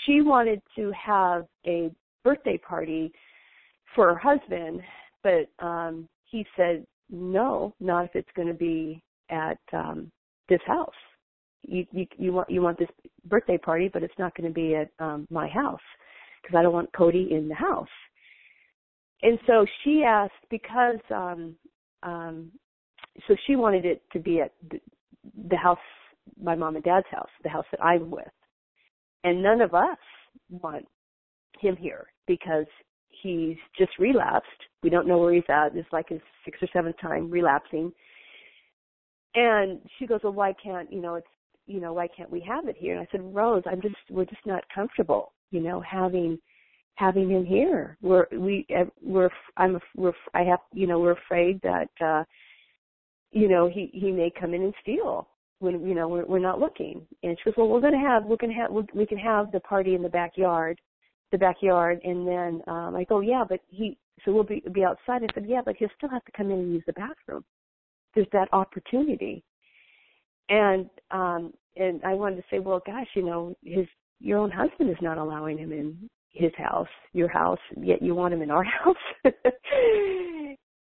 she 0.06 0.20
wanted 0.20 0.60
to 0.76 0.92
have 0.92 1.46
a 1.66 1.90
birthday 2.24 2.58
party 2.58 3.12
for 3.94 4.14
her 4.14 4.18
husband, 4.18 4.80
but 5.22 5.48
um 5.64 6.08
he 6.30 6.46
said 6.56 6.86
no, 7.10 7.74
not 7.80 8.04
if 8.04 8.10
it's 8.14 8.28
going 8.36 8.48
to 8.48 8.54
be 8.54 9.02
at 9.30 9.58
um 9.72 10.10
this 10.48 10.60
house. 10.66 10.90
You 11.62 11.86
you 11.92 12.06
you 12.16 12.32
want 12.32 12.50
you 12.50 12.62
want 12.62 12.78
this 12.78 12.88
birthday 13.26 13.58
party, 13.58 13.90
but 13.92 14.02
it's 14.02 14.18
not 14.18 14.34
going 14.36 14.48
to 14.48 14.54
be 14.54 14.74
at 14.74 14.90
um 14.98 15.26
my 15.30 15.48
house 15.48 15.80
because 16.42 16.56
I 16.56 16.62
don't 16.62 16.72
want 16.72 16.92
Cody 16.96 17.28
in 17.30 17.48
the 17.48 17.54
house. 17.54 17.88
And 19.22 19.38
so 19.46 19.66
she 19.82 20.04
asked 20.04 20.32
because 20.50 21.00
um 21.10 21.56
um 22.02 22.52
so 23.26 23.36
she 23.46 23.56
wanted 23.56 23.84
it 23.84 24.02
to 24.12 24.20
be 24.20 24.40
at 24.40 24.52
the, 24.70 24.80
the 25.48 25.56
house, 25.56 25.78
my 26.40 26.54
mom 26.54 26.76
and 26.76 26.84
dad's 26.84 27.06
house, 27.10 27.30
the 27.42 27.48
house 27.48 27.64
that 27.72 27.82
I'm 27.82 28.10
with. 28.10 28.28
And 29.24 29.42
none 29.42 29.60
of 29.60 29.74
us 29.74 29.98
want 30.50 30.86
him 31.58 31.76
here 31.76 32.06
because 32.26 32.66
he's 33.22 33.56
just 33.76 33.92
relapsed. 33.98 34.48
We 34.82 34.90
don't 34.90 35.06
know 35.06 35.18
where 35.18 35.34
he's 35.34 35.42
at. 35.48 35.76
It's 35.76 35.92
like 35.92 36.08
his 36.08 36.20
sixth 36.44 36.62
or 36.62 36.68
seventh 36.72 36.96
time 37.00 37.30
relapsing. 37.30 37.92
And 39.34 39.80
she 39.98 40.06
goes, 40.06 40.20
well, 40.22 40.32
why 40.32 40.54
can't, 40.62 40.92
you 40.92 41.00
know, 41.00 41.16
it's, 41.16 41.26
you 41.66 41.80
know, 41.80 41.92
why 41.92 42.08
can't 42.08 42.30
we 42.30 42.40
have 42.40 42.66
it 42.66 42.76
here? 42.78 42.94
And 42.94 43.02
I 43.02 43.08
said, 43.12 43.20
Rose, 43.22 43.62
I'm 43.66 43.82
just, 43.82 43.96
we're 44.10 44.24
just 44.24 44.44
not 44.46 44.64
comfortable, 44.74 45.32
you 45.50 45.60
know, 45.60 45.80
having, 45.80 46.38
having 46.94 47.30
him 47.30 47.44
here. 47.44 47.98
We're, 48.00 48.26
we, 48.32 48.66
we're, 49.02 49.30
I'm, 49.56 49.78
we're, 49.94 50.12
I 50.34 50.42
have, 50.42 50.60
you 50.72 50.86
know, 50.86 50.98
we're 50.98 51.12
afraid 51.12 51.60
that, 51.62 51.90
uh, 52.00 52.24
you 53.30 53.48
know, 53.48 53.68
he 53.68 53.90
he 53.92 54.10
may 54.10 54.32
come 54.38 54.54
in 54.54 54.62
and 54.62 54.74
steal 54.80 55.28
when 55.58 55.86
you 55.86 55.94
know 55.94 56.08
we're, 56.08 56.24
we're 56.24 56.38
not 56.38 56.60
looking. 56.60 57.06
And 57.22 57.36
she 57.38 57.50
goes, 57.50 57.54
well, 57.56 57.68
we're 57.68 57.80
gonna 57.80 57.98
have 57.98 58.24
we're 58.24 58.36
gonna 58.36 58.54
have 58.54 58.70
we 58.94 59.06
can 59.06 59.18
have 59.18 59.52
the 59.52 59.60
party 59.60 59.94
in 59.94 60.02
the 60.02 60.08
backyard, 60.08 60.80
the 61.32 61.38
backyard, 61.38 62.00
and 62.04 62.26
then 62.26 62.62
um 62.66 62.96
I 62.96 63.04
go, 63.04 63.20
yeah, 63.20 63.44
but 63.48 63.60
he 63.68 63.96
so 64.24 64.32
we'll 64.32 64.44
be 64.44 64.62
be 64.72 64.84
outside. 64.84 65.22
I 65.22 65.32
said, 65.34 65.46
yeah, 65.46 65.60
but 65.64 65.76
he'll 65.78 65.88
still 65.96 66.10
have 66.10 66.24
to 66.24 66.32
come 66.32 66.50
in 66.50 66.58
and 66.58 66.72
use 66.74 66.82
the 66.86 66.92
bathroom. 66.94 67.44
There's 68.14 68.26
that 68.32 68.48
opportunity, 68.52 69.42
and 70.48 70.88
um 71.10 71.52
and 71.76 72.02
I 72.04 72.14
wanted 72.14 72.36
to 72.36 72.44
say, 72.50 72.58
well, 72.58 72.82
gosh, 72.84 73.06
you 73.14 73.22
know, 73.24 73.56
his 73.64 73.86
your 74.20 74.38
own 74.38 74.50
husband 74.50 74.90
is 74.90 74.96
not 75.00 75.18
allowing 75.18 75.58
him 75.58 75.72
in 75.72 76.08
his 76.30 76.52
house, 76.56 76.88
your 77.12 77.28
house, 77.28 77.58
yet 77.76 78.02
you 78.02 78.14
want 78.14 78.34
him 78.34 78.42
in 78.42 78.50
our 78.50 78.64
house. 78.84 78.96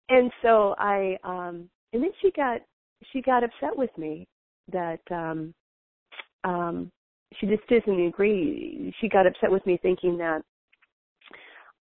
and 0.09 0.31
so 0.43 0.75
I 0.79 1.17
um 1.25 1.69
and 1.93 2.03
then 2.03 2.11
she 2.21 2.31
got 2.33 2.61
she 3.13 3.23
got 3.23 3.45
upset 3.45 3.77
with 3.77 3.97
me 3.97 4.27
that 4.73 5.01
um 5.11 5.55
um 6.45 6.91
she 7.39 7.47
just 7.47 7.67
doesn't 7.69 8.07
agree. 8.07 8.95
She 9.01 9.09
got 9.09 9.27
upset 9.27 9.51
with 9.51 9.65
me 9.67 9.79
thinking 9.83 10.19
that 10.19 10.43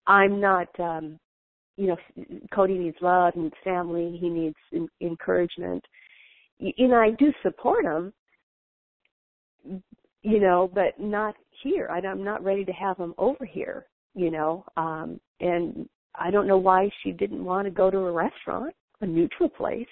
i'm 0.06 0.40
not 0.40 0.68
um 0.80 1.18
you 1.76 1.86
know 1.86 1.96
cody 2.54 2.78
needs 2.78 2.96
love 3.02 3.36
needs 3.36 3.54
family 3.62 4.16
he 4.18 4.30
needs 4.30 4.56
in, 4.72 4.88
encouragement. 5.02 5.84
You 6.58 6.88
know 6.88 6.96
i 6.96 7.10
do 7.18 7.32
support 7.42 7.84
him 7.84 8.12
you 10.22 10.40
know 10.40 10.70
but 10.72 10.98
not 10.98 11.34
here. 11.62 11.88
I, 11.90 11.98
i'm 12.06 12.24
not 12.24 12.42
ready 12.42 12.64
to 12.64 12.72
have 12.72 12.96
him 12.96 13.14
over 13.18 13.44
here 13.44 13.86
you 14.14 14.30
know 14.30 14.64
um 14.78 15.20
and 15.40 15.86
i 16.14 16.30
don't 16.30 16.46
know 16.46 16.58
why 16.58 16.88
she 17.02 17.12
didn't 17.12 17.44
want 17.44 17.66
to 17.66 17.70
go 17.70 17.90
to 17.90 17.98
a 17.98 18.12
restaurant 18.12 18.74
a 19.00 19.06
neutral 19.06 19.48
place. 19.48 19.86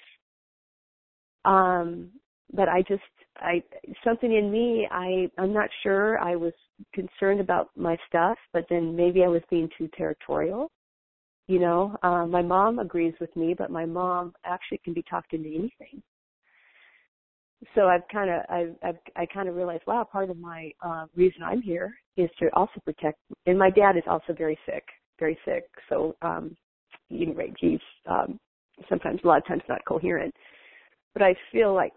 Um, 1.45 2.09
but 2.53 2.69
I 2.69 2.81
just, 2.81 3.01
I, 3.37 3.63
something 4.03 4.33
in 4.33 4.51
me, 4.51 4.87
I, 4.91 5.29
I'm 5.37 5.53
not 5.53 5.69
sure. 5.83 6.19
I 6.19 6.35
was 6.35 6.53
concerned 6.93 7.39
about 7.39 7.69
my 7.75 7.97
stuff, 8.07 8.37
but 8.53 8.65
then 8.69 8.95
maybe 8.95 9.23
I 9.23 9.27
was 9.27 9.41
being 9.49 9.69
too 9.77 9.89
territorial. 9.97 10.69
You 11.47 11.59
know, 11.59 11.95
um, 12.03 12.29
my 12.29 12.41
mom 12.41 12.79
agrees 12.79 13.13
with 13.19 13.35
me, 13.35 13.55
but 13.57 13.71
my 13.71 13.85
mom 13.85 14.33
actually 14.45 14.79
can 14.83 14.93
be 14.93 15.03
talked 15.09 15.33
into 15.33 15.49
anything. 15.49 16.01
So 17.75 17.87
I've 17.87 18.07
kind 18.11 18.29
of, 18.29 18.41
I've, 18.49 18.75
I've, 18.83 18.97
I 19.15 19.25
kind 19.25 19.49
of 19.49 19.55
realized, 19.55 19.83
wow, 19.87 20.07
part 20.09 20.29
of 20.29 20.37
my 20.37 20.71
uh, 20.85 21.05
reason 21.15 21.41
I'm 21.43 21.61
here 21.61 21.93
is 22.17 22.29
to 22.39 22.49
also 22.53 22.79
protect. 22.85 23.19
And 23.47 23.57
my 23.57 23.69
dad 23.69 23.97
is 23.97 24.03
also 24.07 24.33
very 24.33 24.57
sick, 24.65 24.83
very 25.19 25.37
sick. 25.43 25.63
So, 25.89 26.15
um, 26.21 26.55
anyway, 27.11 27.51
he's 27.59 27.79
um, 28.05 28.39
sometimes 28.87 29.19
a 29.23 29.27
lot 29.27 29.39
of 29.39 29.47
times 29.47 29.63
not 29.67 29.83
coherent. 29.85 30.33
But 31.13 31.23
I 31.23 31.35
feel 31.51 31.73
like, 31.73 31.91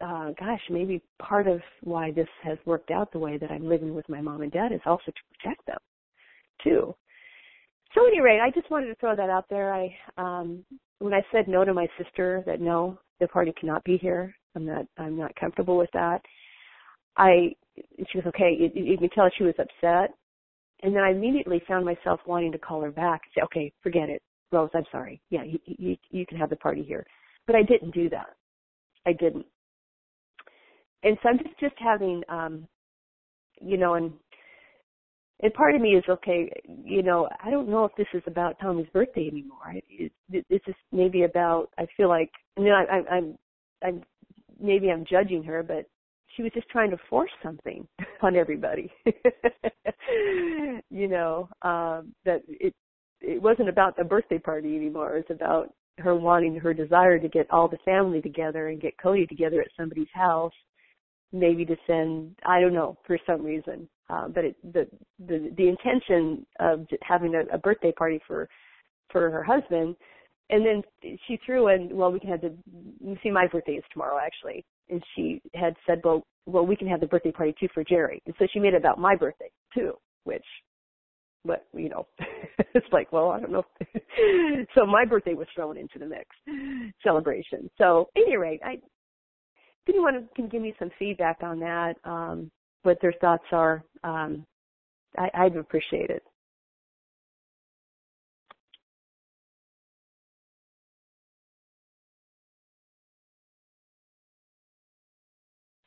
uh, 0.00 0.30
gosh, 0.38 0.60
maybe 0.70 1.02
part 1.18 1.46
of 1.46 1.60
why 1.82 2.10
this 2.10 2.28
has 2.42 2.58
worked 2.64 2.90
out 2.90 3.12
the 3.12 3.18
way 3.18 3.38
that 3.38 3.50
I'm 3.50 3.68
living 3.68 3.94
with 3.94 4.08
my 4.08 4.20
mom 4.20 4.42
and 4.42 4.52
dad 4.52 4.72
is 4.72 4.80
also 4.86 5.06
to 5.06 5.38
protect 5.38 5.66
them, 5.66 5.78
too. 6.62 6.94
So, 7.94 8.04
at 8.06 8.08
any 8.08 8.20
rate, 8.20 8.40
I 8.40 8.50
just 8.50 8.70
wanted 8.70 8.88
to 8.88 8.96
throw 8.96 9.14
that 9.14 9.30
out 9.30 9.46
there. 9.48 9.72
I, 9.72 9.94
um, 10.16 10.64
when 10.98 11.14
I 11.14 11.22
said 11.30 11.46
no 11.46 11.64
to 11.64 11.72
my 11.72 11.86
sister, 12.02 12.42
that 12.46 12.60
no, 12.60 12.98
the 13.20 13.28
party 13.28 13.52
cannot 13.58 13.84
be 13.84 13.96
here. 13.96 14.34
I'm 14.56 14.66
not, 14.66 14.86
I'm 14.98 15.16
not 15.16 15.34
comfortable 15.36 15.76
with 15.78 15.90
that. 15.92 16.20
I, 17.16 17.54
she 18.10 18.18
was 18.18 18.26
okay. 18.26 18.56
You, 18.58 18.70
you 18.74 18.98
can 18.98 19.10
tell 19.10 19.30
she 19.36 19.44
was 19.44 19.54
upset. 19.58 20.14
And 20.82 20.94
then 20.94 21.02
I 21.02 21.10
immediately 21.10 21.62
found 21.66 21.84
myself 21.84 22.20
wanting 22.26 22.52
to 22.52 22.58
call 22.58 22.82
her 22.82 22.90
back 22.90 23.22
and 23.24 23.32
say, 23.34 23.44
okay, 23.44 23.72
forget 23.82 24.08
it. 24.08 24.22
Rose, 24.52 24.70
I'm 24.74 24.84
sorry. 24.92 25.20
Yeah, 25.30 25.42
you, 25.42 25.58
you, 25.66 25.96
you 26.10 26.26
can 26.26 26.36
have 26.38 26.50
the 26.50 26.56
party 26.56 26.82
here. 26.82 27.06
But 27.46 27.56
I 27.56 27.62
didn't 27.62 27.94
do 27.94 28.08
that. 28.10 28.34
I 29.06 29.12
didn't. 29.12 29.46
And 31.04 31.16
so 31.22 31.28
I'm 31.28 31.38
just, 31.38 31.60
just 31.60 31.74
having, 31.78 32.22
um, 32.28 32.66
you 33.60 33.76
know, 33.76 33.94
and, 33.94 34.12
and 35.40 35.52
part 35.54 35.74
of 35.74 35.80
me 35.80 35.90
is 35.90 36.04
okay, 36.08 36.50
you 36.66 37.02
know, 37.02 37.28
I 37.42 37.50
don't 37.50 37.68
know 37.68 37.84
if 37.84 37.92
this 37.96 38.06
is 38.14 38.22
about 38.26 38.58
Tommy's 38.60 38.88
birthday 38.92 39.28
anymore. 39.28 39.74
It, 39.88 40.12
it, 40.32 40.46
this 40.48 40.60
is 40.66 40.74
maybe 40.90 41.24
about, 41.24 41.68
I 41.78 41.86
feel 41.96 42.08
like, 42.08 42.30
you 42.56 42.64
know, 42.64 42.72
I, 42.74 42.96
I, 42.96 43.16
I'm, 43.16 43.38
I'm, 43.84 44.02
maybe 44.60 44.90
I'm 44.90 45.04
judging 45.04 45.44
her, 45.44 45.62
but 45.62 45.86
she 46.34 46.42
was 46.42 46.52
just 46.52 46.68
trying 46.68 46.90
to 46.90 46.98
force 47.08 47.30
something 47.42 47.86
on 48.22 48.36
everybody. 48.36 48.90
you 50.90 51.08
know, 51.08 51.48
um, 51.62 52.14
that 52.24 52.42
it 52.48 52.74
it 53.20 53.40
wasn't 53.40 53.68
about 53.68 53.96
the 53.96 54.04
birthday 54.04 54.38
party 54.38 54.76
anymore. 54.76 55.16
It 55.16 55.26
was 55.28 55.36
about 55.36 55.72
her 55.98 56.14
wanting 56.14 56.56
her 56.56 56.74
desire 56.74 57.18
to 57.18 57.28
get 57.28 57.50
all 57.50 57.68
the 57.68 57.78
family 57.84 58.20
together 58.20 58.68
and 58.68 58.80
get 58.80 58.98
Cody 58.98 59.26
together 59.26 59.60
at 59.60 59.68
somebody's 59.76 60.08
house, 60.12 60.52
maybe 61.34 61.64
to 61.66 61.76
send 61.86 62.34
I 62.46 62.60
don't 62.60 62.72
know 62.72 62.96
for 63.06 63.18
some 63.26 63.42
reason. 63.42 63.88
Uh, 64.08 64.28
but 64.28 64.44
it, 64.44 64.56
the 64.72 64.86
the 65.26 65.52
the 65.56 65.68
intention 65.68 66.46
of 66.60 66.86
having 67.02 67.34
a, 67.34 67.54
a 67.54 67.58
birthday 67.58 67.92
party 67.92 68.20
for 68.26 68.48
for 69.10 69.30
her 69.30 69.42
husband, 69.42 69.96
and 70.50 70.64
then 70.64 70.82
she 71.26 71.38
threw 71.44 71.68
in 71.68 71.88
well 71.92 72.12
we 72.12 72.20
can 72.20 72.28
have 72.28 72.40
the 72.40 72.54
see 73.22 73.30
my 73.30 73.46
birthday 73.46 73.72
is 73.72 73.84
tomorrow 73.92 74.18
actually, 74.18 74.64
and 74.90 75.02
she 75.14 75.40
had 75.54 75.74
said 75.86 76.00
well 76.04 76.22
well 76.46 76.66
we 76.66 76.76
can 76.76 76.86
have 76.86 77.00
the 77.00 77.06
birthday 77.06 77.32
party 77.32 77.54
too 77.58 77.68
for 77.72 77.82
Jerry, 77.82 78.22
and 78.26 78.34
so 78.38 78.46
she 78.52 78.60
made 78.60 78.74
it 78.74 78.78
about 78.78 78.98
my 78.98 79.16
birthday 79.16 79.50
too, 79.74 79.94
which 80.24 80.44
but 81.44 81.66
you 81.74 81.88
know, 81.88 82.06
it's 82.74 82.86
like, 82.92 83.12
well, 83.12 83.30
I 83.30 83.40
don't 83.40 83.52
know. 83.52 83.64
so 84.74 84.86
my 84.86 85.04
birthday 85.04 85.34
was 85.34 85.46
thrown 85.54 85.76
into 85.76 85.98
the 85.98 86.06
mix 86.06 86.26
celebration. 87.02 87.70
So 87.78 88.08
at 88.16 88.22
any 88.22 88.36
rate, 88.36 88.60
I 88.64 88.78
if 89.86 89.94
anyone 89.94 90.28
can 90.34 90.48
give 90.48 90.62
me 90.62 90.74
some 90.78 90.90
feedback 90.98 91.38
on 91.42 91.60
that, 91.60 91.94
um, 92.04 92.50
what 92.82 92.98
their 93.00 93.14
thoughts 93.20 93.44
are, 93.52 93.82
um, 94.02 94.46
I, 95.16 95.30
I'd 95.34 95.56
appreciate 95.56 96.10
it. 96.10 96.22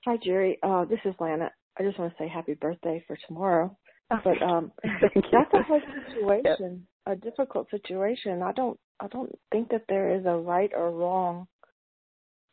Hi, 0.06 0.18
Jerry. 0.24 0.58
Uh, 0.64 0.86
this 0.86 1.00
is 1.06 1.14
Lana. 1.20 1.52
I 1.78 1.84
just 1.84 2.00
want 2.00 2.16
to 2.16 2.24
say 2.24 2.28
happy 2.28 2.54
birthday 2.54 3.04
for 3.08 3.18
tomorrow. 3.28 3.76
But 4.10 4.42
um 4.42 4.72
that's 4.84 5.54
a 5.54 5.64
hard 5.64 5.84
situation, 6.08 6.88
a 7.06 7.16
difficult 7.16 7.70
situation. 7.70 8.42
I 8.42 8.54
don't 8.54 8.80
I 9.00 9.08
don't 9.08 9.38
think 9.52 9.70
that 9.70 9.84
there 9.90 10.16
is 10.16 10.26
a 10.26 10.38
right 10.38 10.72
or 10.74 10.92
wrong. 10.92 11.48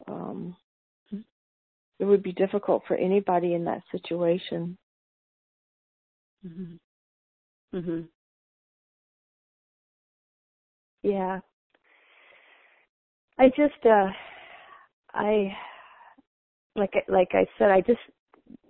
Um 0.09 0.57
it 1.99 2.05
would 2.05 2.23
be 2.23 2.33
difficult 2.33 2.83
for 2.87 2.97
anybody 2.97 3.55
in 3.55 3.65
that 3.65 3.83
situation. 3.91 4.77
Mhm. 6.45 6.79
Mhm. 7.73 8.09
yeah. 11.03 11.41
I 13.39 13.49
just, 13.49 13.85
uh, 13.85 14.11
I, 15.13 15.57
like, 16.77 16.95
like 17.09 17.35
I 17.35 17.47
said, 17.59 17.71
I 17.71 17.81
just, 17.81 18.01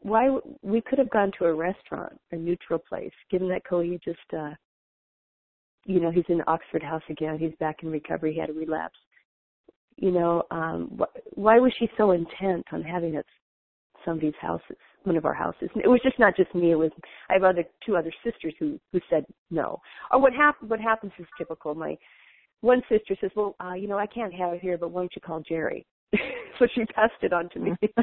why 0.01 0.39
we 0.63 0.81
could 0.81 0.99
have 0.99 1.11
gone 1.11 1.33
to 1.39 1.47
a 1.47 1.55
restaurant, 1.55 2.19
a 2.33 2.37
neutral 2.37 2.79
place, 2.79 3.13
given 3.31 3.49
that 3.49 3.65
Cody 3.67 3.99
just, 4.05 4.33
uh, 4.37 4.55
you 5.87 6.01
know, 6.01 6.11
he's 6.11 6.25
in 6.29 6.43
Oxford 6.47 6.83
House 6.83 7.03
again. 7.11 7.39
He's 7.39 7.55
back 7.61 7.83
in 7.83 7.91
recovery. 7.91 8.33
He 8.35 8.41
had 8.41 8.51
a 8.51 8.55
relapse. 8.55 8.99
You 9.97 10.11
know, 10.11 10.43
um, 10.51 10.99
wh- 10.99 11.39
why 11.39 11.59
was 11.59 11.73
she 11.79 11.89
so 11.97 12.11
intent 12.11 12.67
on 12.73 12.83
having 12.83 13.15
it 13.15 13.27
somebody's 14.05 14.35
houses, 14.41 14.77
one 15.05 15.17
of 15.17 15.25
our 15.25 15.35
houses? 15.35 15.71
And 15.75 15.85
it 15.85 15.89
was 15.89 16.01
just 16.03 16.19
not 16.19 16.37
just 16.37 16.55
me. 16.55 16.73
It 16.73 16.79
was 16.79 16.91
I 17.31 17.35
have 17.35 17.45
other 17.45 17.65
two 17.85 17.97
other 17.97 18.13
sisters 18.25 18.55
who 18.59 18.79
who 18.93 19.01
said 19.09 19.25
no. 19.51 19.81
Or 20.11 20.21
what 20.21 20.33
happened? 20.33 20.71
What 20.71 20.81
happens 20.81 21.13
is 21.19 21.27
typical. 21.39 21.75
My 21.75 21.97
one 22.61 22.83
sister 22.89 23.17
says, 23.21 23.31
"Well, 23.37 23.55
uh, 23.65 23.75
you 23.75 23.89
know, 23.89 23.99
I 23.99 24.07
can't 24.07 24.35
have 24.35 24.55
it 24.55 24.61
here, 24.61 24.79
but 24.79 24.91
why 24.91 25.03
don't 25.03 25.15
you 25.15 25.23
call 25.23 25.41
Jerry?" 25.41 25.87
so 26.59 26.67
she 26.75 26.85
passed 26.87 27.13
it 27.23 27.33
on 27.33 27.49
to 27.51 27.59
me. 27.61 27.73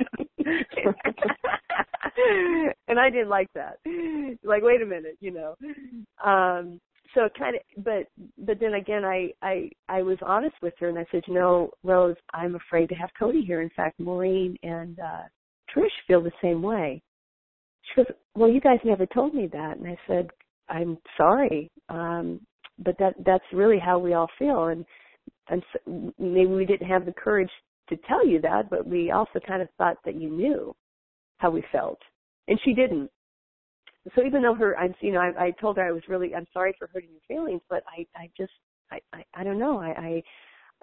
and 2.87 2.99
I 2.99 3.09
didn't 3.09 3.29
like 3.29 3.47
that. 3.55 3.77
Like, 4.43 4.63
wait 4.63 4.81
a 4.81 4.85
minute, 4.85 5.17
you 5.19 5.31
know. 5.31 5.55
Um 6.23 6.79
so 7.13 7.25
it 7.25 7.33
kind 7.37 7.55
of 7.55 7.83
but 7.83 8.07
but 8.37 8.59
then 8.59 8.75
again 8.75 9.03
I 9.05 9.31
I 9.41 9.69
I 9.89 10.01
was 10.01 10.17
honest 10.25 10.55
with 10.61 10.73
her 10.79 10.89
and 10.89 10.99
I 10.99 11.05
said, 11.11 11.23
"You 11.27 11.33
know, 11.33 11.71
Rose, 11.83 12.15
I'm 12.33 12.55
afraid 12.55 12.89
to 12.89 12.95
have 12.95 13.09
Cody 13.17 13.41
here. 13.41 13.61
In 13.61 13.69
fact, 13.75 13.99
Maureen 13.99 14.57
and 14.63 14.99
uh 14.99 15.23
Trish 15.75 15.89
feel 16.07 16.21
the 16.21 16.31
same 16.41 16.61
way." 16.61 17.01
She 17.83 17.95
goes, 18.03 18.11
"Well, 18.35 18.49
you 18.49 18.61
guys 18.61 18.79
never 18.83 19.05
told 19.05 19.33
me 19.33 19.47
that." 19.47 19.77
And 19.77 19.87
I 19.87 19.97
said, 20.07 20.29
"I'm 20.69 20.97
sorry. 21.17 21.69
Um 21.89 22.41
but 22.79 22.97
that 22.99 23.15
that's 23.25 23.43
really 23.53 23.79
how 23.79 23.99
we 23.99 24.13
all 24.13 24.29
feel 24.39 24.67
and 24.67 24.85
and 25.49 25.63
so, 25.73 26.13
maybe 26.17 26.47
we 26.53 26.65
didn't 26.65 26.87
have 26.87 27.05
the 27.05 27.13
courage 27.13 27.49
to 27.89 27.97
tell 28.07 28.25
you 28.25 28.39
that, 28.41 28.69
but 28.69 28.87
we 28.87 29.11
also 29.11 29.39
kind 29.45 29.61
of 29.61 29.67
thought 29.77 29.97
that 30.05 30.15
you 30.15 30.29
knew 30.29 30.73
how 31.37 31.51
we 31.51 31.63
felt. 31.71 31.99
And 32.47 32.59
she 32.63 32.73
didn't. 32.73 33.09
So 34.15 34.23
even 34.25 34.41
though 34.41 34.55
her, 34.55 34.77
I'm, 34.77 34.95
you 35.01 35.11
know, 35.11 35.19
I, 35.19 35.45
I 35.45 35.51
told 35.51 35.77
her 35.77 35.87
I 35.87 35.91
was 35.91 36.03
really, 36.07 36.33
I'm 36.33 36.47
sorry 36.53 36.73
for 36.77 36.89
hurting 36.93 37.11
your 37.11 37.21
feelings, 37.27 37.61
but 37.69 37.83
I, 37.87 38.05
I 38.19 38.29
just, 38.35 38.51
I, 38.91 38.99
I, 39.13 39.23
I 39.35 39.43
don't 39.43 39.59
know. 39.59 39.79
I, 39.79 39.89
I, 39.89 40.23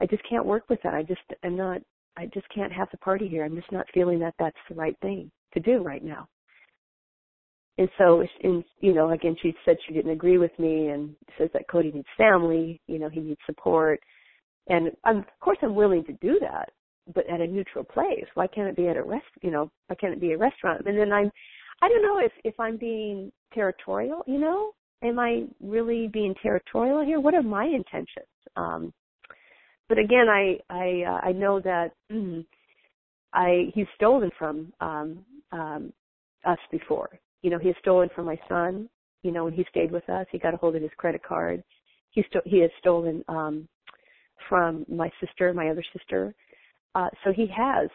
I 0.00 0.06
just 0.06 0.22
can't 0.28 0.46
work 0.46 0.64
with 0.68 0.80
that. 0.84 0.94
I 0.94 1.02
just, 1.02 1.20
I'm 1.42 1.56
not, 1.56 1.80
I 2.16 2.26
just 2.26 2.46
can't 2.54 2.72
have 2.72 2.88
the 2.92 2.98
party 2.98 3.28
here. 3.28 3.44
I'm 3.44 3.56
just 3.56 3.72
not 3.72 3.86
feeling 3.92 4.20
that 4.20 4.34
that's 4.38 4.56
the 4.68 4.74
right 4.74 4.96
thing 5.02 5.30
to 5.54 5.60
do 5.60 5.82
right 5.82 6.04
now. 6.04 6.28
And 7.76 7.88
so, 7.96 8.24
and 8.42 8.64
you 8.80 8.92
know, 8.92 9.10
again, 9.10 9.36
she 9.40 9.54
said 9.64 9.76
she 9.86 9.94
didn't 9.94 10.10
agree 10.10 10.38
with 10.38 10.56
me, 10.58 10.88
and 10.88 11.14
says 11.38 11.48
that 11.52 11.68
Cody 11.70 11.92
needs 11.92 12.08
family. 12.16 12.80
You 12.88 12.98
know, 12.98 13.08
he 13.08 13.20
needs 13.20 13.38
support, 13.46 14.00
and 14.68 14.90
I'm, 15.04 15.18
of 15.18 15.40
course, 15.40 15.58
I'm 15.62 15.76
willing 15.76 16.04
to 16.06 16.12
do 16.14 16.38
that 16.40 16.70
but 17.14 17.28
at 17.28 17.40
a 17.40 17.46
neutral 17.46 17.84
place. 17.84 18.24
Why 18.34 18.46
can't 18.46 18.68
it 18.68 18.76
be 18.76 18.88
at 18.88 18.96
a 18.96 19.02
rest? 19.02 19.26
You 19.42 19.50
know, 19.50 19.70
why 19.86 19.96
can't 19.96 20.12
it 20.12 20.20
be 20.20 20.32
a 20.32 20.38
restaurant? 20.38 20.86
And 20.86 20.98
then 20.98 21.12
I'm, 21.12 21.30
I 21.82 21.88
don't 21.88 22.02
know 22.02 22.18
if 22.18 22.32
if 22.44 22.58
I'm 22.58 22.76
being 22.76 23.32
territorial. 23.54 24.22
You 24.26 24.38
know, 24.38 24.72
am 25.02 25.18
I 25.18 25.44
really 25.60 26.08
being 26.08 26.34
territorial 26.42 27.04
here? 27.04 27.20
What 27.20 27.34
are 27.34 27.42
my 27.42 27.64
intentions? 27.64 28.26
Um, 28.56 28.92
but 29.88 29.98
again, 29.98 30.26
I 30.28 30.58
I 30.70 31.02
uh, 31.06 31.28
I 31.28 31.32
know 31.32 31.60
that 31.60 31.92
mm, 32.12 32.44
I 33.32 33.70
he's 33.74 33.86
stolen 33.96 34.30
from 34.38 34.72
um, 34.80 35.24
um, 35.52 35.92
us 36.44 36.58
before. 36.70 37.18
You 37.42 37.50
know, 37.50 37.58
he 37.58 37.68
has 37.68 37.76
stolen 37.80 38.08
from 38.14 38.26
my 38.26 38.38
son. 38.48 38.88
You 39.22 39.32
know, 39.32 39.44
when 39.44 39.54
he 39.54 39.64
stayed 39.70 39.90
with 39.90 40.08
us, 40.08 40.26
he 40.30 40.38
got 40.38 40.54
a 40.54 40.56
hold 40.56 40.76
of 40.76 40.82
his 40.82 40.90
credit 40.96 41.22
card. 41.22 41.62
He 42.10 42.24
sto- 42.30 42.42
he 42.44 42.60
has 42.60 42.70
stolen 42.78 43.24
um, 43.28 43.68
from 44.48 44.84
my 44.88 45.10
sister, 45.20 45.52
my 45.52 45.68
other 45.70 45.84
sister 45.92 46.34
uh, 46.94 47.08
so 47.24 47.32
he 47.32 47.46
has. 47.46 47.88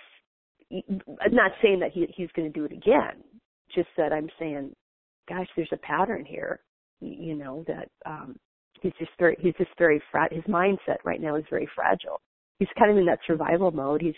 I'm 0.71 1.35
not 1.35 1.51
saying 1.61 1.79
that 1.81 1.91
he, 1.91 2.07
he's 2.15 2.29
going 2.35 2.51
to 2.51 2.59
do 2.59 2.65
it 2.65 2.71
again. 2.71 3.23
Just 3.75 3.89
that 3.97 4.13
I'm 4.13 4.29
saying, 4.39 4.73
gosh, 5.27 5.47
there's 5.55 5.69
a 5.71 5.77
pattern 5.77 6.25
here. 6.25 6.59
You 6.99 7.35
know 7.35 7.65
that 7.67 7.89
um, 8.05 8.35
he's 8.81 8.93
just 8.99 9.11
very 9.19 9.35
he's 9.39 9.55
just 9.57 9.71
very 9.77 10.01
fra- 10.11 10.29
his 10.31 10.43
mindset 10.45 10.97
right 11.03 11.21
now 11.21 11.35
is 11.35 11.43
very 11.49 11.67
fragile. 11.75 12.21
He's 12.59 12.69
kind 12.77 12.91
of 12.91 12.97
in 12.97 13.05
that 13.07 13.19
survival 13.27 13.71
mode. 13.71 14.01
He's 14.01 14.15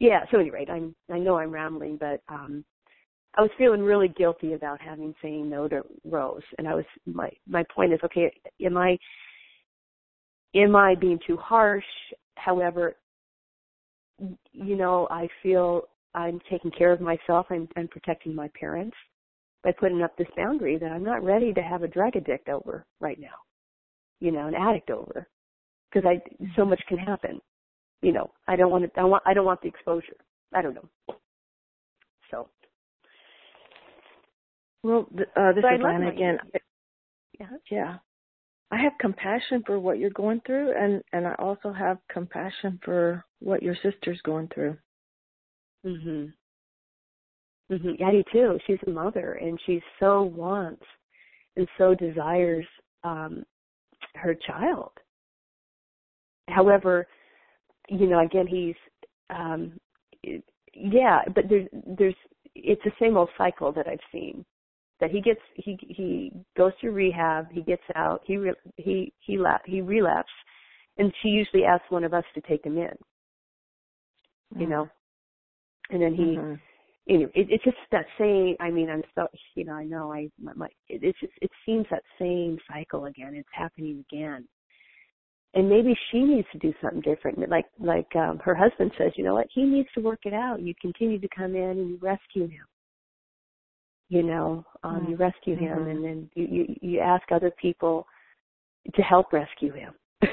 yeah. 0.00 0.20
So 0.30 0.38
anyway, 0.38 0.66
I'm 0.68 0.94
I 1.12 1.18
know 1.18 1.38
I'm 1.38 1.50
rambling, 1.50 1.98
but 1.98 2.20
um, 2.28 2.64
I 3.36 3.42
was 3.42 3.50
feeling 3.58 3.82
really 3.82 4.08
guilty 4.08 4.54
about 4.54 4.80
having 4.80 5.14
saying 5.22 5.48
no 5.48 5.68
to 5.68 5.82
Rose, 6.04 6.42
and 6.58 6.66
I 6.66 6.74
was 6.74 6.84
my 7.06 7.30
my 7.46 7.64
point 7.74 7.92
is 7.92 8.00
okay. 8.04 8.32
Am 8.64 8.76
I 8.76 8.96
am 10.54 10.74
I 10.74 10.94
being 10.94 11.18
too 11.26 11.36
harsh? 11.36 11.84
However, 12.36 12.96
you 14.52 14.76
know, 14.76 15.06
I 15.10 15.28
feel 15.42 15.82
I'm 16.16 16.40
taking 16.50 16.70
care 16.70 16.92
of 16.92 17.00
myself. 17.00 17.46
I'm, 17.50 17.68
I'm 17.76 17.88
protecting 17.88 18.34
my 18.34 18.48
parents 18.58 18.96
by 19.62 19.72
putting 19.72 20.02
up 20.02 20.16
this 20.16 20.26
boundary 20.36 20.78
that 20.78 20.90
I'm 20.90 21.04
not 21.04 21.22
ready 21.22 21.52
to 21.52 21.60
have 21.60 21.82
a 21.82 21.88
drug 21.88 22.16
addict 22.16 22.48
over 22.48 22.86
right 23.00 23.20
now, 23.20 23.36
you 24.20 24.32
know, 24.32 24.48
an 24.48 24.54
addict 24.54 24.90
over, 24.90 25.28
because 25.92 26.08
I 26.08 26.20
so 26.56 26.64
much 26.64 26.80
can 26.88 26.98
happen. 26.98 27.40
You 28.00 28.12
know, 28.12 28.30
I 28.48 28.56
don't 28.56 28.70
want 28.70 28.84
to. 28.84 29.00
I 29.00 29.04
want. 29.04 29.22
I 29.26 29.34
don't 29.34 29.44
want 29.44 29.60
the 29.60 29.68
exposure. 29.68 30.16
I 30.54 30.62
don't 30.62 30.74
know. 30.74 30.88
So. 32.30 32.48
Well, 34.82 35.08
uh, 35.36 35.52
this 35.52 35.64
is 35.64 35.82
Lana 35.82 36.08
again. 36.08 36.38
Yeah. 37.38 37.46
Yeah. 37.70 37.96
I 38.70 38.78
have 38.78 38.92
compassion 39.00 39.62
for 39.64 39.78
what 39.78 39.98
you're 39.98 40.10
going 40.10 40.40
through 40.44 40.72
and 40.76 41.02
and 41.12 41.26
I 41.26 41.34
also 41.34 41.72
have 41.72 41.98
compassion 42.10 42.80
for 42.84 43.24
what 43.40 43.62
your 43.62 43.76
sister's 43.82 44.20
going 44.22 44.48
through. 44.52 44.76
Mhm. 45.86 46.32
Mhm. 47.70 48.02
I 48.02 48.10
do 48.10 48.24
too. 48.32 48.58
She's 48.66 48.82
a 48.86 48.90
mother 48.90 49.34
and 49.34 49.60
she 49.66 49.82
so 50.00 50.22
wants 50.22 50.84
and 51.56 51.68
so 51.78 51.94
desires 51.94 52.66
um 53.04 53.44
her 54.16 54.34
child. 54.34 54.92
However, 56.48 57.06
you 57.88 58.06
know, 58.08 58.20
again 58.20 58.46
he's 58.46 58.76
um 59.30 59.78
yeah, 60.74 61.22
but 61.34 61.48
there's 61.48 61.68
there's 61.72 62.14
it's 62.54 62.82
the 62.84 62.92
same 63.00 63.16
old 63.16 63.30
cycle 63.38 63.72
that 63.72 63.86
I've 63.88 64.00
seen 64.12 64.44
that 65.00 65.10
he 65.10 65.20
gets 65.20 65.40
he 65.54 65.78
he 65.88 66.32
goes 66.56 66.72
through 66.80 66.92
rehab, 66.92 67.50
he 67.52 67.62
gets 67.62 67.82
out, 67.94 68.22
he 68.24 68.36
re, 68.38 68.54
he 68.76 69.12
he 69.20 69.38
la, 69.38 69.58
he 69.66 69.80
relapses, 69.80 70.32
and 70.98 71.12
she 71.22 71.28
usually 71.28 71.64
asks 71.64 71.90
one 71.90 72.04
of 72.04 72.14
us 72.14 72.24
to 72.34 72.40
take 72.42 72.64
him 72.64 72.78
in. 72.78 72.96
You 74.58 74.66
know, 74.68 74.88
and 75.90 76.02
then 76.02 76.14
he. 76.14 76.22
Mm-hmm. 76.36 76.54
Anyway, 77.08 77.30
it, 77.34 77.46
it's 77.50 77.64
just 77.64 77.76
that 77.92 78.06
same. 78.18 78.56
I 78.58 78.70
mean, 78.70 78.90
I'm 78.90 79.02
so 79.14 79.28
you 79.54 79.64
know. 79.64 79.74
I 79.74 79.84
know. 79.84 80.12
I 80.12 80.28
my, 80.42 80.52
my 80.54 80.66
it, 80.88 81.00
it's 81.02 81.20
just 81.20 81.32
it 81.40 81.50
seems 81.64 81.86
that 81.90 82.02
same 82.18 82.58
cycle 82.70 83.04
again. 83.06 83.34
It's 83.34 83.48
happening 83.52 84.04
again, 84.10 84.46
and 85.54 85.68
maybe 85.68 85.96
she 86.10 86.20
needs 86.20 86.48
to 86.52 86.58
do 86.58 86.72
something 86.82 87.02
different. 87.02 87.48
Like 87.48 87.66
like 87.78 88.14
um 88.16 88.40
her 88.44 88.54
husband 88.54 88.90
says, 88.98 89.12
you 89.16 89.24
know 89.24 89.34
what? 89.34 89.46
He 89.54 89.62
needs 89.62 89.88
to 89.94 90.00
work 90.00 90.20
it 90.24 90.34
out. 90.34 90.60
You 90.60 90.74
continue 90.80 91.20
to 91.20 91.28
come 91.36 91.54
in 91.54 91.70
and 91.70 91.90
you 91.90 91.98
rescue 92.00 92.48
him 92.48 92.66
you 94.08 94.22
know 94.22 94.64
um 94.84 95.00
mm-hmm. 95.00 95.10
you 95.10 95.16
rescue 95.16 95.56
him 95.56 95.78
mm-hmm. 95.78 95.90
and 95.90 96.04
then 96.04 96.30
you, 96.36 96.46
you 96.46 96.76
you 96.80 97.00
ask 97.00 97.24
other 97.32 97.50
people 97.60 98.06
to 98.94 99.02
help 99.02 99.32
rescue 99.32 99.72
him. 99.72 99.94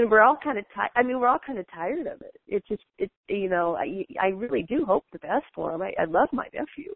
and 0.00 0.10
we're 0.10 0.22
all 0.22 0.36
kind 0.42 0.58
of 0.58 0.64
tired 0.74 0.90
i 0.96 1.02
mean 1.02 1.20
we're 1.20 1.28
all 1.28 1.38
kind 1.44 1.58
of 1.58 1.66
tired 1.72 2.06
of 2.06 2.20
it. 2.22 2.34
It's 2.48 2.66
just 2.68 2.82
it 2.98 3.10
you 3.28 3.48
know 3.48 3.76
i 3.76 4.04
i 4.20 4.28
really 4.28 4.62
do 4.62 4.84
hope 4.86 5.04
the 5.12 5.18
best 5.18 5.44
for 5.54 5.74
him 5.74 5.82
i 5.82 5.92
i 5.98 6.04
love 6.04 6.28
my 6.32 6.46
nephew. 6.54 6.94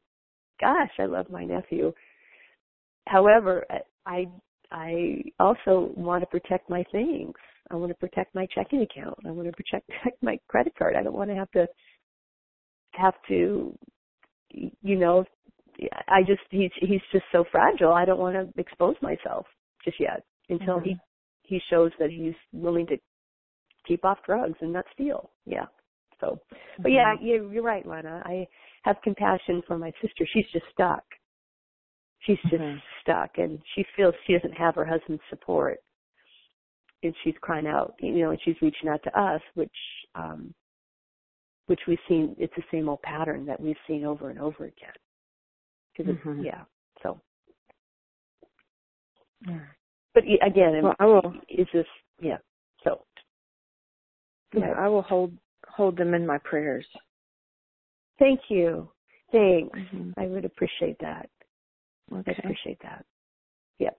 Gosh 0.61 0.91
i 0.99 1.07
love 1.07 1.27
my 1.31 1.45
nephew. 1.45 1.93
However 3.07 3.65
i 4.07 4.27
i 4.71 5.23
also 5.39 5.93
want 5.97 6.23
to 6.23 6.27
protect 6.27 6.71
my 6.71 6.85
things. 6.93 7.35
I 7.71 7.77
want 7.77 7.91
to 7.91 7.95
protect 7.95 8.35
my 8.35 8.47
checking 8.55 8.83
account. 8.83 9.19
I 9.27 9.31
want 9.31 9.49
to 9.49 9.53
protect 9.53 9.91
my 10.23 10.39
credit 10.49 10.75
card. 10.79 10.97
I 10.97 11.03
don't 11.03 11.15
want 11.15 11.31
to 11.31 11.37
have 11.37 11.51
to 11.53 11.67
have 12.93 13.15
to 13.29 13.77
you 14.83 14.97
know, 14.97 15.25
I 16.09 16.21
just 16.27 16.43
he's 16.51 16.71
he's 16.81 17.01
just 17.13 17.25
so 17.33 17.45
fragile. 17.51 17.93
I 17.93 18.05
don't 18.05 18.21
want 18.21 18.37
to 18.37 18.61
expose 18.61 18.95
myself 19.03 19.47
just 19.85 19.99
yet 19.99 20.23
until 20.49 20.77
mm-hmm. 20.77 20.91
he 20.91 20.97
he 21.45 21.61
shows 21.71 21.93
that 21.99 22.11
he's 22.11 22.35
willing 22.53 22.87
to 22.89 22.97
keep 23.87 24.05
off 24.05 24.19
drugs 24.27 24.57
and 24.61 24.73
not 24.73 24.85
steal. 24.93 25.31
Yeah. 25.47 25.67
So, 26.21 26.39
but 26.79 26.89
mm-hmm. 26.89 26.95
yeah, 26.95 27.15
yeah, 27.21 27.41
you're 27.51 27.63
right, 27.63 27.87
Lana. 27.87 28.23
I 28.25 28.47
have 28.83 28.97
compassion 29.03 29.63
for 29.67 29.79
my 29.79 29.93
sister. 30.01 30.27
She's 30.33 30.47
just 30.53 30.65
stuck. 30.73 31.05
She's 32.21 32.39
just 32.43 32.55
mm-hmm. 32.55 32.79
stuck, 33.03 33.31
and 33.37 33.59
she 33.75 33.85
feels 33.97 34.15
she 34.27 34.33
doesn't 34.33 34.57
have 34.57 34.77
her 34.77 34.85
husband's 34.85 35.23
support, 35.29 35.79
and 37.03 37.15
she's 37.23 37.35
crying 37.43 37.67
out, 37.67 37.95
you 38.01 38.23
know, 38.23 38.31
and 38.31 38.41
she's 38.43 38.57
reaching 38.63 38.89
out 38.89 39.03
to 39.05 39.21
us, 39.21 39.43
which 39.55 39.71
um 40.15 40.55
which 41.67 41.81
we've 41.89 41.99
seen 42.09 42.35
it's 42.39 42.53
the 42.57 42.63
same 42.71 42.89
old 42.89 43.03
pattern 43.03 43.47
that 43.47 43.61
we've 43.61 43.77
seen 43.87 44.05
over 44.05 44.31
and 44.31 44.39
over 44.39 44.65
again 44.65 44.93
because 45.97 46.15
mm-hmm. 46.15 46.43
yeah 46.43 46.63
so 47.03 47.21
yeah 49.47 49.59
but 50.15 50.25
again, 50.43 50.81
Well, 50.83 50.95
I 50.99 51.05
will. 51.07 51.35
is 51.49 51.67
this 51.73 51.87
yeah? 52.21 52.39
So 52.85 53.05
Yeah, 54.55 54.75
I 54.79 54.89
will 54.89 55.03
hold 55.03 55.33
hold 55.69 55.97
them 55.97 56.15
in 56.15 56.27
my 56.27 56.39
prayers. 56.39 56.87
thank 58.19 58.41
you, 58.49 58.89
thanks. 59.33 59.79
hmm 59.91 60.11
I 60.17 60.27
would 60.27 60.45
appreciate 60.45 60.99
that. 61.01 61.29
Okay. 62.13 62.33
I 62.37 62.39
appreciate 62.39 62.79
that. 62.83 63.05
Yep. 63.79 63.99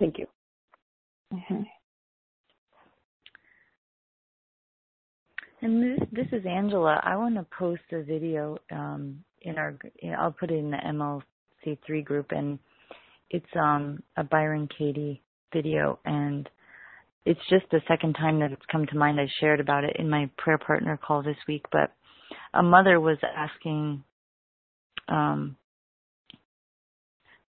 Thank 0.00 0.18
you. 0.18 0.26
hmm 1.32 1.62
And 5.62 5.82
this, 5.82 6.08
this 6.12 6.26
is 6.32 6.44
Angela. 6.46 7.00
I 7.02 7.16
want 7.16 7.34
to 7.36 7.46
post 7.56 7.82
a 7.92 8.02
video 8.02 8.58
um, 8.70 9.22
in 9.42 9.56
our. 9.58 9.76
You 10.02 10.10
know, 10.10 10.16
I'll 10.18 10.32
put 10.32 10.50
it 10.50 10.58
in 10.58 10.70
the 10.70 11.22
MLC3 11.66 12.04
group, 12.04 12.32
and 12.32 12.58
it's 13.30 13.46
um, 13.56 14.02
a 14.16 14.24
Byron 14.24 14.68
Katie 14.76 15.22
video, 15.52 15.98
and 16.04 16.48
it's 17.24 17.40
just 17.50 17.66
the 17.70 17.80
second 17.88 18.14
time 18.14 18.40
that 18.40 18.52
it's 18.52 18.66
come 18.70 18.86
to 18.86 18.96
mind. 18.96 19.20
I 19.20 19.28
shared 19.40 19.60
about 19.60 19.84
it 19.84 19.96
in 19.98 20.08
my 20.08 20.30
prayer 20.38 20.58
partner 20.58 20.96
call 20.96 21.22
this 21.22 21.36
week, 21.48 21.64
but 21.72 21.92
a 22.54 22.62
mother 22.62 23.00
was 23.00 23.18
asking 23.22 24.04
um, 25.08 25.56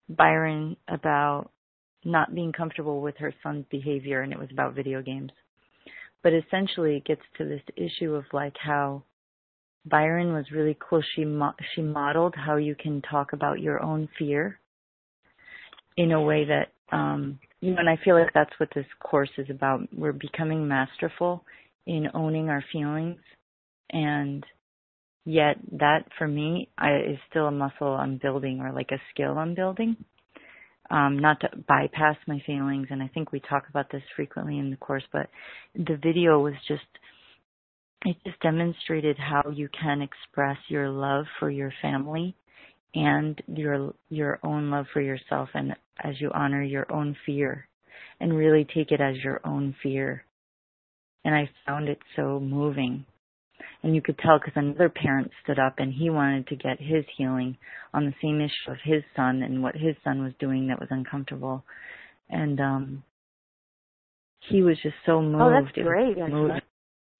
Byron 0.10 0.78
about 0.88 1.50
not 2.04 2.36
being 2.36 2.52
comfortable 2.52 3.02
with 3.02 3.18
her 3.18 3.34
son's 3.42 3.66
behavior, 3.70 4.22
and 4.22 4.32
it 4.32 4.40
was 4.40 4.50
about 4.52 4.76
video 4.76 5.02
games 5.02 5.32
but 6.26 6.34
essentially 6.34 6.98
it 6.98 7.06
gets 7.06 7.22
to 7.38 7.46
this 7.46 7.62
issue 7.78 8.16
of 8.16 8.24
like 8.34 8.56
how 8.58 9.04
Byron 9.86 10.34
was 10.34 10.50
really 10.52 10.76
cool. 10.80 11.04
She 11.16 11.24
mo- 11.24 11.54
she 11.76 11.84
modeled 11.84 12.34
how 12.36 12.56
you 12.56 12.74
can 12.74 13.04
talk 13.04 13.34
about 13.34 13.60
your 13.60 13.80
own 13.84 14.10
fear 14.18 14.60
in 15.98 16.14
a 16.14 16.20
way 16.20 16.46
that 16.46 16.72
um 16.92 17.38
you 17.66 17.72
know, 17.72 17.80
and 17.80 17.90
I 17.90 17.98
feel 18.04 18.20
like 18.20 18.32
that's 18.34 18.54
what 18.58 18.70
this 18.76 18.86
course 19.00 19.30
is 19.38 19.50
about. 19.50 19.82
We're 19.92 20.14
becoming 20.14 20.68
masterful 20.68 21.44
in 21.88 22.08
owning 22.14 22.50
our 22.50 22.64
feelings 22.72 23.20
and 23.92 24.44
yet 25.26 25.58
that 25.74 26.06
for 26.18 26.28
me 26.28 26.70
I, 26.78 26.96
is 26.98 27.18
still 27.30 27.48
a 27.48 27.52
muscle 27.52 27.88
I'm 27.88 28.20
building 28.22 28.60
or 28.60 28.72
like 28.72 28.90
a 28.92 29.02
skill 29.12 29.38
I'm 29.38 29.56
building 29.56 29.98
um, 30.92 31.18
not 31.20 31.40
to 31.42 31.50
bypass 31.68 32.16
my 32.28 32.42
feelings. 32.46 32.88
And 32.92 33.02
I 33.02 33.08
think 33.08 33.32
we 33.32 33.40
talk 33.40 33.66
about 33.70 33.92
this 33.92 34.04
frequently 34.16 34.60
in 34.60 34.70
the 34.70 34.78
course, 34.78 35.04
but 35.12 35.30
the 35.74 35.98
video 36.02 36.40
was 36.40 36.54
just, 36.68 36.84
it 38.06 38.16
just 38.26 38.40
demonstrated 38.42 39.18
how 39.18 39.50
you 39.52 39.68
can 39.82 40.02
express 40.02 40.58
your 40.68 40.90
love 40.90 41.26
for 41.40 41.50
your 41.50 41.74
family 41.82 42.36
and 42.96 43.42
your, 43.48 43.94
your 44.10 44.40
own 44.44 44.72
love 44.72 44.86
for 44.94 45.02
yourself 45.02 45.50
and 45.54 45.76
as 46.04 46.20
you 46.20 46.32
honor 46.34 46.64
your 46.64 46.92
own 46.92 47.16
fear 47.26 47.68
and 48.20 48.36
really 48.36 48.66
take 48.74 48.92
it 48.92 49.02
as 49.02 49.18
your 49.24 49.42
own 49.46 49.76
fear. 49.84 50.24
And 51.24 51.36
I 51.36 51.50
found 51.66 51.90
it 51.90 52.00
so 52.16 52.40
moving 52.40 53.06
and 53.84 53.96
you 53.96 54.02
could 54.02 54.18
tell 54.18 54.40
because 54.40 54.54
another 54.56 54.90
parent 54.90 55.32
stood 55.44 55.60
up 55.60 55.76
and 55.78 55.94
he 55.94 56.10
wanted 56.10 56.48
to 56.48 56.56
get 56.56 56.80
his 56.80 57.06
healing 57.18 57.58
on 57.94 58.06
the 58.06 58.14
same 58.22 58.42
issue 58.42 58.72
of 58.72 58.78
his 58.84 59.04
son 59.16 59.44
and 59.44 59.62
what 59.62 59.76
his 59.76 59.96
son 60.04 60.24
was 60.24 60.34
doing 60.40 60.68
that 60.68 60.80
was 60.80 60.90
uncomfortable 60.92 61.64
and 62.30 62.60
um 62.60 63.04
he 64.50 64.62
was 64.62 64.78
just 64.82 64.96
so 65.06 65.22
moved 65.22 65.42
Oh, 65.42 65.50
that's 65.52 65.78
It 65.78 65.84
was 65.84 65.88
great. 65.88 66.18
Moving. 66.30 66.62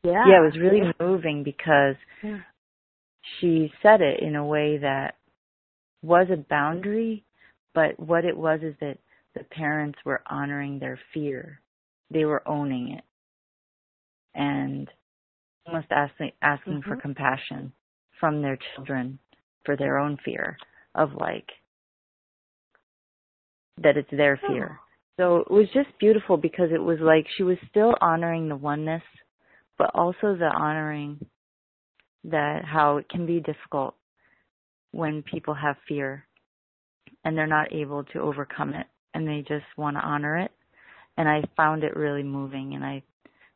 Yeah. 0.04 0.24
yeah 0.28 0.40
it 0.40 0.54
was 0.54 0.60
really 0.60 0.82
moving 1.00 1.44
because 1.44 1.96
Yeah. 2.24 2.40
she 3.40 3.72
said 3.82 4.02
it 4.02 4.20
in 4.22 4.36
a 4.36 4.46
way 4.46 4.78
that 4.78 5.16
was 6.06 6.28
a 6.32 6.38
boundary 6.38 7.24
but 7.74 8.00
what 8.00 8.26
it 8.26 8.38
was 8.38 8.60
is 8.62 8.76
that 8.80 8.98
the 9.36 9.44
parents 9.46 9.98
were 10.06 10.22
honoring 10.28 10.80
their 10.80 11.00
fear 11.14 11.60
they 12.10 12.26
were 12.26 12.48
owning 12.48 12.90
it 12.90 13.04
and 14.36 14.90
almost 15.66 15.88
asking 15.92 16.32
asking 16.42 16.82
for 16.84 16.96
Mhm. 16.96 17.02
compassion 17.02 17.74
from 18.20 18.42
their 18.42 18.58
children 18.58 19.20
for 19.64 19.76
their 19.76 19.98
own 19.98 20.18
fear 20.18 20.58
of 20.94 21.14
like 21.16 21.52
that 23.78 23.98
it's 23.98 24.10
their 24.12 24.38
fear. 24.38 24.80
So 25.18 25.38
it 25.38 25.52
was 25.52 25.70
just 25.72 25.98
beautiful 26.00 26.38
because 26.38 26.72
it 26.72 26.82
was 26.82 27.00
like 27.00 27.28
she 27.30 27.44
was 27.44 27.58
still 27.70 27.96
honoring 28.02 28.48
the 28.48 28.56
oneness, 28.56 29.04
but 29.78 29.92
also 29.94 30.36
the 30.36 30.52
honoring 30.54 31.26
that 32.24 32.66
how 32.66 32.98
it 32.98 33.08
can 33.10 33.26
be 33.26 33.40
difficult 33.40 33.96
when 34.96 35.24
people 35.24 35.54
have 35.54 35.76
fear 35.88 36.26
and 37.24 37.38
they're 37.38 37.48
not 37.48 37.74
able 37.74 38.04
to 38.06 38.20
overcome 38.20 38.74
it 38.74 38.88
and 39.14 39.28
they 39.28 39.44
just 39.48 39.66
want 39.78 39.98
to 39.98 40.02
honor 40.02 40.38
it. 40.38 40.52
And 41.18 41.28
I 41.28 41.44
found 41.58 41.84
it 41.84 41.96
really 41.96 42.24
moving 42.24 42.76
and 42.76 42.84
I 42.84 43.04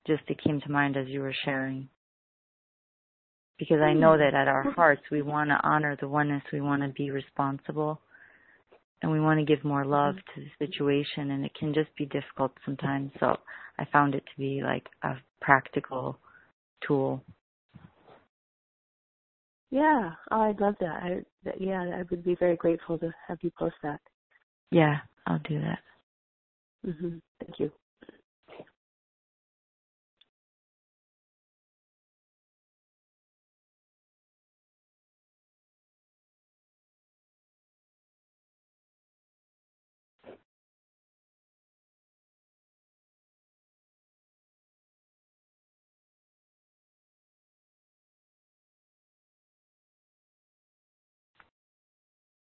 just 0.06 0.24
it 0.28 0.44
came 0.44 0.60
to 0.62 0.72
mind 0.72 0.98
as 0.98 1.08
you 1.08 1.22
were 1.22 1.36
sharing 1.46 1.90
because 3.60 3.82
I 3.82 3.94
know 3.94 4.12
mm. 4.12 4.20
that 4.20 4.34
at 4.34 4.48
our 4.48 4.72
hearts 4.72 5.02
we 5.12 5.22
want 5.22 5.50
to 5.50 5.60
honor 5.64 5.96
the 6.00 6.08
oneness, 6.08 6.42
we 6.52 6.62
want 6.62 6.82
to 6.82 6.88
be 6.90 7.12
responsible, 7.12 8.00
and 9.02 9.12
we 9.12 9.20
want 9.20 9.40
to 9.40 9.46
give 9.46 9.64
more 9.64 9.86
love 9.86 10.16
mm-hmm. 10.16 10.42
to 10.42 10.48
the 10.48 10.66
situation, 10.66 11.32
and 11.32 11.46
it 11.46 11.52
can 11.60 11.74
just 11.74 11.90
be 11.98 12.06
difficult 12.06 12.54
sometimes. 12.66 13.12
So 13.20 13.36
I 13.78 13.86
found 13.92 14.16
it 14.16 14.24
to 14.24 14.42
be 14.42 14.62
like 14.64 14.88
a 15.04 15.16
practical 15.42 16.18
tool. 16.88 17.22
Yeah, 19.72 20.12
oh, 20.32 20.42
I'd 20.42 20.60
love 20.60 20.76
that. 20.80 21.04
I, 21.04 21.22
that. 21.44 21.62
Yeah, 21.62 21.82
I 21.82 22.04
would 22.10 22.24
be 22.24 22.36
very 22.36 22.56
grateful 22.56 22.98
to 23.00 23.14
have 23.28 23.38
you 23.42 23.52
post 23.58 23.76
that. 23.84 24.00
Yeah, 24.72 24.98
I'll 25.28 25.40
do 25.40 25.60
that. 25.62 25.80
hmm 26.86 27.18
Thank 27.40 27.60
you. 27.60 27.72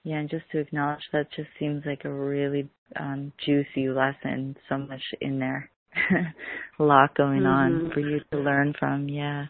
Yeah, 0.07 0.19
and 0.19 0.31
just 0.31 0.49
to 0.53 0.61
acknowledge 0.61 1.03
that 1.13 1.33
just 1.33 1.49
seems 1.59 1.85
like 1.85 2.05
a 2.05 2.13
really 2.13 2.71
um, 2.95 3.33
juicy 3.45 3.89
lesson. 3.89 4.57
So 4.69 4.79
much 4.79 5.03
in 5.21 5.41
there, 5.41 5.69
a 6.79 6.83
lot 6.85 7.17
going 7.17 7.45
on 7.45 7.73
Mhm. 7.73 7.93
for 7.93 7.99
you 7.99 8.21
to 8.31 8.39
learn 8.39 8.73
from. 8.79 9.09
Yeah. 9.09 9.47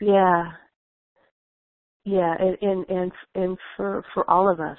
Yeah. 0.00 0.52
Yeah, 2.04 2.36
and 2.38 2.58
and 2.62 2.90
and 2.90 3.12
and 3.34 3.58
for 3.76 4.04
for 4.12 4.28
all 4.30 4.46
of 4.50 4.60
us, 4.60 4.78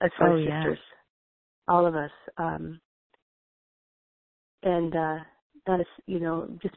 as 0.00 0.12
Oh, 0.20 0.36
as 0.36 0.44
yeah. 0.44 0.62
sisters, 0.62 0.78
all 1.66 1.84
of 1.84 1.96
us, 1.96 2.12
um, 2.38 2.80
and 4.62 4.94
uh 4.94 5.18
that 5.66 5.80
is, 5.80 5.88
you 6.06 6.20
know, 6.20 6.48
just 6.62 6.76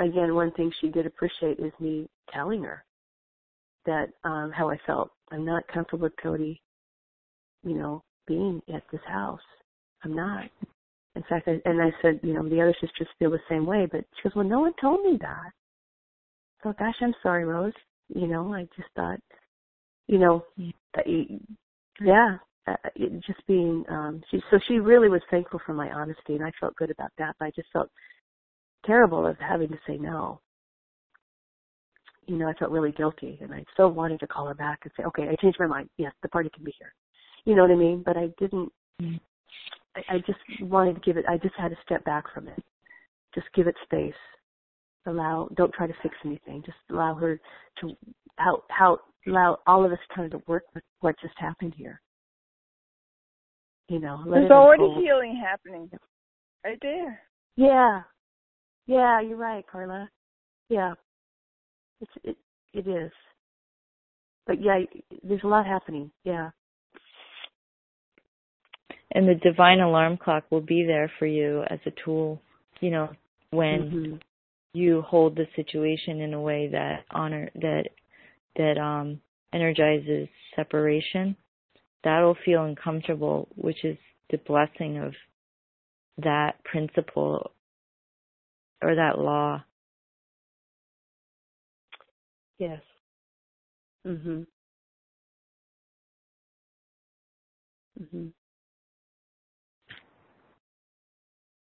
again, 0.00 0.34
one 0.34 0.50
thing 0.52 0.72
she 0.80 0.88
did 0.88 1.06
appreciate 1.06 1.60
is 1.60 1.72
me 1.78 2.08
telling 2.32 2.64
her 2.64 2.84
that 3.86 4.08
um 4.24 4.52
how 4.52 4.70
I 4.70 4.78
felt. 4.86 5.10
I'm 5.32 5.44
not 5.44 5.66
comfortable 5.68 6.04
with 6.04 6.12
Cody, 6.22 6.60
you 7.64 7.74
know, 7.76 8.02
being 8.26 8.62
at 8.74 8.82
this 8.92 9.00
house. 9.06 9.40
I'm 10.04 10.14
not. 10.14 10.44
In 11.16 11.22
fact, 11.28 11.48
I, 11.48 11.60
and 11.64 11.82
I 11.82 11.90
said, 12.02 12.20
you 12.22 12.34
know, 12.34 12.48
the 12.48 12.60
other 12.60 12.74
sisters 12.80 13.08
feel 13.18 13.30
the 13.30 13.38
same 13.48 13.66
way, 13.66 13.88
but 13.90 14.04
she 14.16 14.22
goes, 14.28 14.36
well, 14.36 14.44
no 14.44 14.60
one 14.60 14.74
told 14.80 15.02
me 15.02 15.18
that. 15.20 15.50
So, 16.62 16.74
gosh, 16.78 16.96
I'm 17.00 17.14
sorry, 17.22 17.44
Rose. 17.44 17.72
You 18.08 18.26
know, 18.26 18.52
I 18.54 18.64
just 18.76 18.88
thought, 18.94 19.18
you 20.08 20.18
know, 20.18 20.44
Yeah. 20.56 20.72
that 20.94 21.06
you- 21.06 21.40
yeah, 22.00 22.38
uh, 22.66 22.76
it 22.94 23.20
just 23.20 23.44
being, 23.46 23.84
um, 23.88 24.22
she, 24.30 24.42
so 24.50 24.58
she 24.68 24.78
really 24.80 25.08
was 25.08 25.22
thankful 25.30 25.60
for 25.60 25.72
my 25.74 25.90
honesty, 25.92 26.34
and 26.36 26.44
I 26.44 26.50
felt 26.60 26.76
good 26.76 26.90
about 26.90 27.12
that. 27.18 27.36
But 27.38 27.46
I 27.46 27.50
just 27.52 27.70
felt 27.72 27.90
terrible 28.84 29.26
of 29.26 29.38
having 29.38 29.68
to 29.68 29.78
say 29.86 29.98
no. 29.98 30.40
You 32.26 32.36
know, 32.36 32.48
I 32.48 32.54
felt 32.54 32.72
really 32.72 32.92
guilty, 32.92 33.38
and 33.40 33.54
I 33.54 33.64
still 33.72 33.90
wanted 33.90 34.20
to 34.20 34.26
call 34.26 34.46
her 34.46 34.54
back 34.54 34.80
and 34.82 34.92
say, 34.96 35.04
okay, 35.04 35.28
I 35.28 35.36
changed 35.40 35.58
my 35.60 35.66
mind. 35.66 35.88
Yes, 35.96 36.12
the 36.22 36.28
party 36.28 36.50
can 36.52 36.64
be 36.64 36.74
here. 36.78 36.92
You 37.44 37.54
know 37.54 37.62
what 37.62 37.70
I 37.70 37.76
mean? 37.76 38.02
But 38.04 38.16
I 38.16 38.28
didn't. 38.38 38.72
I, 39.00 40.00
I 40.08 40.18
just 40.26 40.38
wanted 40.60 40.94
to 40.94 41.00
give 41.00 41.16
it. 41.16 41.24
I 41.28 41.38
just 41.38 41.54
had 41.56 41.70
to 41.70 41.76
step 41.84 42.04
back 42.04 42.24
from 42.34 42.48
it. 42.48 42.62
Just 43.34 43.46
give 43.54 43.68
it 43.68 43.76
space. 43.84 44.12
Allow. 45.06 45.48
Don't 45.56 45.72
try 45.72 45.86
to 45.86 45.94
fix 46.02 46.14
anything. 46.24 46.62
Just 46.66 46.78
allow 46.90 47.14
her 47.14 47.40
to. 47.80 47.96
How 48.38 48.64
how 48.68 48.98
allow 49.26 49.58
all 49.66 49.84
of 49.84 49.92
us 49.92 49.98
kind 50.14 50.32
of 50.32 50.40
to 50.40 50.46
work 50.50 50.64
with 50.74 50.84
what 51.00 51.14
just 51.20 51.34
happened 51.38 51.74
here. 51.76 52.00
You 53.88 54.00
know, 54.00 54.22
let 54.26 54.40
There's 54.40 54.50
already 54.50 54.82
unfold. 54.84 55.04
healing 55.04 55.40
happening 55.42 55.88
right 56.64 56.78
there. 56.82 57.20
Yeah. 57.54 58.02
Yeah, 58.86 59.20
you're 59.20 59.36
right, 59.36 59.64
Carla. 59.70 60.08
Yeah. 60.68 60.94
It's 62.00 62.10
it 62.24 62.36
it 62.72 62.86
is. 62.88 63.10
But 64.46 64.62
yeah, 64.62 64.80
there's 65.22 65.42
a 65.44 65.48
lot 65.48 65.66
happening. 65.66 66.10
Yeah. 66.24 66.50
and 69.12 69.28
the 69.28 69.34
divine 69.36 69.80
alarm 69.80 70.16
clock 70.16 70.44
will 70.50 70.60
be 70.60 70.84
there 70.84 71.10
for 71.18 71.26
you 71.26 71.62
as 71.70 71.78
a 71.86 71.92
tool, 72.04 72.40
you 72.80 72.90
know, 72.90 73.08
when 73.50 73.82
Mm-hmm. 73.82 74.14
you 74.74 75.02
hold 75.02 75.36
the 75.36 75.46
situation 75.56 76.20
in 76.20 76.34
a 76.34 76.40
way 76.40 76.68
that 76.70 77.04
honor 77.10 77.48
that 77.54 77.84
that 78.56 78.76
um 78.78 79.20
energizes 79.54 80.28
separation 80.54 81.34
that'll 82.04 82.36
feel 82.44 82.64
uncomfortable 82.64 83.48
which 83.54 83.84
is 83.84 83.96
the 84.30 84.36
blessing 84.46 84.98
of 84.98 85.14
that 86.18 86.62
principle 86.64 87.52
or 88.82 88.94
that 88.96 89.18
law 89.18 89.62
Yes. 92.58 92.82
Mhm. 94.04 94.46
Mhm. 98.00 98.32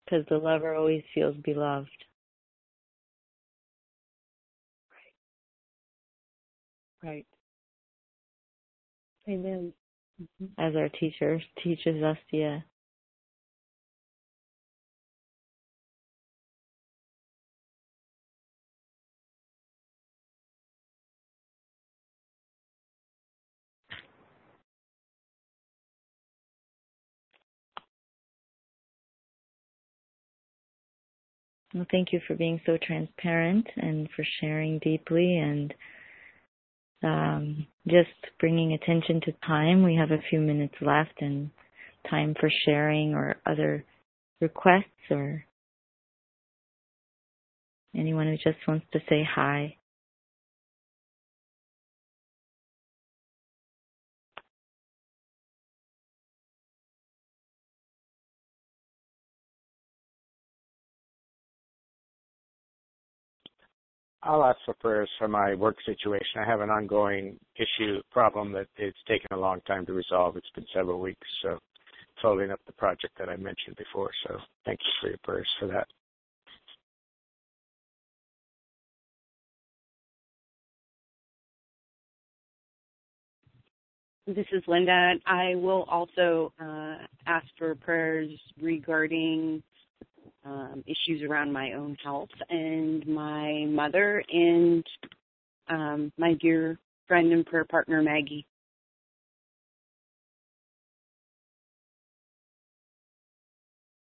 because 0.04 0.26
the 0.26 0.36
lover 0.38 0.74
always 0.74 1.04
feels 1.14 1.36
beloved 1.38 2.04
Right. 7.02 7.26
Amen. 9.28 9.72
Mhm. 10.20 10.50
as 10.58 10.76
our 10.76 10.88
teacher 10.88 11.40
teaches 11.62 12.02
us 12.02 12.18
yeah 12.32 12.60
Well, 31.74 31.86
thank 31.90 32.12
you 32.12 32.20
for 32.26 32.34
being 32.34 32.60
so 32.66 32.76
transparent 32.82 33.66
and 33.76 34.08
for 34.14 34.24
sharing 34.40 34.78
deeply 34.80 35.38
and 35.38 35.74
um, 37.02 37.66
just 37.88 38.10
bringing 38.40 38.72
attention 38.74 39.20
to 39.22 39.32
time. 39.46 39.82
We 39.82 39.96
have 39.96 40.10
a 40.10 40.22
few 40.30 40.40
minutes 40.40 40.74
left 40.80 41.20
and 41.20 41.50
time 42.10 42.34
for 42.38 42.50
sharing 42.66 43.14
or 43.14 43.36
other 43.46 43.84
requests 44.40 45.10
or 45.10 45.44
anyone 47.96 48.26
who 48.26 48.36
just 48.36 48.66
wants 48.68 48.86
to 48.92 49.00
say 49.08 49.26
hi. 49.28 49.76
I'll 64.22 64.44
ask 64.44 64.58
for 64.64 64.74
prayers 64.74 65.10
for 65.18 65.26
my 65.26 65.54
work 65.54 65.76
situation. 65.84 66.40
I 66.40 66.48
have 66.48 66.60
an 66.60 66.70
ongoing 66.70 67.38
issue, 67.56 68.00
problem 68.10 68.52
that 68.52 68.68
it's 68.76 68.98
taken 69.08 69.28
a 69.32 69.36
long 69.36 69.60
time 69.62 69.84
to 69.86 69.92
resolve. 69.92 70.36
It's 70.36 70.50
been 70.54 70.66
several 70.72 71.00
weeks, 71.00 71.26
so 71.42 71.58
following 72.20 72.52
up 72.52 72.60
the 72.66 72.72
project 72.72 73.18
that 73.18 73.28
I 73.28 73.36
mentioned 73.36 73.76
before. 73.76 74.10
So 74.26 74.38
thank 74.64 74.78
you 74.80 74.92
for 75.00 75.08
your 75.08 75.18
prayers 75.24 75.48
for 75.58 75.66
that. 75.68 75.88
This 84.26 84.46
is 84.52 84.62
Linda. 84.68 85.14
I 85.26 85.56
will 85.56 85.82
also 85.90 86.52
uh, 86.60 86.98
ask 87.26 87.46
for 87.58 87.74
prayers 87.74 88.30
regarding 88.60 89.64
um, 90.44 90.84
issues 90.86 91.22
around 91.22 91.52
my 91.52 91.72
own 91.72 91.96
health 92.02 92.30
and 92.50 93.06
my 93.06 93.64
mother 93.68 94.22
and 94.32 94.84
um, 95.68 96.12
my 96.18 96.34
dear 96.40 96.78
friend 97.08 97.32
and 97.32 97.46
prayer 97.46 97.64
partner 97.64 98.02
Maggie. 98.02 98.46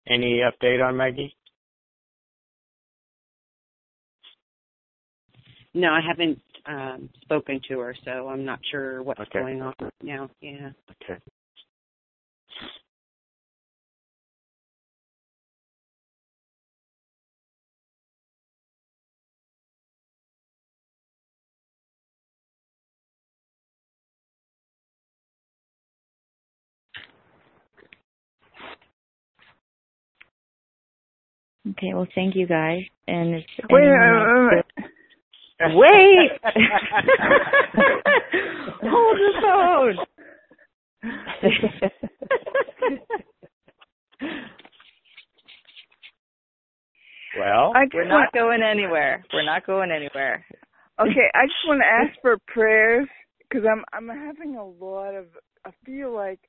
Any 0.08 0.42
update 0.42 0.86
on 0.86 0.98
Maggie? 0.98 1.36
No, 5.74 5.90
I 5.90 6.02
haven't 6.08 6.40
um, 6.66 7.10
spoken 7.22 7.60
to 7.68 7.80
her, 7.80 7.96
so 8.06 8.30
I'm 8.30 8.46
not 8.46 8.60
sure 8.72 9.04
what's 9.04 9.20
Okay. 9.22 9.40
going 9.40 9.62
on 9.62 9.74
right 9.82 9.94
now. 10.02 10.30
Yeah. 10.42 10.70
Okay. 11.04 11.20
Okay, 31.72 31.94
well, 31.94 32.08
thank 32.14 32.36
you 32.36 32.46
guys. 32.48 32.82
And 33.08 33.36
if 33.36 33.44
Wait, 33.70 33.82
anyone 33.82 34.50
wait, 34.52 34.56
wait, 34.56 34.66
Wait! 35.74 36.32
Uh, 36.44 36.52
Hold 38.84 39.18
the 39.18 39.32
phone. 39.42 39.96
well, 47.40 47.72
I 47.76 47.86
just 47.86 47.94
We're 47.94 48.08
want 48.10 48.10
not 48.10 48.34
going 48.34 48.62
anywhere. 48.62 49.24
We're 49.34 49.46
not 49.46 49.66
going 49.66 49.92
anywhere. 49.92 50.46
okay, 51.00 51.30
I 51.34 51.46
just 51.46 51.66
want 51.68 51.82
to 51.82 51.88
ask 51.88 52.12
for 52.22 52.38
prayers 52.48 53.08
because 53.50 53.66
I'm 53.70 53.84
I'm 53.94 54.08
having 54.10 54.56
a 54.56 54.66
lot 54.66 55.16
of 55.16 55.26
I 55.66 55.72
feel 55.86 56.14
like 56.14 56.40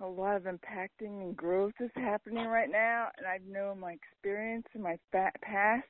a 0.00 0.06
lot 0.06 0.36
of 0.36 0.44
impacting 0.44 1.22
and 1.22 1.36
growth 1.36 1.74
is 1.80 1.90
happening 1.96 2.46
right 2.46 2.70
now, 2.70 3.08
and 3.16 3.26
I 3.26 3.38
know 3.48 3.74
my 3.74 3.92
experience 3.92 4.66
and 4.74 4.82
my 4.82 4.96
past 5.12 5.84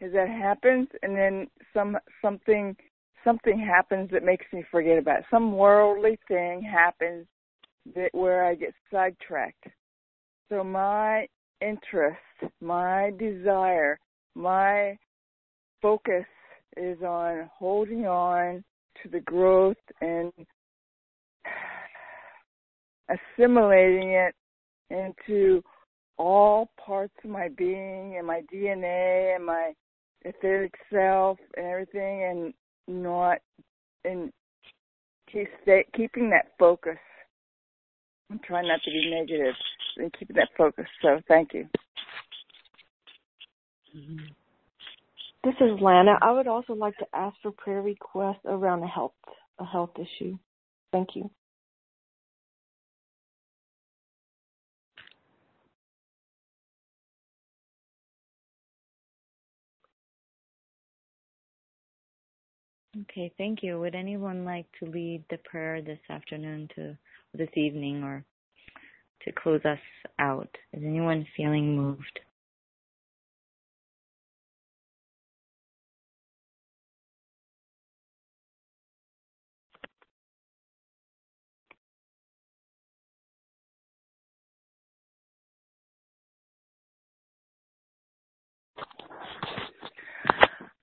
is 0.00 0.12
that 0.12 0.28
happens, 0.28 0.88
and 1.02 1.16
then 1.16 1.46
some 1.72 1.96
something 2.22 2.76
something 3.24 3.58
happens 3.58 4.10
that 4.12 4.24
makes 4.24 4.46
me 4.52 4.64
forget 4.70 4.98
about 4.98 5.20
it. 5.20 5.24
Some 5.30 5.56
worldly 5.56 6.18
thing 6.28 6.62
happens 6.62 7.26
that 7.94 8.10
where 8.12 8.44
I 8.44 8.54
get 8.54 8.74
sidetracked. 8.90 9.64
So 10.48 10.62
my 10.62 11.26
interest, 11.60 12.18
my 12.60 13.12
desire, 13.18 13.98
my 14.34 14.96
focus 15.80 16.26
is 16.76 17.00
on 17.02 17.48
holding 17.56 18.06
on 18.06 18.62
to 19.02 19.08
the 19.08 19.20
growth 19.20 19.76
and 20.00 20.32
assimilating 23.08 24.10
it 24.10 24.34
into 24.90 25.62
all 26.16 26.70
parts 26.84 27.14
of 27.24 27.30
my 27.30 27.48
being 27.48 28.16
and 28.16 28.26
my 28.26 28.42
DNA 28.52 29.34
and 29.34 29.44
my 29.44 29.72
etheric 30.24 30.74
self 30.92 31.38
and 31.56 31.66
everything 31.66 32.24
and 32.24 32.54
not 32.86 33.38
and 34.04 34.32
keep 35.30 35.48
stay, 35.62 35.84
keeping 35.94 36.30
that 36.30 36.52
focus. 36.58 36.98
I'm 38.30 38.40
trying 38.44 38.68
not 38.68 38.80
to 38.84 38.90
be 38.90 39.10
negative 39.10 39.54
and 39.96 40.12
keeping 40.18 40.36
that 40.36 40.48
focus. 40.56 40.86
So 41.02 41.20
thank 41.28 41.52
you. 41.52 41.68
This 45.44 45.54
is 45.60 45.80
Lana. 45.80 46.18
I 46.22 46.32
would 46.32 46.46
also 46.46 46.72
like 46.72 46.96
to 46.98 47.06
ask 47.12 47.36
for 47.42 47.52
prayer 47.52 47.82
requests 47.82 48.40
around 48.46 48.82
a 48.82 48.86
health 48.86 49.12
a 49.60 49.64
health 49.64 49.92
issue. 49.96 50.36
Thank 50.90 51.10
you. 51.14 51.30
Okay, 63.02 63.32
thank 63.38 63.62
you. 63.62 63.80
Would 63.80 63.94
anyone 63.96 64.44
like 64.44 64.66
to 64.78 64.86
lead 64.88 65.24
the 65.28 65.38
prayer 65.38 65.82
this 65.82 65.98
afternoon 66.10 66.68
to 66.76 66.96
this 67.34 67.48
evening 67.56 68.04
or 68.04 68.24
to 69.22 69.32
close 69.32 69.64
us 69.64 69.78
out? 70.20 70.48
Is 70.72 70.82
anyone 70.84 71.26
feeling 71.36 71.76
moved? 71.76 72.20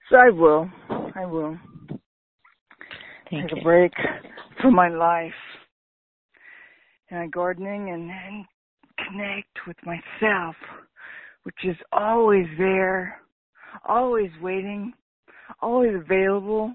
So 0.10 0.18
I 0.18 0.30
will. 0.30 0.70
I 1.16 1.26
will. 1.26 1.58
Thank 3.32 3.50
take 3.50 3.56
you. 3.56 3.62
a 3.62 3.64
break 3.64 3.94
from 4.62 4.76
my 4.76 4.90
life. 4.90 5.32
and 7.10 7.32
gardening 7.32 7.90
and, 7.90 8.10
and 8.10 8.46
connect 9.08 9.68
with 9.68 9.78
myself, 9.86 10.56
which 11.44 11.56
is 11.64 11.76
always 11.92 12.46
there, 12.58 13.20
always 13.88 14.30
waiting, 14.42 14.94
always 15.62 15.96
available, 15.96 16.74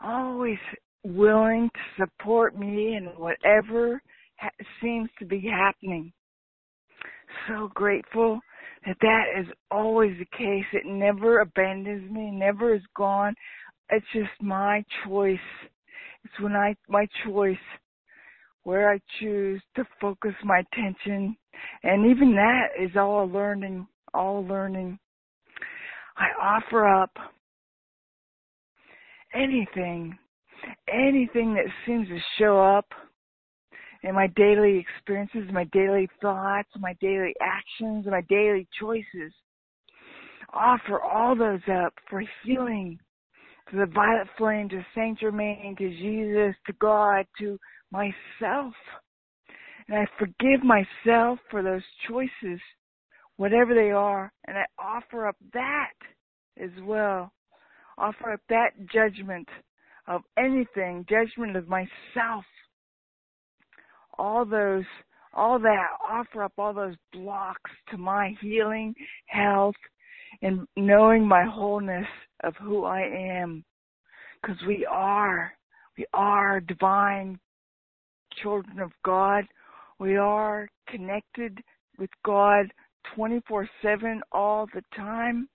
always 0.00 0.58
willing 1.04 1.70
to 1.74 2.04
support 2.04 2.58
me 2.58 2.96
in 2.96 3.06
whatever 3.16 4.00
ha- 4.36 4.50
seems 4.80 5.10
to 5.18 5.24
be 5.26 5.40
happening. 5.40 6.12
So 7.48 7.70
grateful 7.74 8.40
that 8.86 8.96
that 9.00 9.24
is 9.38 9.46
always 9.70 10.16
the 10.18 10.36
case. 10.36 10.64
It 10.72 10.86
never 10.86 11.40
abandons 11.40 12.10
me, 12.10 12.30
never 12.30 12.74
is 12.74 12.82
gone. 12.96 13.34
It's 13.92 14.06
just 14.14 14.30
my 14.40 14.82
choice. 15.04 15.38
It's 16.24 16.40
when 16.40 16.56
I, 16.56 16.74
my 16.88 17.06
choice 17.26 17.56
where 18.62 18.90
I 18.90 18.98
choose 19.20 19.60
to 19.76 19.84
focus 20.00 20.32
my 20.44 20.60
attention. 20.60 21.36
And 21.82 22.10
even 22.10 22.34
that 22.34 22.68
is 22.82 22.96
all 22.96 23.28
learning, 23.28 23.86
all 24.14 24.46
learning. 24.46 24.98
I 26.16 26.28
offer 26.40 26.86
up 26.86 27.10
anything, 29.34 30.16
anything 30.88 31.54
that 31.54 31.66
seems 31.86 32.08
to 32.08 32.18
show 32.38 32.60
up 32.60 32.86
in 34.02 34.14
my 34.14 34.26
daily 34.36 34.78
experiences, 34.78 35.52
my 35.52 35.64
daily 35.64 36.08
thoughts, 36.22 36.68
my 36.78 36.94
daily 37.00 37.34
actions, 37.42 38.06
my 38.06 38.22
daily 38.22 38.66
choices. 38.80 39.32
Offer 40.54 41.00
all 41.00 41.36
those 41.36 41.60
up 41.70 41.92
for 42.08 42.22
healing 42.42 42.98
to 43.70 43.76
the 43.76 43.86
violet 43.86 44.28
flame, 44.36 44.68
to 44.70 44.84
Saint 44.94 45.18
Germain, 45.18 45.74
to 45.78 45.88
Jesus, 45.88 46.54
to 46.66 46.72
God, 46.80 47.26
to 47.38 47.58
myself. 47.90 48.74
And 49.88 49.98
I 49.98 50.06
forgive 50.18 50.62
myself 50.62 51.38
for 51.50 51.62
those 51.62 51.82
choices, 52.08 52.60
whatever 53.36 53.74
they 53.74 53.90
are, 53.90 54.32
and 54.46 54.56
I 54.56 54.64
offer 54.78 55.26
up 55.26 55.36
that 55.52 55.92
as 56.62 56.70
well. 56.82 57.32
Offer 57.98 58.32
up 58.32 58.40
that 58.48 58.70
judgment 58.92 59.48
of 60.06 60.22
anything, 60.38 61.06
judgment 61.08 61.56
of 61.56 61.68
myself. 61.68 62.44
All 64.18 64.44
those, 64.44 64.84
all 65.34 65.58
that, 65.58 65.86
offer 66.08 66.42
up 66.42 66.52
all 66.58 66.72
those 66.72 66.96
blocks 67.12 67.70
to 67.90 67.98
my 67.98 68.34
healing, 68.40 68.94
health, 69.26 69.74
and 70.42 70.66
knowing 70.76 71.26
my 71.26 71.44
wholeness 71.44 72.06
of 72.44 72.54
who 72.60 72.84
I 72.84 73.02
am. 73.02 73.64
Cause 74.44 74.56
we 74.66 74.84
are, 74.90 75.52
we 75.96 76.04
are 76.12 76.60
divine 76.60 77.38
children 78.42 78.80
of 78.80 78.90
God. 79.04 79.44
We 79.98 80.16
are 80.16 80.68
connected 80.88 81.58
with 81.98 82.10
God 82.24 82.66
24 83.14 83.68
7 83.82 84.20
all 84.32 84.66
the 84.74 84.82
time. 84.96 85.48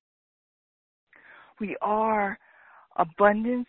We 1.60 1.76
are 1.82 2.38
abundance. 2.96 3.68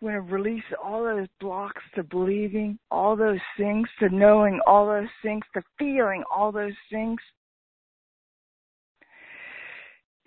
We're 0.00 0.20
going 0.20 0.28
to 0.28 0.34
release 0.34 0.64
all 0.82 1.04
those 1.04 1.28
blocks 1.40 1.82
to 1.94 2.02
believing 2.02 2.78
all 2.90 3.16
those 3.16 3.40
things, 3.58 3.86
to 3.98 4.08
knowing 4.08 4.60
all 4.66 4.86
those 4.86 5.08
things, 5.22 5.42
to 5.54 5.62
feeling 5.78 6.22
all 6.34 6.50
those 6.50 6.72
things. 6.90 7.20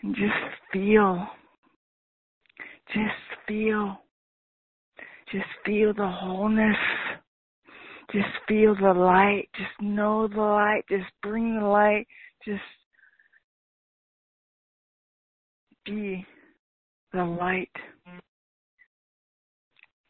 And 0.03 0.15
just 0.15 0.33
feel. 0.71 1.27
Just 2.93 3.47
feel. 3.47 3.97
Just 5.31 5.45
feel 5.65 5.93
the 5.93 6.07
wholeness. 6.07 6.75
Just 8.11 8.27
feel 8.47 8.75
the 8.75 8.93
light. 8.93 9.47
Just 9.55 9.71
know 9.81 10.27
the 10.27 10.39
light. 10.39 10.83
Just 10.89 11.09
bring 11.21 11.59
the 11.59 11.65
light. 11.65 12.05
Just 12.45 12.61
be 15.85 16.25
the 17.13 17.23
light. 17.23 17.71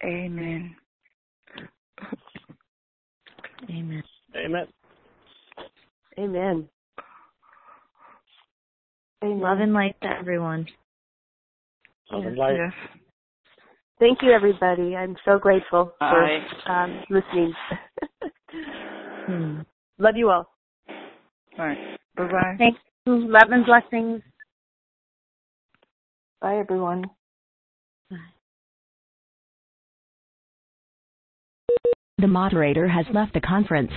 Amen. 0.04 0.76
Amen. 3.70 4.04
Amen. 4.36 4.68
Amen. 6.20 6.70
Amen. 9.24 9.40
Love 9.40 9.60
and 9.60 9.74
light 9.74 9.96
to 10.02 10.10
everyone. 10.10 10.68
Love 12.12 12.26
and 12.26 12.38
light. 12.38 12.58
yes. 12.58 12.74
Thank 14.00 14.22
you, 14.22 14.32
everybody. 14.32 14.96
I'm 14.98 15.16
so 15.24 15.40
grateful 15.40 15.94
for 15.98 16.40
um, 16.70 17.04
listening. 17.10 17.54
Hmm. 19.26 19.62
Love 20.00 20.16
you 20.18 20.30
all. 20.30 20.46
All 21.58 21.66
right. 21.66 21.78
Bye 22.18 22.28
bye. 22.28 22.56
Thanks. 22.58 22.80
Love 23.06 23.50
and 23.52 23.66
blessings. 23.66 24.22
Bye, 26.42 26.58
everyone. 26.58 27.06
The 32.18 32.28
moderator 32.28 32.88
has 32.90 33.06
left 33.14 33.34
the 33.34 33.40
conference. 33.40 33.92